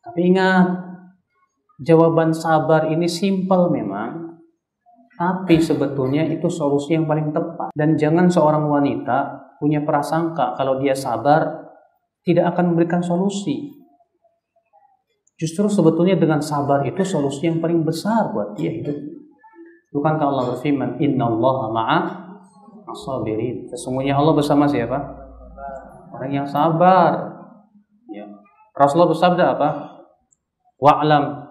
Tapi 0.08 0.32
ingat, 0.32 0.68
jawaban 1.84 2.32
sabar 2.32 2.88
ini 2.88 3.12
simpel 3.12 3.68
memang, 3.68 4.40
tapi 5.20 5.60
sebetulnya 5.60 6.24
itu 6.32 6.48
solusi 6.48 6.96
yang 6.96 7.04
paling 7.04 7.36
tepat. 7.36 7.76
Dan 7.76 8.00
jangan 8.00 8.32
seorang 8.32 8.64
wanita 8.72 9.52
punya 9.60 9.84
prasangka 9.84 10.56
kalau 10.56 10.80
dia 10.80 10.96
sabar 10.96 11.68
tidak 12.24 12.56
akan 12.56 12.72
memberikan 12.72 13.04
solusi. 13.04 13.76
Justru 15.38 15.70
sebetulnya 15.70 16.18
dengan 16.18 16.42
sabar 16.42 16.82
itu 16.88 17.04
solusi 17.06 17.46
yang 17.46 17.60
paling 17.62 17.84
besar 17.84 18.32
buat 18.32 18.58
dia 18.58 18.74
hidup. 18.74 18.96
Bukankah 19.94 20.26
Allah 20.30 20.46
berfirman, 20.56 20.98
Inna 21.04 21.30
Allah 21.30 21.58
ma'a 21.74 22.00
asabirin. 22.88 23.68
Sesungguhnya 23.68 24.16
Allah 24.16 24.34
bersama 24.34 24.66
siapa? 24.66 24.96
Orang 26.16 26.32
yang 26.32 26.48
sabar. 26.48 27.38
Ya. 28.10 28.26
Rasulullah 28.74 29.12
bersabda 29.12 29.44
apa? 29.60 29.70
Wa'lam 30.80 31.48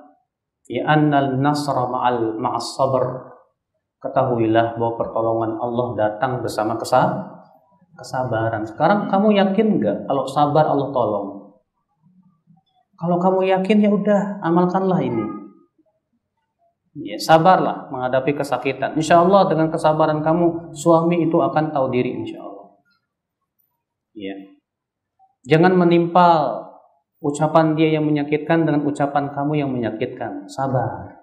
ya 0.67 0.83
annal 0.87 1.39
nasra 1.39 1.87
ma'al 1.87 2.41
ma'as 2.41 2.75
sabr. 2.75 3.05
Ketahuilah 4.03 4.77
bahwa 4.77 4.95
pertolongan 5.01 5.59
Allah 5.59 5.87
datang 5.97 6.45
bersama 6.45 6.79
kesal 6.79 7.37
kesabaran. 7.97 8.63
Sekarang 8.69 9.09
kamu 9.09 9.35
yakin 9.41 9.81
nggak 9.81 9.97
kalau 10.07 10.25
sabar 10.29 10.69
Allah 10.69 10.89
tolong? 10.93 11.29
Kalau 12.97 13.17
kamu 13.21 13.41
yakin 13.57 13.77
ya 13.85 13.91
udah 13.93 14.41
amalkanlah 14.41 15.01
ini. 15.05 15.36
Ya, 16.97 17.21
sabarlah 17.21 17.93
menghadapi 17.93 18.33
kesakitan. 18.33 18.97
Insya 18.97 19.21
Allah 19.21 19.45
dengan 19.53 19.69
kesabaran 19.69 20.25
kamu 20.25 20.73
suami 20.73 21.29
itu 21.29 21.37
akan 21.45 21.69
tahu 21.69 21.93
diri 21.93 22.17
insya 22.17 22.41
Allah. 22.41 22.73
Ya. 24.17 24.37
Jangan 25.45 25.77
menimpal 25.77 26.65
ucapan 27.21 27.77
dia 27.77 28.01
yang 28.01 28.09
menyakitkan 28.09 28.65
dengan 28.65 28.89
ucapan 28.89 29.29
kamu 29.29 29.53
yang 29.61 29.71
menyakitkan. 29.77 30.49
Sabar. 30.49 31.21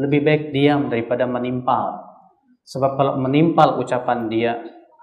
Lebih 0.00 0.24
baik 0.24 0.42
diam 0.56 0.88
daripada 0.88 1.28
menimpal. 1.28 2.00
Sebab 2.64 2.96
kalau 2.96 3.20
menimpal 3.20 3.76
ucapan 3.76 4.28
dia, 4.32 4.52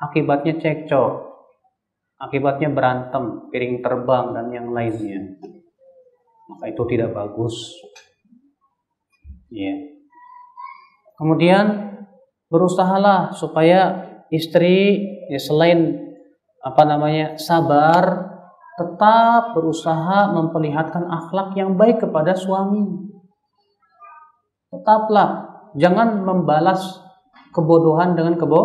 akibatnya 0.01 0.57
cekcok. 0.57 1.37
akibatnya 2.15 2.71
berantem, 2.71 3.51
piring 3.51 3.83
terbang 3.83 4.31
dan 4.31 4.47
yang 4.47 4.71
lainnya. 4.71 5.35
Maka 6.47 6.71
itu 6.71 6.83
tidak 6.87 7.11
bagus. 7.11 7.53
Ya. 9.53 9.75
Kemudian 11.15 11.95
berusahalah 12.51 13.31
supaya 13.33 14.05
istri 14.29 15.01
ya 15.31 15.39
selain 15.39 15.95
apa 16.61 16.81
namanya 16.83 17.37
sabar 17.37 18.35
tetap 18.75 19.55
berusaha 19.55 20.35
memperlihatkan 20.35 21.07
akhlak 21.07 21.55
yang 21.55 21.79
baik 21.79 22.03
kepada 22.03 22.35
suami. 22.35 22.83
Tetaplah 24.67 25.47
jangan 25.79 26.19
membalas 26.25 26.99
kebodohan 27.55 28.19
dengan 28.19 28.35
kebo 28.35 28.61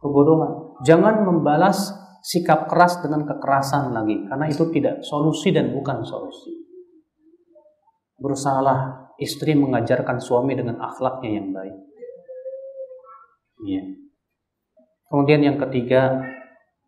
kebodohan. 0.00 0.80
Jangan 0.88 1.28
membalas 1.28 1.92
sikap 2.24 2.72
keras 2.72 3.04
dengan 3.04 3.28
kekerasan 3.28 3.92
lagi 3.92 4.24
karena 4.24 4.48
itu 4.48 4.64
tidak 4.72 5.04
solusi 5.04 5.52
dan 5.52 5.76
bukan 5.76 6.00
solusi. 6.00 6.64
Berusahalah 8.16 9.03
istri 9.20 9.54
mengajarkan 9.54 10.18
suami 10.18 10.58
dengan 10.58 10.80
akhlaknya 10.82 11.30
yang 11.40 11.48
baik. 11.54 11.76
Ya. 13.64 13.84
Kemudian 15.08 15.40
yang 15.46 15.58
ketiga, 15.60 16.18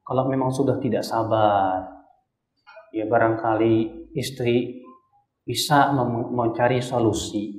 kalau 0.02 0.26
memang 0.26 0.50
sudah 0.50 0.76
tidak 0.82 1.06
sabar, 1.06 1.86
ya 2.90 3.06
barangkali 3.06 4.08
istri 4.18 4.82
bisa 5.46 5.94
mencari 6.34 6.82
solusi 6.82 7.54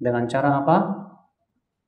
dengan 0.00 0.24
cara 0.24 0.64
apa? 0.64 0.78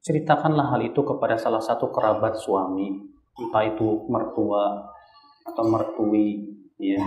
Ceritakanlah 0.04 0.76
hal 0.76 0.86
itu 0.86 1.02
kepada 1.02 1.34
salah 1.34 1.58
satu 1.58 1.90
kerabat 1.90 2.38
suami, 2.38 2.94
entah 3.36 3.64
itu 3.64 4.06
mertua 4.06 4.86
atau 5.46 5.64
mertui 5.66 6.56
ya 6.76 7.00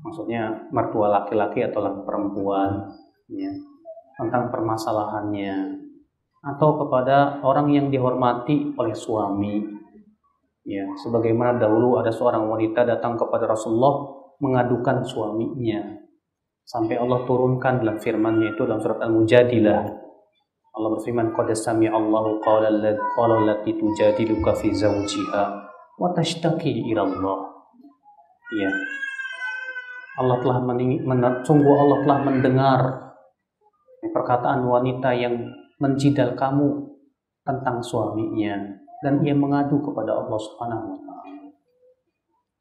maksudnya 0.00 0.66
mertua 0.72 1.12
laki-laki 1.20 1.60
atau 1.62 1.84
perempuan 2.02 2.88
ya 3.30 3.52
tentang 4.18 4.50
permasalahannya 4.52 5.80
atau 6.40 6.70
kepada 6.84 7.40
orang 7.44 7.72
yang 7.72 7.86
dihormati 7.88 8.74
oleh 8.76 8.96
suami 8.96 9.60
ya 10.64 10.84
sebagaimana 11.00 11.60
dahulu 11.60 12.00
ada 12.00 12.12
seorang 12.12 12.48
wanita 12.48 12.84
datang 12.84 13.16
kepada 13.16 13.48
Rasulullah 13.48 14.08
mengadukan 14.40 15.04
suaminya 15.04 16.00
sampai 16.64 16.96
Allah 16.96 17.24
turunkan 17.24 17.80
dalam 17.80 17.96
firman-Nya 18.00 18.56
itu 18.56 18.62
dalam 18.64 18.80
surat 18.80 19.00
Al-Mujadilah 19.04 20.10
Allah 20.70 20.96
berfirman 20.96 21.34
qad 21.34 21.50
sami 21.58 21.90
Allahu 21.90 22.38
qala 22.40 22.70
allati 22.70 23.74
tujadiluka 23.74 24.54
fi 24.54 24.70
zawjiha 24.70 25.44
wa 25.98 26.08
tashtaki 26.14 26.88
ila 26.94 27.04
Allah. 27.04 27.38
Ya. 28.54 28.70
Telah 30.14 30.38
Allah 30.40 31.98
telah 32.06 32.20
mendengar 32.22 32.80
perkataan 34.08 34.64
wanita 34.64 35.12
yang 35.12 35.36
menjidal 35.76 36.32
kamu 36.32 36.96
tentang 37.44 37.84
suaminya 37.84 38.80
dan 39.04 39.20
ia 39.20 39.36
mengadu 39.36 39.80
kepada 39.84 40.16
Allah 40.16 40.38
Subhanahu 40.40 40.84
wa 40.92 40.98
taala. 41.04 41.40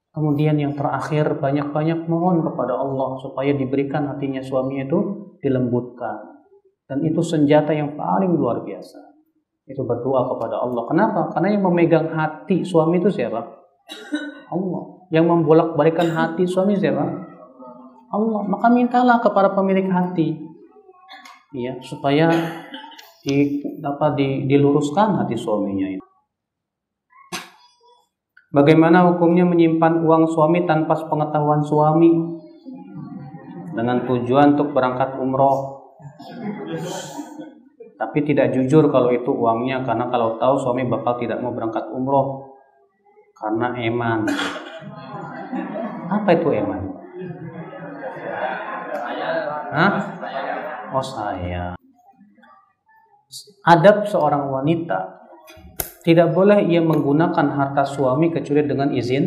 Kemudian 0.09 0.59
yang 0.59 0.73
terakhir 0.75 1.39
banyak-banyak 1.39 2.09
mohon 2.11 2.43
kepada 2.43 2.75
Allah 2.75 3.15
supaya 3.23 3.55
diberikan 3.55 4.09
hatinya 4.11 4.43
suami 4.43 4.83
itu 4.83 4.99
dilembutkan. 5.39 6.43
Dan 6.89 7.05
itu 7.05 7.21
senjata 7.21 7.69
yang 7.69 7.93
paling 7.93 8.33
luar 8.33 8.65
biasa 8.65 9.09
itu 9.69 9.85
berdoa 9.85 10.25
kepada 10.33 10.65
Allah. 10.65 10.83
Kenapa? 10.89 11.29
Karena 11.29 11.53
yang 11.53 11.63
memegang 11.69 12.09
hati 12.09 12.65
suami 12.65 12.97
itu 12.97 13.13
siapa? 13.13 13.37
Allah. 14.49 14.83
Yang 15.13 15.25
membolak-balikan 15.29 16.09
hati 16.09 16.49
suami 16.49 16.73
siapa? 16.73 17.05
Allah. 18.09 18.41
Maka 18.49 18.67
mintalah 18.73 19.21
kepada 19.21 19.53
pemilik 19.53 19.85
hati, 19.93 20.41
ya 21.53 21.73
supaya 21.81 22.29
di, 23.25 23.63
dapat 23.81 24.15
di, 24.15 24.27
diluruskan 24.47 25.23
hati 25.23 25.35
suaminya. 25.35 25.99
Bagaimana 28.49 29.05
hukumnya 29.13 29.45
menyimpan 29.45 30.01
uang 30.01 30.25
suami 30.33 30.65
tanpa 30.65 30.97
pengetahuan 31.05 31.61
suami 31.61 32.09
dengan 33.77 34.01
tujuan 34.09 34.57
untuk 34.57 34.73
berangkat 34.73 35.21
umroh? 35.21 35.77
tapi 37.99 38.23
tidak 38.23 38.55
jujur 38.55 38.87
kalau 38.87 39.11
itu 39.11 39.27
uangnya 39.27 39.83
karena 39.83 40.07
kalau 40.07 40.39
tahu 40.39 40.55
suami 40.55 40.87
bakal 40.87 41.19
tidak 41.19 41.43
mau 41.43 41.51
berangkat 41.51 41.83
umroh 41.91 42.55
karena 43.35 43.75
eman. 43.75 44.23
Apa 46.07 46.29
itu 46.31 46.47
eman? 46.55 46.95
Hah? 49.69 50.18
Oh 50.89 51.05
saya. 51.05 51.77
Adab 53.61 54.09
seorang 54.09 54.49
wanita 54.49 55.21
tidak 56.01 56.33
boleh 56.33 56.65
ia 56.65 56.81
menggunakan 56.81 57.45
harta 57.53 57.85
suami 57.85 58.33
kecuali 58.33 58.65
dengan 58.65 58.89
izin 58.89 59.25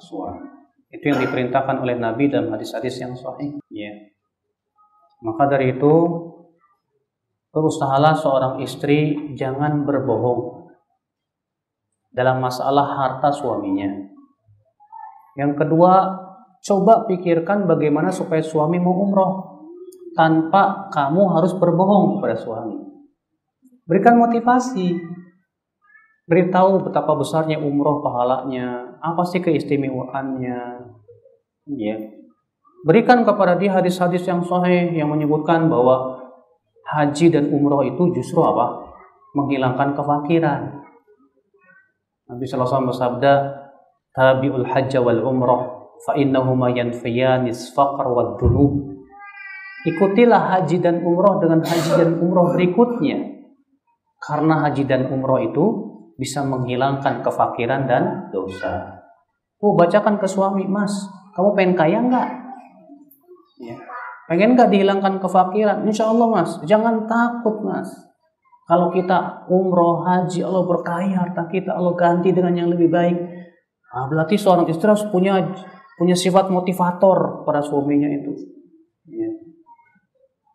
suami. 0.00 0.48
Itu 0.88 1.12
yang 1.12 1.20
diperintahkan 1.20 1.84
oleh 1.84 2.00
Nabi 2.00 2.32
dalam 2.32 2.48
hadis-hadis 2.56 3.04
yang 3.04 3.12
sahih. 3.12 3.60
Ya. 3.68 3.92
Maka 5.20 5.52
dari 5.52 5.76
itu 5.76 5.94
berusahalah 7.52 8.16
seorang 8.16 8.64
istri 8.64 9.32
jangan 9.36 9.84
berbohong 9.84 10.72
dalam 12.16 12.40
masalah 12.40 12.96
harta 12.96 13.28
suaminya. 13.28 13.88
Yang 15.36 15.64
kedua, 15.64 15.92
coba 16.64 17.04
pikirkan 17.08 17.68
bagaimana 17.68 18.08
supaya 18.08 18.40
suami 18.40 18.80
mau 18.80 18.96
umroh 18.96 19.51
tanpa 20.12 20.92
kamu 20.92 21.22
harus 21.36 21.52
berbohong 21.56 22.18
kepada 22.18 22.36
suami. 22.36 22.76
Berikan 23.88 24.16
motivasi. 24.20 25.20
Beritahu 26.22 26.86
betapa 26.86 27.18
besarnya 27.18 27.58
umroh 27.58 27.98
pahalanya, 27.98 28.96
apa 29.02 29.26
sih 29.26 29.42
keistimewaannya. 29.42 30.60
Ya. 31.74 31.96
Berikan 32.86 33.26
kepada 33.26 33.58
dia 33.58 33.74
hadis-hadis 33.74 34.22
yang 34.26 34.42
sahih 34.46 34.94
yang 34.94 35.10
menyebutkan 35.10 35.66
bahwa 35.66 36.22
haji 36.94 37.30
dan 37.30 37.50
umroh 37.50 37.82
itu 37.82 38.14
justru 38.14 38.42
apa? 38.42 38.94
Menghilangkan 39.34 39.98
kefakiran. 39.98 40.82
Nabi 42.30 42.44
SAW 42.46 42.90
bersabda, 42.90 43.32
Tabi'ul 44.12 44.68
hajja 44.68 45.00
wal 45.00 45.24
umroh, 45.24 45.94
fa 46.04 46.14
innahuma 46.16 46.68
yanfiyanis 46.70 47.72
faqr 47.72 48.06
wa 48.08 48.36
dhunub. 48.36 48.91
Ikutilah 49.82 50.54
haji 50.54 50.78
dan 50.78 51.02
umroh 51.02 51.42
dengan 51.42 51.58
haji 51.66 51.90
dan 51.98 52.10
umroh 52.22 52.54
berikutnya. 52.54 53.18
Karena 54.22 54.62
haji 54.62 54.86
dan 54.86 55.10
umroh 55.10 55.42
itu 55.42 55.64
bisa 56.14 56.46
menghilangkan 56.46 57.26
kefakiran 57.26 57.90
dan 57.90 58.30
dosa. 58.30 59.02
Oh, 59.58 59.74
bacakan 59.74 60.22
ke 60.22 60.26
suami, 60.30 60.70
mas, 60.70 60.94
kamu 61.34 61.54
pengen 61.58 61.74
kaya 61.74 61.98
nggak? 61.98 62.28
Ya. 63.62 63.76
Pengen 64.30 64.54
gak 64.54 64.70
dihilangkan 64.70 65.18
kefakiran? 65.18 65.82
Insya 65.82 66.06
Allah 66.06 66.30
mas, 66.30 66.62
jangan 66.62 67.10
takut 67.10 67.58
mas. 67.66 67.90
Kalau 68.70 68.94
kita 68.94 69.50
umroh, 69.50 70.06
haji, 70.06 70.46
Allah 70.46 70.62
berkahi 70.62 71.10
harta 71.10 71.50
kita, 71.50 71.74
Allah 71.74 71.94
ganti 71.98 72.30
dengan 72.30 72.54
yang 72.54 72.70
lebih 72.70 72.86
baik. 72.86 73.18
Nah, 73.92 74.06
berarti 74.06 74.38
seorang 74.38 74.70
istri 74.70 74.86
harus 74.86 75.04
punya 75.10 75.42
punya 75.98 76.14
sifat 76.14 76.48
motivator 76.48 77.42
pada 77.42 77.60
suaminya 77.60 78.08
itu. 78.08 78.61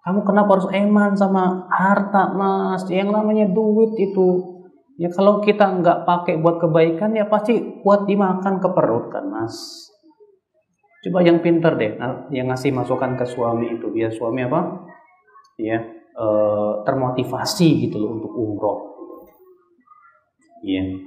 Kamu 0.07 0.23
kenapa 0.23 0.55
harus 0.55 0.71
eman 0.71 1.19
sama 1.19 1.67
harta 1.67 2.31
mas? 2.31 2.87
Yang 2.87 3.11
namanya 3.11 3.51
duit 3.51 3.91
itu 3.99 4.57
Ya 4.97 5.13
kalau 5.13 5.45
kita 5.45 5.77
nggak 5.77 6.09
pakai 6.09 6.41
buat 6.41 6.57
kebaikan 6.57 7.13
ya 7.13 7.29
pasti 7.29 7.53
buat 7.85 8.09
dimakan 8.09 8.57
ke 8.57 8.69
perut 8.73 9.13
kan 9.13 9.29
mas. 9.29 9.53
Coba 11.05 11.21
yang 11.21 11.37
pinter 11.45 11.77
deh, 11.77 11.93
nah, 12.01 12.25
yang 12.33 12.49
ngasih 12.49 12.73
masukan 12.73 13.13
ke 13.13 13.21
suami 13.29 13.77
itu 13.77 13.93
biar 13.93 14.09
suami 14.09 14.41
apa? 14.41 14.89
Ya, 15.61 15.85
e, 16.17 16.25
termotivasi 16.81 17.85
gitu 17.85 18.01
loh 18.01 18.17
untuk 18.17 18.33
umroh. 18.33 18.79
Iya, 20.65 20.97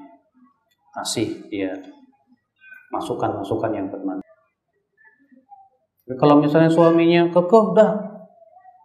kasih 0.95 1.51
ya 1.51 1.75
masukan-masukan 2.95 3.71
yang 3.75 3.91
bermanfaat. 3.91 4.39
Kalau 6.15 6.39
misalnya 6.39 6.71
suaminya 6.71 7.27
kekeh, 7.35 7.63
udah 7.75 8.10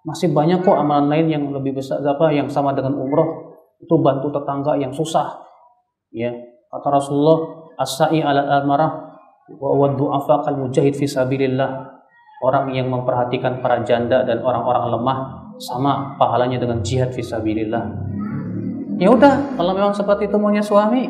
masih 0.06 0.30
banyak 0.30 0.62
kok 0.62 0.78
amalan 0.78 1.10
lain 1.10 1.28
yang 1.34 1.44
lebih 1.50 1.82
besar 1.82 1.98
apa 2.06 2.30
yang 2.30 2.46
sama 2.46 2.72
dengan 2.78 2.94
umroh. 2.94 3.58
Itu 3.82 3.98
bantu 4.00 4.30
tetangga 4.30 4.78
yang 4.78 4.94
susah. 4.94 5.42
Ya 6.14 6.32
kata 6.70 6.88
Rasulullah 6.94 7.68
as-sa'i 7.82 8.22
ala 8.22 8.62
al-marah 8.62 9.18
wa 9.58 9.88
du'afa 9.92 10.46
kal 10.46 10.62
mujahid 10.62 10.94
fi 10.94 11.10
sabilillah. 11.10 11.98
Orang 12.46 12.70
yang 12.78 12.94
memperhatikan 12.94 13.64
para 13.66 13.82
janda 13.82 14.22
dan 14.22 14.46
orang-orang 14.46 14.94
lemah 14.94 15.18
sama 15.58 16.14
pahalanya 16.20 16.62
dengan 16.62 16.86
jihad 16.86 17.10
fi 17.10 17.26
sabilillah. 17.26 17.84
Ya 19.02 19.12
udah 19.12 19.58
kalau 19.58 19.74
memang 19.76 19.92
seperti 19.92 20.30
itu 20.30 20.38
maunya 20.38 20.62
suami. 20.62 21.10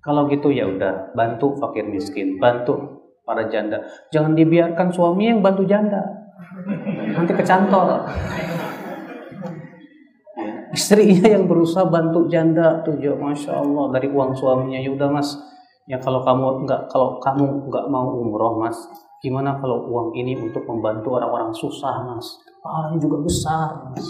Kalau 0.00 0.24
gitu 0.32 0.48
ya 0.48 0.64
udah, 0.64 1.12
bantu 1.12 1.60
fakir 1.60 1.84
miskin, 1.84 2.40
bantu 2.40 3.04
para 3.20 3.52
janda. 3.52 3.84
Jangan 4.08 4.32
dibiarkan 4.32 4.88
suami 4.88 5.28
yang 5.28 5.44
bantu 5.44 5.68
janda. 5.68 6.00
Nanti 7.14 7.32
kecantol. 7.34 8.06
Istrinya 10.70 11.26
yang 11.34 11.50
berusaha 11.50 11.82
bantu 11.90 12.30
janda 12.30 12.78
tuh, 12.86 12.94
ya 13.02 13.10
masya 13.18 13.58
Allah 13.58 13.90
dari 13.90 14.06
uang 14.06 14.38
suaminya. 14.38 14.78
Ya 14.78 14.90
udah 14.94 15.10
mas, 15.10 15.34
ya 15.90 15.98
kalau 15.98 16.22
kamu 16.22 16.62
nggak 16.62 16.86
kalau 16.86 17.18
kamu 17.18 17.66
nggak 17.66 17.86
mau 17.90 18.06
umroh 18.22 18.54
mas, 18.62 18.78
gimana 19.18 19.58
kalau 19.58 19.90
uang 19.90 20.14
ini 20.14 20.38
untuk 20.38 20.62
membantu 20.70 21.18
orang-orang 21.18 21.50
susah 21.50 22.06
mas? 22.06 22.38
Pahalanya 22.62 23.02
juga 23.02 23.18
besar 23.18 23.68
mas. 23.90 24.06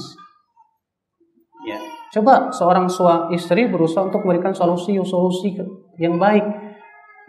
Ya, 1.65 1.81
coba 2.13 2.53
seorang 2.53 2.89
suami 2.93 3.37
istri 3.37 3.69
berusaha 3.69 4.09
untuk 4.09 4.25
memberikan 4.25 4.53
solusi-solusi 4.53 5.61
yang 5.97 6.21
baik 6.21 6.45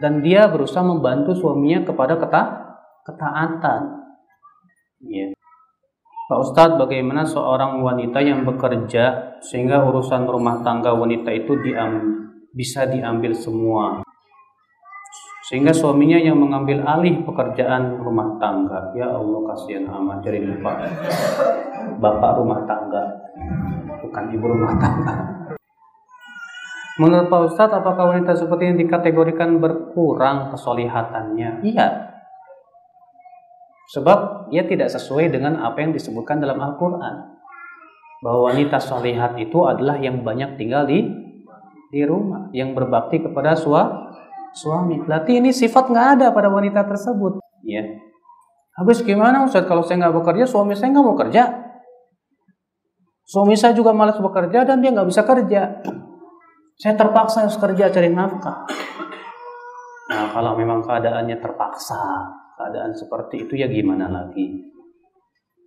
dan 0.03 0.19
dia 0.19 0.47
berusaha 0.47 0.83
membantu 0.83 1.35
suaminya 1.35 1.87
kepada 1.87 2.19
keta 2.19 2.43
ketaatan. 3.07 3.81
Ya. 5.07 5.31
Pak 6.31 6.47
Ustadz, 6.47 6.79
bagaimana 6.79 7.27
seorang 7.27 7.83
wanita 7.83 8.23
yang 8.23 8.47
bekerja 8.47 9.35
sehingga 9.43 9.83
urusan 9.83 10.23
rumah 10.23 10.63
tangga 10.63 10.95
wanita 10.95 11.27
itu 11.27 11.59
diam, 11.59 11.91
bisa 12.55 12.87
diambil 12.87 13.35
semua? 13.35 13.99
Sehingga 15.51 15.75
suaminya 15.75 16.15
yang 16.15 16.39
mengambil 16.39 16.87
alih 16.87 17.19
pekerjaan 17.27 17.99
rumah 17.99 18.39
tangga. 18.39 18.95
Ya 18.95 19.11
Allah, 19.11 19.43
kasihan 19.51 19.91
amat 19.91 20.23
jadi 20.23 20.39
lupa. 20.47 20.79
Bapak 21.99 22.39
rumah 22.39 22.63
tangga, 22.63 23.11
bukan 23.99 24.23
ibu 24.31 24.45
rumah 24.55 24.71
tangga. 24.79 25.13
Menurut 26.95 27.27
Pak 27.27 27.41
Ustadz, 27.51 27.75
apakah 27.75 28.07
wanita 28.07 28.39
seperti 28.39 28.71
ini 28.71 28.87
dikategorikan 28.87 29.59
berkurang 29.59 30.55
kesolihatannya? 30.55 31.59
Iya, 31.59 32.10
Sebab 33.91 34.47
ia 34.55 34.63
tidak 34.63 34.87
sesuai 34.87 35.35
dengan 35.35 35.59
apa 35.59 35.83
yang 35.83 35.91
disebutkan 35.91 36.39
dalam 36.39 36.55
Al-Quran. 36.63 37.15
Bahwa 38.23 38.53
wanita 38.53 38.79
solihat 38.79 39.35
itu 39.35 39.67
adalah 39.67 39.99
yang 39.99 40.23
banyak 40.23 40.55
tinggal 40.55 40.87
di 40.87 41.03
di 41.91 42.01
rumah, 42.07 42.47
yang 42.55 42.71
berbakti 42.71 43.19
kepada 43.19 43.51
sua, 43.51 43.91
suami. 44.55 45.03
Berarti 45.03 45.43
ini 45.43 45.51
sifat 45.51 45.91
nggak 45.91 46.07
ada 46.15 46.27
pada 46.31 46.47
wanita 46.47 46.87
tersebut. 46.87 47.43
Ya. 47.67 47.83
Habis 48.79 49.03
gimana 49.03 49.43
Ustaz 49.43 49.67
kalau 49.67 49.83
saya 49.83 50.07
nggak 50.07 50.15
bekerja, 50.23 50.47
suami 50.47 50.71
saya 50.71 50.95
nggak 50.95 51.05
mau 51.05 51.17
kerja. 51.19 51.43
Suami 53.27 53.59
saya 53.59 53.75
juga 53.75 53.91
malas 53.91 54.15
bekerja 54.15 54.63
dan 54.63 54.79
dia 54.79 54.95
nggak 54.95 55.07
bisa 55.11 55.27
kerja. 55.27 55.83
Saya 56.79 56.93
terpaksa 56.95 57.43
harus 57.43 57.59
kerja 57.59 57.91
cari 57.91 58.07
nafkah. 58.07 58.63
Nah, 60.11 60.27
kalau 60.31 60.55
memang 60.59 60.83
keadaannya 60.83 61.39
terpaksa, 61.39 61.99
keadaan 62.61 62.93
seperti 62.93 63.49
itu 63.49 63.57
ya 63.57 63.65
gimana 63.65 64.05
lagi? 64.05 64.69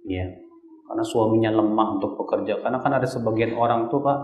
Ya 0.07 0.31
karena 0.87 1.03
suaminya 1.03 1.51
lemah 1.51 1.99
untuk 1.99 2.15
bekerja. 2.15 2.63
Karena 2.63 2.79
kan 2.79 2.95
ada 2.95 3.09
sebagian 3.11 3.59
orang 3.59 3.91
tuh 3.91 3.99
pak 3.99 4.15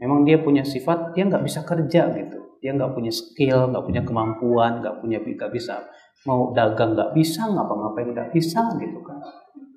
memang 0.00 0.24
dia 0.24 0.40
punya 0.40 0.64
sifat 0.64 1.12
dia 1.12 1.28
nggak 1.28 1.44
bisa 1.44 1.60
kerja 1.68 2.08
gitu. 2.16 2.38
Dia 2.64 2.72
nggak 2.72 2.96
punya 2.96 3.12
skill 3.12 3.68
nggak 3.68 3.84
punya 3.84 4.02
kemampuan 4.08 4.80
nggak 4.80 5.04
punya 5.04 5.20
nggak 5.20 5.52
bisa. 5.52 5.84
Mau 6.24 6.56
dagang 6.56 6.96
nggak 6.96 7.12
bisa 7.12 7.44
ngapa-ngapain 7.44 8.16
nggak 8.16 8.32
bisa 8.32 8.64
gitu 8.80 8.98
kan. 9.04 9.20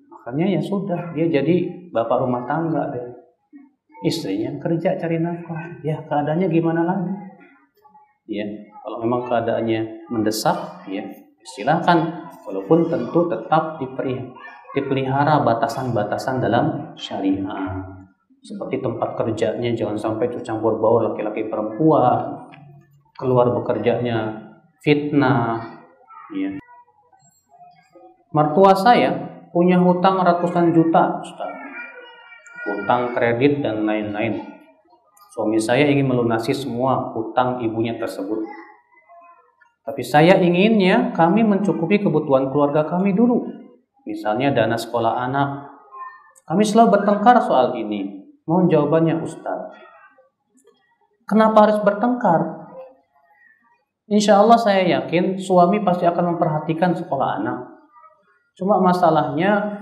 Makanya 0.07 0.55
ya 0.55 0.61
sudah 0.63 1.11
dia 1.11 1.27
jadi 1.27 1.91
bapak 1.91 2.23
rumah 2.23 2.47
tangga 2.47 2.95
deh. 2.95 3.11
Istrinya 4.07 4.55
kerja 4.57 4.97
cari 4.97 5.19
nafkah. 5.19 5.84
Ya 5.84 5.99
keadaannya 6.07 6.47
gimana 6.47 6.82
lagi? 6.88 7.11
Ya 8.32 8.47
kalau 8.82 9.03
memang 9.03 9.27
keadaannya 9.27 10.09
mendesak 10.09 10.88
ya 10.89 11.05
silahkan 11.45 12.29
walaupun 12.45 12.89
tentu 12.89 13.27
tetap 13.29 13.81
dipelihara 14.71 15.41
batasan-batasan 15.41 16.39
dalam 16.41 16.95
syariah 16.95 18.01
seperti 18.41 18.81
tempat 18.81 19.13
kerjanya 19.21 19.69
jangan 19.77 19.97
sampai 19.97 20.33
campur 20.41 20.81
baur 20.81 21.13
laki-laki 21.13 21.45
perempuan 21.45 22.49
keluar 23.13 23.53
bekerjanya 23.53 24.49
fitnah 24.81 25.61
ya. 26.33 26.57
mertua 28.33 28.73
saya 28.73 29.13
punya 29.53 29.77
hutang 29.77 30.25
ratusan 30.25 30.73
juta 30.73 31.21
Ustaz. 31.21 31.53
hutang 32.65 33.13
kredit 33.13 33.61
dan 33.61 33.85
lain-lain 33.85 34.41
suami 35.37 35.61
saya 35.61 35.85
ingin 35.85 36.09
melunasi 36.09 36.49
semua 36.49 37.13
hutang 37.13 37.61
ibunya 37.61 37.93
tersebut 38.01 38.41
tapi 39.82 40.05
saya 40.05 40.38
inginnya 40.38 41.09
kami 41.17 41.41
mencukupi 41.41 42.05
kebutuhan 42.05 42.53
keluarga 42.53 42.86
kami 42.86 43.17
dulu. 43.17 43.49
Misalnya 44.05 44.53
dana 44.53 44.77
sekolah 44.77 45.25
anak. 45.25 45.49
Kami 46.45 46.61
selalu 46.61 47.01
bertengkar 47.01 47.41
soal 47.41 47.73
ini. 47.73 48.21
Mohon 48.45 48.65
jawabannya 48.69 49.15
Ustaz. 49.25 49.73
Kenapa 51.25 51.69
harus 51.69 51.79
bertengkar? 51.82 52.69
Insya 54.11 54.43
Allah 54.43 54.59
saya 54.59 54.84
yakin 54.84 55.39
suami 55.39 55.79
pasti 55.82 56.03
akan 56.03 56.36
memperhatikan 56.36 56.91
sekolah 56.91 57.41
anak. 57.41 57.59
Cuma 58.59 58.84
masalahnya 58.84 59.82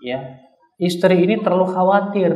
ya 0.00 0.38
istri 0.78 1.26
ini 1.26 1.42
terlalu 1.42 1.66
khawatir. 1.74 2.32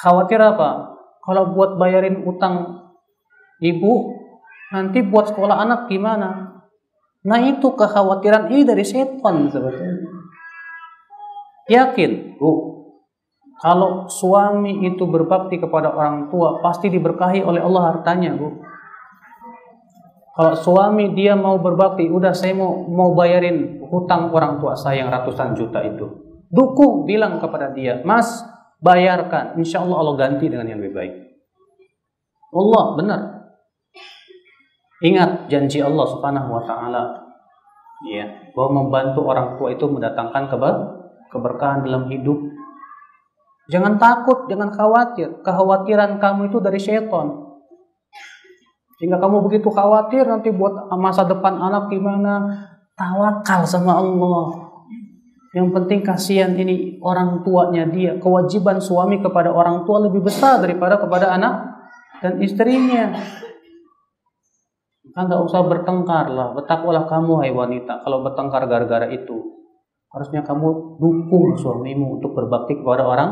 Khawatir 0.00 0.38
apa? 0.38 0.96
Kalau 1.22 1.50
buat 1.50 1.76
bayarin 1.76 2.22
utang 2.22 2.86
ibu 3.58 4.21
Nanti 4.72 5.04
buat 5.04 5.28
sekolah 5.30 5.56
anak 5.62 5.92
gimana? 5.92 6.48
Nah 7.22 7.38
itu 7.44 7.76
kekhawatiran 7.76 8.50
ini 8.50 8.64
dari 8.66 8.82
setan 8.82 9.52
sebetulnya. 9.52 10.10
Yakin, 11.70 12.40
Bu, 12.40 12.50
kalau 13.62 14.10
suami 14.10 14.82
itu 14.82 15.06
berbakti 15.06 15.62
kepada 15.62 15.94
orang 15.94 16.26
tua, 16.26 16.58
pasti 16.58 16.90
diberkahi 16.90 17.46
oleh 17.46 17.62
Allah 17.62 17.94
hartanya, 17.94 18.34
Bu. 18.34 18.58
Kalau 20.32 20.56
suami 20.56 21.12
dia 21.14 21.36
mau 21.38 21.60
berbakti, 21.60 22.08
udah 22.08 22.32
saya 22.32 22.56
mau 22.56 22.88
mau 22.88 23.12
bayarin 23.12 23.84
hutang 23.86 24.32
orang 24.32 24.58
tua 24.58 24.74
saya 24.74 25.04
yang 25.04 25.12
ratusan 25.12 25.54
juta 25.54 25.78
itu. 25.84 26.08
Dukung, 26.48 27.04
bilang 27.06 27.38
kepada 27.38 27.70
dia, 27.70 28.00
Mas, 28.02 28.42
bayarkan. 28.82 29.60
Insya 29.60 29.84
Allah 29.84 30.00
Allah 30.00 30.16
ganti 30.18 30.48
dengan 30.50 30.66
yang 30.66 30.80
lebih 30.82 30.96
baik. 30.96 31.14
Allah 32.52 32.84
benar. 32.98 33.41
Ingat 35.02 35.50
janji 35.50 35.82
Allah 35.82 36.06
Subhanahu 36.06 36.48
wa 36.54 36.62
taala 36.62 37.02
ya, 38.06 38.22
bahwa 38.54 38.86
membantu 38.86 39.26
orang 39.26 39.58
tua 39.58 39.74
itu 39.74 39.90
mendatangkan 39.90 40.46
keber 40.46 40.74
keberkahan 41.34 41.82
dalam 41.82 42.06
hidup. 42.06 42.38
Jangan 43.66 43.98
takut, 43.98 44.46
jangan 44.46 44.70
khawatir. 44.70 45.42
Kekhawatiran 45.42 46.22
kamu 46.22 46.52
itu 46.52 46.58
dari 46.62 46.78
setan. 46.78 47.34
Sehingga 49.00 49.18
kamu 49.18 49.42
begitu 49.42 49.66
khawatir 49.72 50.22
nanti 50.28 50.54
buat 50.54 50.86
masa 50.94 51.26
depan 51.26 51.58
anak 51.58 51.90
gimana? 51.90 52.46
Tawakal 52.94 53.66
sama 53.66 53.98
Allah. 53.98 54.70
Yang 55.52 55.68
penting 55.74 56.00
kasihan 56.06 56.52
ini 56.54 57.02
orang 57.02 57.42
tuanya 57.42 57.88
dia. 57.88 58.14
Kewajiban 58.20 58.78
suami 58.78 59.18
kepada 59.18 59.50
orang 59.50 59.82
tua 59.82 60.06
lebih 60.06 60.22
besar 60.22 60.62
daripada 60.62 61.00
kepada 61.00 61.34
anak 61.34 61.54
dan 62.22 62.38
istrinya. 62.38 63.10
Kan 65.12 65.28
nggak 65.28 65.44
usah 65.44 65.60
bertengkar 65.68 66.32
lah. 66.32 66.56
Bertakwalah 66.56 67.04
kamu 67.04 67.32
hai 67.44 67.52
wanita. 67.52 68.00
Kalau 68.00 68.24
bertengkar 68.24 68.64
gara-gara 68.64 69.08
itu, 69.12 69.68
harusnya 70.08 70.40
kamu 70.40 70.96
dukung 70.96 71.56
suamimu 71.56 72.20
untuk 72.20 72.32
berbakti 72.32 72.80
kepada 72.80 73.04
orang 73.04 73.30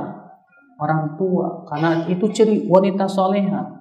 orang 0.81 1.17
tua. 1.17 1.65
Karena 1.69 2.05
itu 2.09 2.29
ciri 2.29 2.69
wanita 2.69 3.09
soleha. 3.09 3.81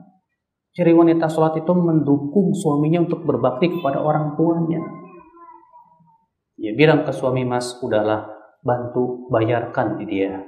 Ciri 0.70 0.93
wanita 0.93 1.26
sholat 1.28 1.58
itu 1.60 1.74
mendukung 1.76 2.54
suaminya 2.54 3.04
untuk 3.04 3.26
berbakti 3.26 3.68
kepada 3.68 4.00
orang 4.00 4.38
tuanya. 4.38 4.80
Ya 6.60 6.76
bilang 6.76 7.08
ke 7.08 7.12
suami 7.12 7.47
mas, 7.47 7.80
udahlah 7.82 8.30
bantu 8.62 9.28
bayarkan 9.34 9.97
dia. 10.04 10.43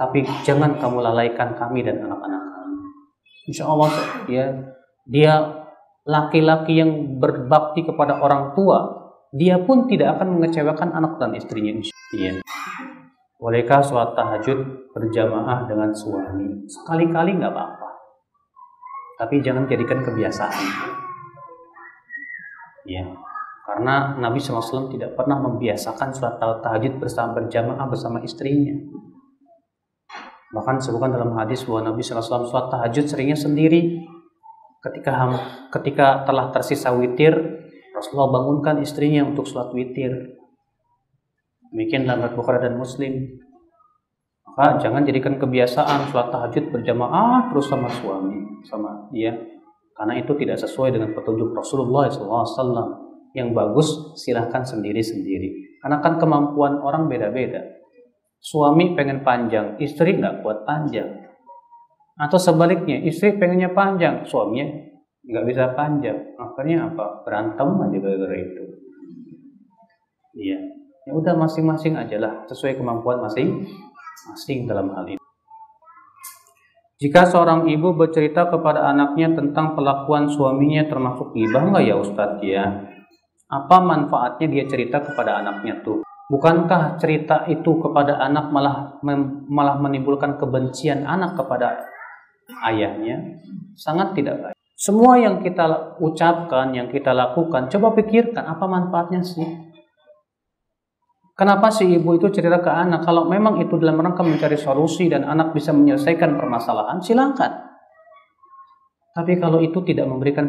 Tapi 0.00 0.24
jangan 0.46 0.80
kamu 0.80 1.04
lalaikan 1.04 1.52
kami 1.52 1.84
dan 1.84 2.00
anak-anak 2.00 2.40
kami. 2.40 2.76
Insya 3.52 3.68
Allah 3.68 3.92
ya 4.24 4.46
dia 5.04 5.59
laki-laki 6.10 6.82
yang 6.82 7.22
berbakti 7.22 7.86
kepada 7.86 8.18
orang 8.18 8.58
tua, 8.58 8.98
dia 9.30 9.62
pun 9.62 9.86
tidak 9.86 10.18
akan 10.18 10.42
mengecewakan 10.42 10.90
anak 10.90 11.22
dan 11.22 11.38
istrinya. 11.38 11.86
Iya. 12.10 12.42
Bolehkah 13.38 13.80
sholat 13.80 14.18
tahajud 14.18 14.90
berjamaah 14.90 15.70
dengan 15.70 15.94
suami? 15.94 16.66
Sekali-kali 16.66 17.38
nggak 17.38 17.54
apa-apa. 17.54 17.88
Tapi 19.22 19.38
jangan 19.38 19.70
jadikan 19.70 20.02
kebiasaan. 20.02 20.66
Ya, 22.84 23.06
karena 23.64 24.18
Nabi 24.18 24.42
SAW 24.42 24.90
tidak 24.90 25.14
pernah 25.14 25.38
membiasakan 25.38 26.10
sholat 26.10 26.42
tahajud 26.42 26.98
bersama 26.98 27.38
berjamaah 27.38 27.86
bersama 27.86 28.18
istrinya. 28.20 28.74
Bahkan 30.50 30.82
sebutkan 30.82 31.14
dalam 31.14 31.30
hadis 31.38 31.62
bahwa 31.62 31.94
Nabi 31.94 32.02
SAW 32.02 32.50
sholat 32.50 32.66
tahajud 32.74 33.06
seringnya 33.06 33.38
sendiri 33.38 34.02
ketika 34.80 35.12
ketika 35.80 36.06
telah 36.24 36.48
tersisa 36.52 36.92
witir 36.96 37.36
Rasulullah 37.92 38.40
bangunkan 38.40 38.80
istrinya 38.80 39.28
untuk 39.28 39.44
sholat 39.44 39.72
witir 39.76 40.40
demikian 41.70 42.08
dalam 42.08 42.32
Bukhari 42.32 42.64
dan 42.64 42.80
Muslim 42.80 43.40
maka 44.48 44.80
jangan 44.82 45.04
jadikan 45.04 45.36
kebiasaan 45.36 46.10
sholat 46.10 46.32
tahajud 46.32 46.72
berjamaah 46.72 47.52
terus 47.52 47.68
sama 47.68 47.92
suami 47.92 48.64
sama 48.64 49.08
dia 49.12 49.36
karena 50.00 50.16
itu 50.16 50.32
tidak 50.40 50.56
sesuai 50.56 50.96
dengan 50.96 51.12
petunjuk 51.12 51.52
Rasulullah 51.52 52.08
SAW 52.08 53.10
yang 53.36 53.52
bagus 53.52 54.16
silahkan 54.18 54.64
sendiri-sendiri. 54.64 55.80
Karena 55.84 56.00
kan 56.00 56.16
kemampuan 56.16 56.80
orang 56.80 57.04
beda-beda. 57.04 57.60
Suami 58.40 58.96
pengen 58.96 59.20
panjang, 59.20 59.76
istri 59.76 60.16
nggak 60.16 60.40
kuat 60.40 60.64
panjang. 60.64 61.29
Atau 62.20 62.36
sebaliknya, 62.36 63.00
istri 63.00 63.40
pengennya 63.40 63.72
panjang, 63.72 64.28
suaminya 64.28 64.68
nggak 65.24 65.44
bisa 65.48 65.72
panjang. 65.72 66.36
Akhirnya 66.36 66.92
apa? 66.92 67.24
Berantem 67.24 67.68
aja 67.80 67.96
gara-gara 67.96 68.36
itu. 68.36 68.64
Iya. 70.36 70.58
Ya 71.08 71.12
udah 71.16 71.34
masing-masing 71.40 71.96
aja 71.96 72.20
lah, 72.20 72.44
sesuai 72.44 72.76
kemampuan 72.76 73.24
masing-masing 73.24 74.68
dalam 74.68 74.92
hal 74.92 75.16
ini. 75.16 75.20
Jika 77.00 77.24
seorang 77.24 77.64
ibu 77.72 77.96
bercerita 77.96 78.52
kepada 78.52 78.84
anaknya 78.92 79.32
tentang 79.32 79.72
kelakuan 79.72 80.28
suaminya 80.28 80.84
termasuk 80.84 81.32
ibah 81.32 81.72
nggak 81.72 81.84
ya 81.88 81.96
Ustadz 81.96 82.44
ya? 82.44 82.64
Apa 83.48 83.80
manfaatnya 83.80 84.52
dia 84.52 84.68
cerita 84.68 85.00
kepada 85.00 85.40
anaknya 85.40 85.80
tuh? 85.80 86.04
Bukankah 86.28 87.00
cerita 87.00 87.48
itu 87.48 87.80
kepada 87.80 88.20
anak 88.20 88.52
malah 88.52 89.00
malah 89.48 89.80
menimbulkan 89.80 90.36
kebencian 90.36 91.08
anak 91.08 91.34
kepada 91.40 91.89
ayahnya? 92.66 93.40
Sangat 93.76 94.12
tidak 94.18 94.36
baik. 94.40 94.56
Semua 94.80 95.20
yang 95.20 95.44
kita 95.44 95.96
ucapkan, 96.00 96.72
yang 96.72 96.88
kita 96.88 97.12
lakukan, 97.12 97.68
coba 97.68 97.92
pikirkan 98.00 98.48
apa 98.48 98.64
manfaatnya 98.64 99.20
sih? 99.20 99.44
Kenapa 101.36 101.72
si 101.72 101.88
ibu 101.88 102.16
itu 102.16 102.28
cerita 102.32 102.60
ke 102.60 102.68
anak? 102.68 103.04
Kalau 103.04 103.28
memang 103.28 103.60
itu 103.60 103.76
dalam 103.80 104.00
rangka 104.00 104.20
mencari 104.20 104.60
solusi 104.60 105.08
dan 105.08 105.24
anak 105.24 105.56
bisa 105.56 105.72
menyelesaikan 105.72 106.36
permasalahan, 106.36 107.00
silakan. 107.00 107.70
Tapi 109.12 109.36
kalau 109.36 109.60
itu 109.60 109.80
tidak 109.84 110.08
memberikan 110.08 110.48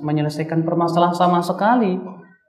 menyelesaikan 0.00 0.64
permasalahan 0.64 1.16
sama 1.16 1.40
sekali, 1.44 1.96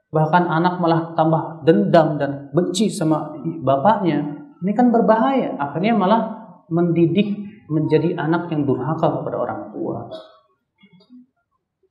bahkan 0.08 0.48
anak 0.48 0.80
malah 0.80 1.12
tambah 1.16 1.64
dendam 1.68 2.16
dan 2.16 2.48
benci 2.52 2.88
sama 2.88 3.32
bapaknya, 3.64 4.24
ini 4.64 4.72
kan 4.72 4.88
berbahaya. 4.88 5.56
Akhirnya 5.60 5.96
malah 5.96 6.22
mendidik 6.72 7.43
menjadi 7.68 8.16
anak 8.18 8.52
yang 8.52 8.68
durhaka 8.68 9.20
kepada 9.20 9.36
orang 9.40 9.60
tua. 9.72 10.08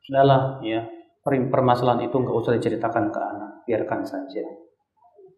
Sudahlah 0.04 0.60
ya, 0.62 0.84
permasalahan 1.24 2.04
itu 2.06 2.16
nggak 2.20 2.36
usah 2.36 2.54
diceritakan 2.60 3.10
ke 3.10 3.20
anak, 3.20 3.52
biarkan 3.64 4.02
saja. 4.04 4.44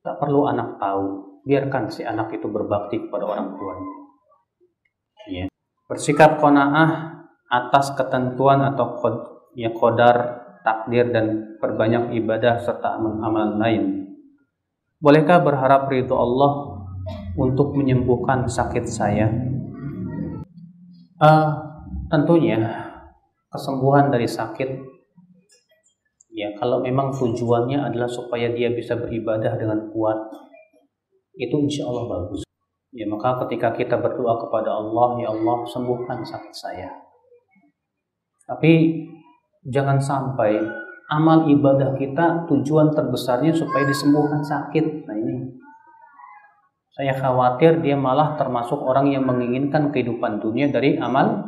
Tak 0.01 0.17
perlu 0.17 0.49
anak 0.49 0.81
tahu, 0.81 1.39
biarkan 1.45 1.89
si 1.93 2.01
anak 2.01 2.33
itu 2.33 2.49
berbakti 2.49 2.97
kepada 3.05 3.25
orang 3.29 3.53
tuanya. 3.53 3.95
Ya. 5.29 5.45
Bersikap 5.85 6.41
kona'ah 6.41 6.89
atas 7.49 7.93
ketentuan 7.93 8.65
atau 8.65 8.97
kod, 8.97 9.15
ya 9.53 9.69
kodar 9.69 10.45
takdir 10.65 11.13
dan 11.13 11.57
perbanyak 11.61 12.17
ibadah 12.17 12.57
serta 12.57 12.97
amal-amal 12.97 13.61
lain. 13.61 14.09
Bolehkah 14.97 15.45
berharap 15.45 15.85
ridho 15.93 16.17
Allah 16.17 16.81
untuk 17.37 17.77
menyembuhkan 17.77 18.49
sakit 18.49 18.89
saya? 18.89 19.29
Uh, 21.15 21.47
tentunya 22.11 22.59
kesembuhan 23.47 24.11
dari 24.11 24.27
sakit 24.27 24.67
ya 26.35 26.51
kalau 26.59 26.83
memang 26.83 27.15
tujuannya 27.15 27.79
adalah 27.79 28.11
supaya 28.11 28.51
dia 28.51 28.67
bisa 28.75 28.99
beribadah 28.99 29.55
dengan 29.55 29.87
kuat 29.95 30.19
itu 31.39 31.55
insya 31.55 31.87
Allah 31.87 32.03
bagus 32.11 32.43
ya 32.91 33.07
maka 33.07 33.47
ketika 33.47 33.71
kita 33.79 33.95
berdoa 33.95 34.43
kepada 34.43 34.75
Allah 34.75 35.15
ya 35.23 35.31
Allah 35.31 35.63
sembuhkan 35.71 36.19
sakit 36.19 36.51
saya 36.51 36.91
tapi 38.43 39.07
jangan 39.65 39.97
sampai 39.97 40.61
amal 41.09 41.49
ibadah 41.49 41.93
kita 41.97 42.49
tujuan 42.49 42.93
terbesarnya 42.93 43.53
supaya 43.53 43.85
disembuhkan 43.85 44.41
sakit. 44.41 45.05
Nah 45.05 45.15
ini 45.17 45.33
saya 46.95 47.11
khawatir 47.11 47.83
dia 47.83 47.99
malah 47.99 48.39
termasuk 48.39 48.79
orang 48.79 49.11
yang 49.11 49.27
menginginkan 49.27 49.91
kehidupan 49.91 50.39
dunia 50.39 50.71
dari 50.71 50.95
amal 50.95 51.43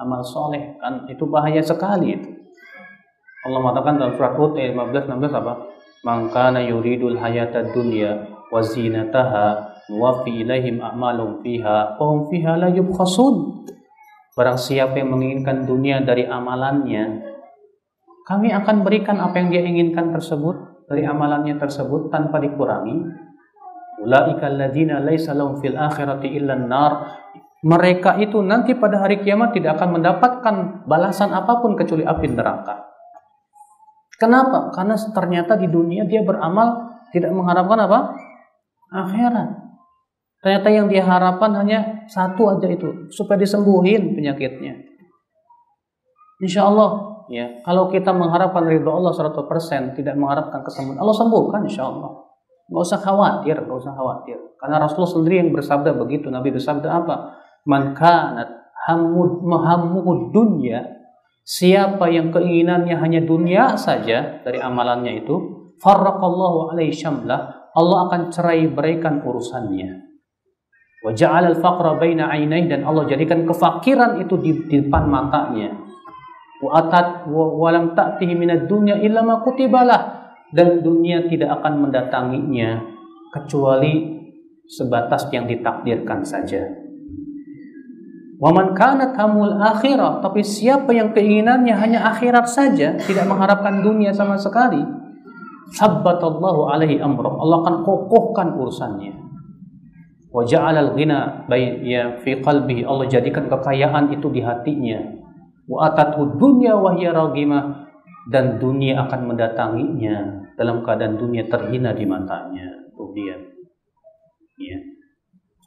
amal 0.00 0.24
soleh 0.24 0.80
kan 0.80 1.04
itu 1.12 1.28
bahaya 1.28 1.60
sekali 1.60 2.16
itu. 2.16 2.28
Allah 3.44 3.60
mengatakan 3.60 4.00
dalam 4.00 4.12
surat 4.16 4.34
Hud 4.34 4.56
ayat 4.56 4.72
15 4.72 5.12
16 5.12 5.40
apa? 5.44 5.52
Mangkana 6.08 6.64
yuridul 6.64 7.20
hayata 7.20 7.68
dunya 7.70 8.32
wa 8.48 8.64
zinataha 8.64 9.76
nuwaffi 9.92 10.46
ilaihim 10.46 10.80
a'malum 10.80 11.44
fiha 11.44 12.00
wa 12.00 12.04
hum 12.08 12.32
fiha 12.32 12.56
la 12.56 12.68
yubkhasun. 12.72 13.68
Barang 14.38 14.56
siapa 14.56 15.02
yang 15.02 15.10
menginginkan 15.10 15.66
dunia 15.66 15.98
dari 16.00 16.22
amalannya, 16.22 17.26
kami 18.22 18.54
akan 18.54 18.86
berikan 18.86 19.18
apa 19.18 19.42
yang 19.42 19.50
dia 19.50 19.66
inginkan 19.66 20.14
tersebut 20.14 20.86
dari 20.86 21.02
amalannya 21.02 21.58
tersebut 21.58 22.08
tanpa 22.14 22.38
dikurangi. 22.38 23.26
Ulaika 23.98 24.46
alladzina 24.46 25.02
laisa 25.02 25.34
lahum 25.34 25.58
fil 25.58 25.74
akhirati 25.74 26.30
illa 26.38 26.54
nar. 26.54 26.92
Mereka 27.58 28.22
itu 28.22 28.38
nanti 28.38 28.78
pada 28.78 29.02
hari 29.02 29.18
kiamat 29.18 29.50
tidak 29.50 29.82
akan 29.82 29.98
mendapatkan 29.98 30.54
balasan 30.86 31.34
apa 31.34 31.58
pun 31.58 31.74
kecuali 31.74 32.06
api 32.06 32.26
neraka. 32.30 32.86
Kenapa? 34.18 34.70
Karena 34.70 34.94
ternyata 34.94 35.58
di 35.58 35.66
dunia 35.66 36.06
dia 36.06 36.22
beramal 36.22 36.98
tidak 37.10 37.34
mengharapkan 37.34 37.78
apa? 37.82 37.98
Akhirat. 38.94 39.50
Ternyata 40.38 40.68
yang 40.70 40.86
dia 40.86 41.02
harapkan 41.02 41.50
hanya 41.58 42.06
satu 42.06 42.46
aja 42.54 42.70
itu, 42.70 43.10
supaya 43.10 43.42
disembuhin 43.42 44.14
penyakitnya. 44.14 44.78
Insya 46.38 46.70
Allah, 46.70 47.18
ya, 47.26 47.58
kalau 47.66 47.90
kita 47.90 48.14
mengharapkan 48.14 48.62
ridho 48.70 48.86
Allah 48.86 49.10
100%, 49.10 49.98
tidak 49.98 50.14
mengharapkan 50.14 50.62
kesembuhan, 50.62 51.02
Allah 51.02 51.16
sembuhkan 51.18 51.66
insya 51.66 51.90
Allah. 51.90 52.27
Gak 52.68 52.84
usah 52.84 53.00
khawatir, 53.00 53.56
gak 53.64 53.78
usah 53.80 53.96
khawatir. 53.96 54.36
Karena 54.60 54.76
Rasulullah 54.84 55.12
sendiri 55.16 55.36
yang 55.40 55.50
bersabda 55.56 55.96
begitu. 55.96 56.28
Nabi 56.28 56.52
bersabda 56.52 56.88
apa? 56.92 57.16
Man 57.64 57.96
kanat 57.96 58.52
hamud 58.84 59.40
mahamud 59.40 60.36
dunya. 60.36 60.84
Siapa 61.48 62.12
yang 62.12 62.28
keinginannya 62.28 62.92
hanya 63.00 63.24
dunia 63.24 63.72
saja 63.80 64.44
dari 64.44 64.60
amalannya 64.60 65.24
itu, 65.24 65.36
farraqallahu 65.80 66.76
alaihi 66.76 66.92
syamlah, 66.92 67.72
Allah 67.72 67.98
akan 68.12 68.28
cerai 68.28 68.68
berikan 68.68 69.24
urusannya. 69.24 70.04
Wa 71.00 71.16
ja'ala 71.16 71.56
al-faqra 71.56 71.96
baina 71.96 72.28
ainai 72.28 72.68
dan 72.68 72.84
Allah 72.84 73.08
jadikan 73.08 73.48
kefakiran 73.48 74.20
itu 74.20 74.36
di, 74.36 74.50
di 74.68 74.76
depan 74.84 75.08
matanya. 75.08 75.72
Wa 76.60 76.84
atat 76.84 77.30
wa 77.32 77.68
lam 77.72 77.96
ta'tihi 77.96 78.34
minad 78.36 78.68
dunya 78.68 79.00
illa 79.00 79.24
ma 79.24 79.40
kutibalah 79.40 80.27
dan 80.54 80.80
dunia 80.80 81.28
tidak 81.28 81.60
akan 81.60 81.88
mendatanginya 81.88 82.80
kecuali 83.34 84.20
sebatas 84.68 85.28
yang 85.32 85.48
ditakdirkan 85.48 86.24
saja. 86.24 86.64
Waman 88.38 88.70
kanat 88.72 89.18
hamul 89.18 89.58
akhirah, 89.58 90.22
tapi 90.22 90.46
siapa 90.46 90.94
yang 90.94 91.10
keinginannya 91.10 91.74
hanya 91.74 92.06
akhirat 92.14 92.46
saja, 92.46 92.94
tidak 92.94 93.26
mengharapkan 93.26 93.82
dunia 93.82 94.14
sama 94.14 94.38
sekali, 94.38 94.78
sabbatallahu 95.74 96.70
alaihi 96.70 97.02
amrah. 97.02 97.34
Allah 97.34 97.58
akan 97.66 97.76
kokohkan 97.82 98.54
urusannya 98.54 99.28
wa 100.28 100.44
ja'alal 100.44 100.92
ghina 100.92 101.48
ya 101.82 102.20
fi 102.20 102.36
qalbi 102.38 102.84
Allah 102.84 103.08
jadikan 103.08 103.48
kekayaan 103.48 104.12
itu 104.12 104.28
di 104.28 104.44
hatinya 104.44 105.00
wa 105.64 105.88
atathu 105.88 106.36
dunya 106.36 106.76
wa 106.76 106.92
hiya 106.96 107.16
dan 108.28 108.60
dunia 108.60 109.08
akan 109.08 109.32
mendatanginya 109.32 110.16
dalam 110.54 110.84
keadaan 110.84 111.16
dunia 111.16 111.48
terhina 111.48 111.96
di 111.96 112.04
matanya. 112.04 112.68
Tuh 112.92 113.10
dia 113.16 113.36
ya. 114.60 114.78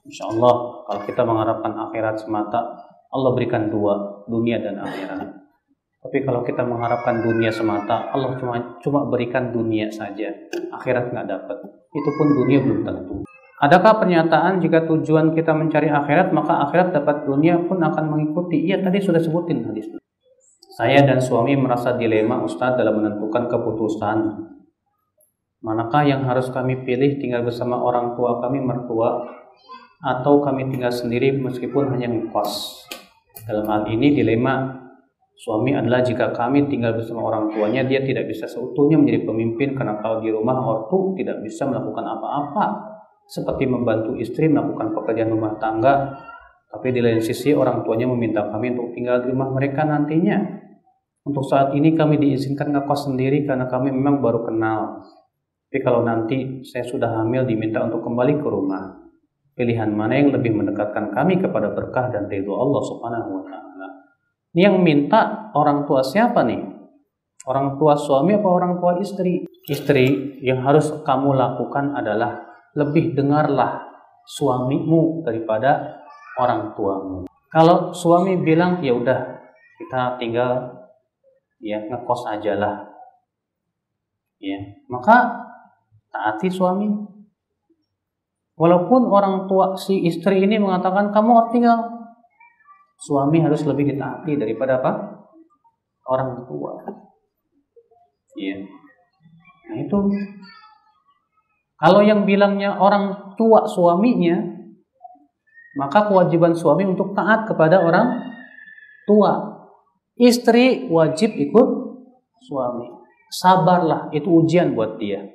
Insya 0.05 0.29
Allah 0.29 0.85
kalau 0.85 1.01
kita 1.07 1.21
mengharapkan 1.25 1.73
akhirat 1.89 2.21
semata 2.21 2.59
Allah 3.11 3.31
berikan 3.33 3.71
dua 3.71 4.25
dunia 4.29 4.61
dan 4.61 4.77
akhirat. 4.77 5.41
Tapi 6.01 6.17
kalau 6.25 6.41
kita 6.41 6.65
mengharapkan 6.65 7.21
dunia 7.21 7.53
semata 7.53 8.09
Allah 8.13 8.37
cuma 8.37 8.77
cuma 8.81 9.09
berikan 9.09 9.49
dunia 9.49 9.89
saja. 9.89 10.29
Akhirat 10.73 11.09
nggak 11.13 11.27
dapat. 11.27 11.57
Itu 11.91 12.09
pun 12.17 12.27
dunia 12.35 12.61
belum 12.61 12.81
tentu. 12.85 13.25
Adakah 13.61 14.01
pernyataan 14.01 14.57
jika 14.57 14.89
tujuan 14.89 15.37
kita 15.37 15.53
mencari 15.53 15.85
akhirat 15.85 16.33
maka 16.33 16.65
akhirat 16.65 16.97
dapat 16.97 17.29
dunia 17.29 17.61
pun 17.61 17.77
akan 17.77 18.09
mengikuti? 18.09 18.57
Iya 18.65 18.81
tadi 18.81 18.97
sudah 18.97 19.21
sebutin 19.21 19.61
hadis. 19.69 20.00
Saya 20.81 21.05
dan 21.05 21.21
suami 21.21 21.53
merasa 21.53 21.93
dilema 21.93 22.41
Ustadz 22.41 22.81
dalam 22.81 22.97
menentukan 22.97 23.45
keputusan. 23.45 24.17
Manakah 25.61 26.09
yang 26.09 26.25
harus 26.25 26.49
kami 26.49 26.81
pilih 26.81 27.21
tinggal 27.21 27.45
bersama 27.45 27.77
orang 27.77 28.17
tua 28.17 28.41
kami 28.41 28.65
mertua 28.65 29.21
atau 30.01 30.41
kami 30.41 30.73
tinggal 30.73 30.89
sendiri 30.89 31.37
meskipun 31.37 31.93
hanya 31.93 32.09
ngekos? 32.09 32.81
Dalam 33.45 33.69
hal 33.69 33.93
ini 33.93 34.17
dilema 34.17 34.81
Suami 35.37 35.77
adalah 35.77 36.01
jika 36.01 36.33
kami 36.33 36.65
tinggal 36.65 36.97
bersama 36.97 37.29
orang 37.29 37.53
tuanya, 37.53 37.85
dia 37.85 38.01
tidak 38.01 38.25
bisa 38.25 38.49
seutuhnya 38.49 38.97
menjadi 38.97 39.25
pemimpin 39.25 39.77
karena 39.77 40.01
kalau 40.01 40.17
di 40.21 40.33
rumah 40.33 40.57
ortu 40.65 41.13
tidak 41.13 41.45
bisa 41.45 41.69
melakukan 41.69 42.09
apa-apa. 42.09 42.65
Seperti 43.29 43.69
membantu 43.69 44.17
istri 44.17 44.49
melakukan 44.49 44.97
pekerjaan 44.97 45.29
rumah 45.29 45.57
tangga, 45.61 46.13
tapi 46.71 46.89
di 46.89 47.03
lain 47.03 47.21
sisi 47.21 47.51
orang 47.51 47.83
tuanya 47.83 48.07
meminta 48.07 48.47
kami 48.47 48.73
untuk 48.73 48.95
tinggal 48.97 49.21
di 49.21 49.29
rumah 49.29 49.49
mereka 49.49 49.85
nantinya. 49.85 50.70
Untuk 51.21 51.45
saat 51.45 51.77
ini 51.77 51.93
kami 51.93 52.17
diizinkan 52.17 52.73
ngekos 52.73 53.05
sendiri 53.05 53.45
karena 53.45 53.69
kami 53.69 53.93
memang 53.93 54.25
baru 54.25 54.41
kenal. 54.41 55.05
Tapi 55.69 55.79
kalau 55.85 56.01
nanti 56.01 56.65
saya 56.65 56.81
sudah 56.81 57.21
hamil 57.21 57.45
diminta 57.45 57.85
untuk 57.85 58.01
kembali 58.01 58.41
ke 58.41 58.47
rumah. 58.49 58.97
Pilihan 59.53 59.93
mana 59.93 60.17
yang 60.17 60.33
lebih 60.33 60.57
mendekatkan 60.57 61.13
kami 61.13 61.37
kepada 61.37 61.77
berkah 61.77 62.09
dan 62.09 62.25
ridho 62.25 62.57
Allah 62.57 62.81
Subhanahu 62.89 63.29
wa 63.37 63.43
taala? 63.45 63.87
Ini 64.57 64.61
yang 64.67 64.81
minta 64.81 65.53
orang 65.53 65.85
tua 65.85 66.01
siapa 66.01 66.41
nih? 66.41 66.65
Orang 67.45 67.77
tua 67.77 67.93
suami 67.93 68.41
apa 68.41 68.49
orang 68.49 68.81
tua 68.81 68.97
istri? 68.97 69.45
Istri 69.69 70.41
yang 70.41 70.65
harus 70.65 70.89
kamu 71.05 71.37
lakukan 71.37 71.93
adalah 71.93 72.49
lebih 72.73 73.13
dengarlah 73.13 73.85
suamimu 74.25 75.21
daripada 75.21 76.01
orang 76.41 76.73
tuamu. 76.73 77.29
Kalau 77.53 77.93
suami 77.93 78.41
bilang 78.41 78.81
ya 78.81 78.97
udah 78.97 79.19
kita 79.77 80.17
tinggal 80.17 80.80
ya 81.61 81.77
ngekos 81.87 82.27
aja 82.27 82.57
lah. 82.57 82.75
Ya, 84.41 84.57
maka 84.89 85.45
taati 86.09 86.49
suami. 86.49 86.89
Walaupun 88.57 89.09
orang 89.09 89.45
tua 89.49 89.77
si 89.77 90.05
istri 90.05 90.41
ini 90.45 90.61
mengatakan 90.61 91.09
kamu 91.13 91.49
tinggal 91.53 91.77
suami 93.01 93.41
harus 93.41 93.65
lebih 93.65 93.93
ditaati 93.93 94.37
daripada 94.37 94.81
apa? 94.81 94.91
Orang 96.05 96.45
tua. 96.45 96.77
Iya. 98.37 98.65
Nah 99.69 99.77
itu 99.81 99.97
kalau 101.81 102.05
yang 102.05 102.29
bilangnya 102.29 102.77
orang 102.77 103.33
tua 103.33 103.65
suaminya, 103.65 104.37
maka 105.73 106.05
kewajiban 106.05 106.53
suami 106.53 106.85
untuk 106.85 107.17
taat 107.17 107.49
kepada 107.49 107.81
orang 107.81 108.21
tua. 109.09 109.50
Istri 110.21 110.85
wajib 110.93 111.33
ikut 111.33 111.67
suami. 112.45 112.93
Sabarlah, 113.33 114.13
itu 114.13 114.29
ujian 114.29 114.77
buat 114.77 115.01
dia. 115.01 115.25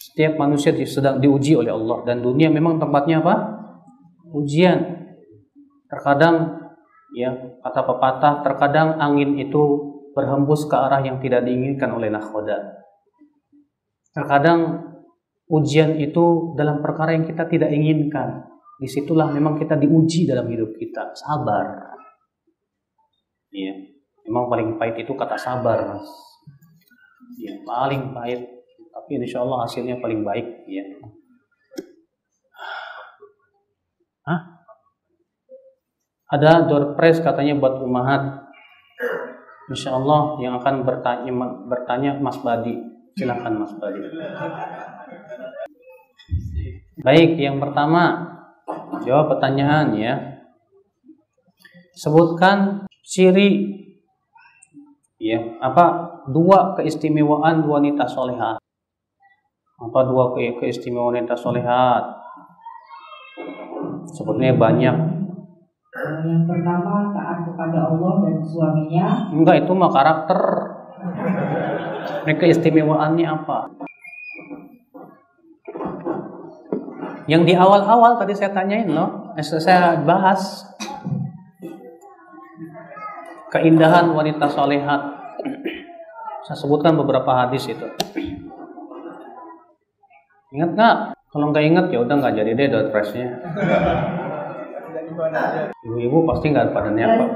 Setiap 0.00 0.40
manusia 0.42 0.74
sedang 0.88 1.22
diuji 1.22 1.54
oleh 1.54 1.70
Allah 1.70 2.02
dan 2.02 2.18
dunia 2.18 2.50
memang 2.50 2.82
tempatnya 2.82 3.22
apa? 3.22 3.34
Ujian. 4.34 5.06
Terkadang 5.86 6.66
ya 7.14 7.30
kata 7.62 7.80
pepatah 7.84 8.34
terkadang 8.42 8.98
angin 8.98 9.38
itu 9.38 9.92
berhembus 10.16 10.66
ke 10.66 10.74
arah 10.74 11.04
yang 11.04 11.22
tidak 11.22 11.46
diinginkan 11.46 11.94
oleh 11.94 12.10
nakhoda. 12.10 12.80
Terkadang 14.10 14.88
ujian 15.46 15.94
itu 16.00 16.56
dalam 16.58 16.82
perkara 16.82 17.14
yang 17.14 17.28
kita 17.28 17.46
tidak 17.46 17.70
inginkan. 17.70 18.50
Di 18.80 18.88
situlah 18.88 19.28
memang 19.30 19.60
kita 19.60 19.76
diuji 19.76 20.26
dalam 20.26 20.48
hidup 20.48 20.74
kita. 20.80 21.12
Sabar. 21.12 21.89
Ya, 23.50 23.74
memang 24.26 24.46
paling 24.46 24.68
pahit 24.78 25.02
itu 25.02 25.12
kata 25.14 25.34
sabar, 25.34 25.90
mas. 25.90 26.06
Ya, 27.38 27.58
paling 27.66 28.14
pahit. 28.14 28.46
Tapi 28.90 29.10
insya 29.18 29.42
Allah 29.42 29.66
hasilnya 29.66 29.98
paling 29.98 30.22
baik. 30.22 30.66
Ya. 30.70 30.86
Hah? 34.26 34.40
Ada 36.30 36.70
door 36.70 36.94
prize 36.94 37.18
katanya 37.18 37.58
buat 37.58 37.82
umahat. 37.82 38.46
Insya 39.70 39.98
Allah 39.98 40.38
yang 40.42 40.58
akan 40.58 40.82
bertanya 40.86 41.30
bertanya 41.66 42.10
Mas 42.18 42.38
Badi. 42.42 42.74
Silakan 43.18 43.66
Mas 43.66 43.74
Badi. 43.78 44.02
Baik, 47.00 47.38
yang 47.38 47.58
pertama 47.58 48.30
jawab 49.02 49.34
pertanyaan 49.34 49.94
ya. 49.94 50.14
Sebutkan 51.98 52.86
ciri 53.04 53.80
ya 55.20 55.60
apa 55.60 55.84
dua 56.32 56.78
keistimewaan 56.80 57.64
wanita 57.64 58.08
solehat 58.08 58.60
apa 59.80 60.00
dua 60.08 60.36
keistimewaan 60.36 61.20
wanita 61.20 61.36
solehat 61.36 62.04
sebutnya 64.10 64.56
banyak 64.56 65.20
yang 65.90 66.46
pertama 66.46 67.10
taat 67.10 67.42
kepada 67.50 67.90
Allah 67.90 68.12
dan 68.22 68.38
suaminya. 68.46 69.06
Enggak, 69.34 69.66
itu 69.66 69.72
mah 69.74 69.90
karakter. 69.90 70.40
Mereka 72.22 72.44
istimewaannya 72.46 73.26
apa? 73.26 73.58
Yang 77.26 77.42
di 77.46 77.54
awal-awal 77.54 78.18
tadi 78.22 78.34
saya 78.38 78.54
tanyain 78.54 78.90
loh, 78.90 79.34
eh, 79.34 79.42
saya 79.42 79.98
bahas 80.02 80.66
keindahan 83.50 84.14
wanita 84.14 84.46
solehat. 84.48 85.00
Saya 86.46 86.56
sebutkan 86.56 86.96
beberapa 86.96 87.28
hadis 87.34 87.68
itu. 87.68 87.86
Ingat 90.50 90.70
nggak? 90.74 90.96
Kalau 91.30 91.46
nggak 91.54 91.62
ingat 91.62 91.86
ya 91.94 92.02
udah 92.02 92.14
nggak 92.18 92.34
jadi 92.42 92.50
deh 92.58 92.68
dot 92.70 92.86
pressnya. 92.90 93.38
Ibu-ibu 95.86 96.26
pasti 96.26 96.50
nggak 96.50 96.74
pada 96.74 96.90
niat 96.90 97.10
kok. 97.22 97.30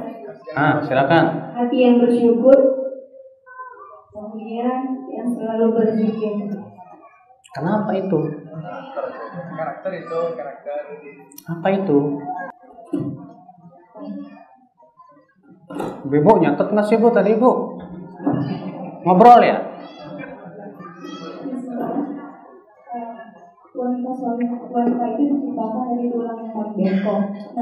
Ah, 0.59 0.82
silakan. 0.82 1.55
Hati 1.55 1.77
yang 1.78 2.03
bersyukur, 2.03 2.59
kemudian 4.11 4.99
yang 5.09 5.28
selalu 5.31 5.66
berzikir. 5.78 6.59
Kenapa 7.55 7.95
itu? 7.95 8.19
Karakter 9.55 9.93
itu 9.95 10.19
karakter. 10.35 10.78
Apa 11.55 11.69
itu? 11.70 11.99
Ibu 16.05 16.32
nyatet 16.38 16.68
nggak 16.70 16.86
sih 16.86 16.96
bu 17.01 17.09
tadi 17.10 17.34
bu? 17.34 17.80
Ngobrol 19.05 19.42
ya? 19.42 19.59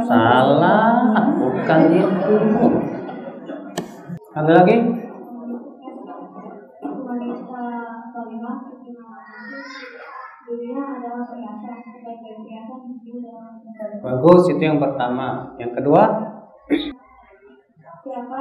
Salah, 0.07 1.17
bukan 1.41 1.81
itu. 1.91 2.37
Ada 4.33 4.53
lagi? 4.63 4.77
Bagus, 14.03 14.43
itu 14.53 14.63
yang 14.63 14.79
pertama. 14.83 15.57
Yang 15.57 15.73
kedua? 15.81 16.03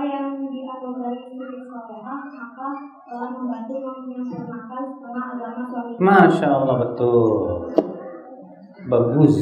Yang 0.02 0.50
dianugerahi 0.50 1.30
istri 1.30 1.62
solehah 1.70 2.22
maka 2.26 2.68
telah 3.06 3.30
membantu 3.38 3.74
menyempurnakan 3.86 4.84
setengah 4.98 5.26
agama 5.38 5.62
suami. 5.70 5.94
Masya 6.02 6.48
Allah 6.50 6.76
betul. 6.82 7.32
Bagus. 8.90 9.36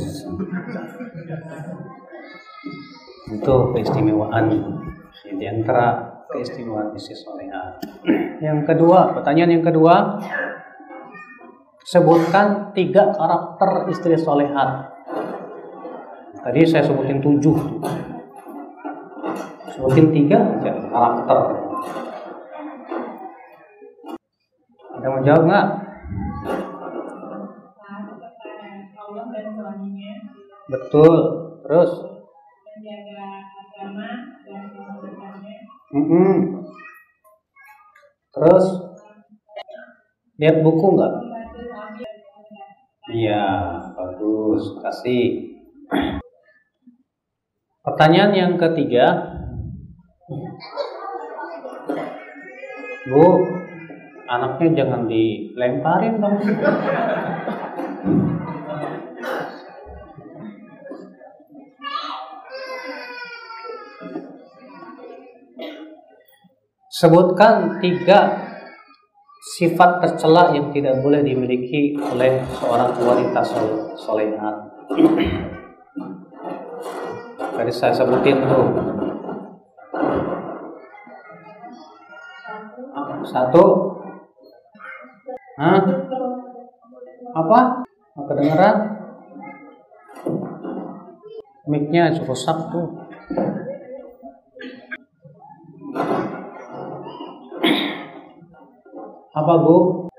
Itu 3.31 3.55
keistimewaan 3.71 4.45
di 5.39 5.45
antara 5.47 6.19
keistimewaan 6.27 6.91
istri 6.93 7.15
soleha. 7.15 7.79
Yang 8.43 8.59
kedua, 8.67 9.15
pertanyaan 9.15 9.59
yang 9.59 9.65
kedua, 9.65 10.19
sebutkan 11.87 12.75
tiga 12.75 13.15
karakter 13.15 13.87
istri 13.89 14.19
soleha. 14.19 14.91
Tadi 16.39 16.59
saya 16.67 16.83
sebutin 16.83 17.23
tujuh. 17.23 17.55
Sebutin 19.79 20.11
tiga 20.11 20.59
aja 20.59 20.75
karakter. 20.91 21.39
Ada 24.99 25.07
mau 25.07 25.23
jawab 25.23 25.43
nggak? 25.47 25.67
Betul. 30.67 31.15
Terus? 31.63 31.91
kemuliaannya 33.79 35.55
Mm-mm. 35.95 36.35
Terus? 38.35 38.65
Lihat 40.43 40.59
buku 40.59 40.87
nggak? 40.99 41.13
Iya, 43.15 43.47
bagus. 43.95 44.75
Kasih. 44.83 45.55
Pertanyaan 47.87 48.35
yang 48.35 48.53
ketiga. 48.59 49.38
Bu, 53.09 53.25
anaknya 54.29 54.83
jangan 54.83 55.07
dilemparin 55.09 56.21
dong. 56.21 56.37
Sebutkan 66.89 67.79
tiga 67.79 68.49
sifat 69.55 70.03
tercela 70.03 70.51
yang 70.51 70.67
tidak 70.75 70.99
boleh 70.99 71.23
dimiliki 71.23 71.95
oleh 71.95 72.43
seorang 72.59 72.91
wanita 72.91 73.39
sol- 73.39 73.95
solehah. 73.95 74.67
Tadi 77.55 77.71
saya 77.71 77.95
sebutin 77.95 78.43
tuh. 78.43 78.67
Satu. 83.27 83.63
Hah? 85.59 85.81
Apa? 87.35 87.59
Nggak 88.15 88.25
Kedengeran? 88.31 88.75
Mic-nya 91.69 92.15
cukup 92.15 92.37
tuh. 92.71 92.87
Apa 99.35 99.53
Bu? 99.61 100.09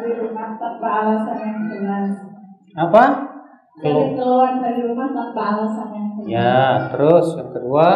dari 0.00 0.16
rumah 0.16 0.56
tanpa 0.56 0.88
alasan 1.04 1.38
yang 1.44 1.60
jelas. 1.68 2.10
Apa? 2.72 3.04
Jadi 3.80 4.02
keluar 4.12 4.60
dari 4.60 4.80
rumah 4.84 5.08
tanpa 5.08 5.42
alasan 5.56 5.88
yang. 5.96 6.06
Ya, 6.28 6.88
terus 6.92 7.32
yang 7.40 7.50
kedua. 7.50 7.88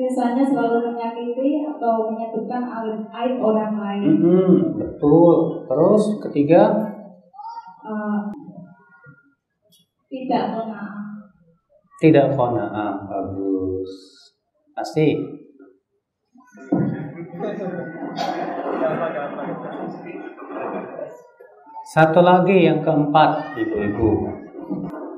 Misalnya 0.00 0.46
selalu 0.48 0.94
menyakiti 0.94 1.66
atau 1.66 2.08
menyebutkan 2.08 2.64
aib 3.12 3.36
orang 3.42 3.76
lain. 3.76 4.06
Mm-mm, 4.16 4.52
betul. 4.80 5.66
Terus 5.68 6.02
ketiga. 6.24 6.72
Eh, 7.84 8.20
tidak 10.08 10.56
pemaaf. 10.56 11.04
Tidak 12.00 12.26
qanaah. 12.32 13.04
Bagus. 13.04 13.92
Pasti. 14.72 15.20
Satu 21.90 22.20
lagi 22.22 22.64
yang 22.64 22.80
keempat, 22.80 23.58
ibu-ibu. 23.58 24.29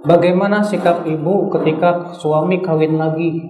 Bagaimana 0.03 0.59
sikap 0.67 1.07
ibu 1.07 1.47
ketika 1.47 2.11
suami 2.11 2.59
kawin 2.59 2.99
lagi? 2.99 3.47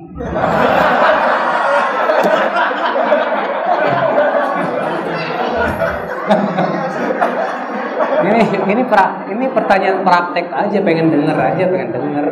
ini 8.23 8.43
ini 8.69 8.83
pra, 8.85 9.25
ini 9.33 9.49
pertanyaan 9.49 10.05
praktek 10.05 10.53
aja 10.53 10.79
pengen 10.85 11.09
denger 11.09 11.41
aja 11.41 11.65
pengen 11.73 11.89
denger. 11.89 12.27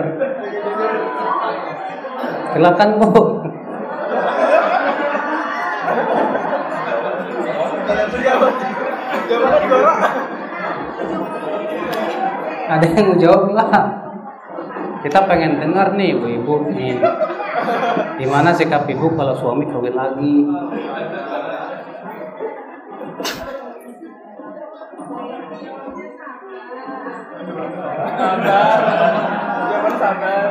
Silakan 2.53 3.01
bu. 3.01 3.09
Ada 12.69 12.87
yang 12.87 13.17
jawab 13.17 13.57
nggak 13.57 14.00
kita 15.01 15.25
pengen 15.25 15.57
dengar 15.57 15.97
nih 15.97 16.13
bu 16.13 16.27
ibu 16.29 16.55
nih 16.77 17.01
gimana 18.21 18.53
sikap 18.53 18.85
ibu 18.85 19.09
kalau 19.17 19.33
suami 19.33 19.65
kawin 19.69 19.97
lagi 19.97 20.45
Sabar. 28.21 29.13
Jawaban 29.71 29.95
sabar. 29.97 30.47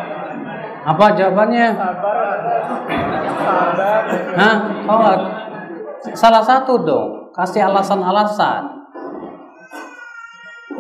apa 0.89 1.05
jawabannya 1.13 1.67
Sabar. 1.77 2.37
Sabar. 3.37 4.01
Hah? 4.37 4.55
Oh, 4.89 5.17
salah 6.17 6.41
satu 6.41 6.81
dong 6.81 7.29
kasih 7.37 7.69
alasan-alasan 7.69 8.89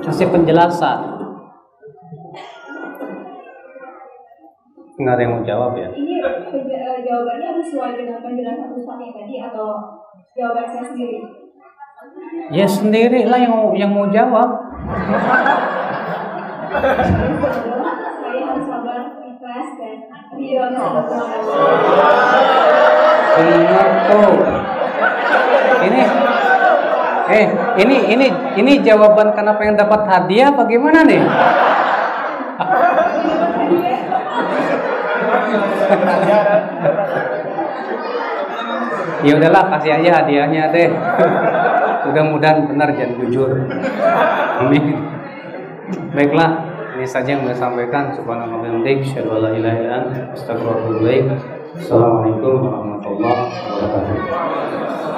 kasih 0.01 0.27
penjelasan 0.33 1.18
nggak 4.99 5.15
ada 5.15 5.23
yang 5.23 5.33
mau 5.39 5.43
jawab 5.47 5.71
ya? 5.79 5.87
Ini 5.95 6.15
eh, 6.19 6.99
jawabannya 7.07 7.49
sesuai 7.63 7.91
dengan 7.95 8.19
penjelasan 8.19 8.75
Ustaz 8.75 8.99
yang 8.99 9.15
tadi 9.15 9.35
atau 9.39 9.67
jawaban 10.35 10.67
saya 10.67 10.83
sendiri? 10.91 11.19
ya 12.51 12.63
sendiri 12.63 13.27
lah 13.27 13.39
yang 13.39 13.75
yang 13.75 13.91
mau 13.91 14.07
jawab. 14.07 14.49
Saya 18.19 18.41
harus 18.43 18.65
sabar, 18.67 19.19
ikhlas 19.19 19.69
dan 19.79 19.97
benar 23.39 23.89
tuh. 24.07 24.35
Ini 25.79 26.01
eh 27.29 27.45
ini 27.83 27.95
ini 28.15 28.27
ini 28.57 28.71
jawaban 28.83 29.31
karena 29.37 29.53
pengen 29.55 29.77
dapat 29.77 30.01
hadiah 30.09 30.49
apa 30.49 30.65
gimana 30.65 31.05
nih 31.05 31.21
ya 39.19 39.33
udahlah 39.35 39.63
kasih 39.77 39.91
aja 39.99 40.09
hadiahnya 40.23 40.71
deh 40.71 40.89
mudah-mudahan 42.09 42.65
benar 42.65 42.89
dan 42.95 43.13
jujur. 43.19 43.51
Amin. 44.59 44.97
Baiklah 46.13 46.51
ini 46.97 47.05
saja 47.05 47.37
yang 47.37 47.45
saya 47.49 47.57
sampaikan. 47.69 48.13
Subhanallah 48.15 48.59
bihamdik 48.65 49.05
ilaik. 50.99 51.25
Assalamualaikum 51.77 52.65
warahmatullahi 52.65 53.45
wabarakatuh 53.77 55.08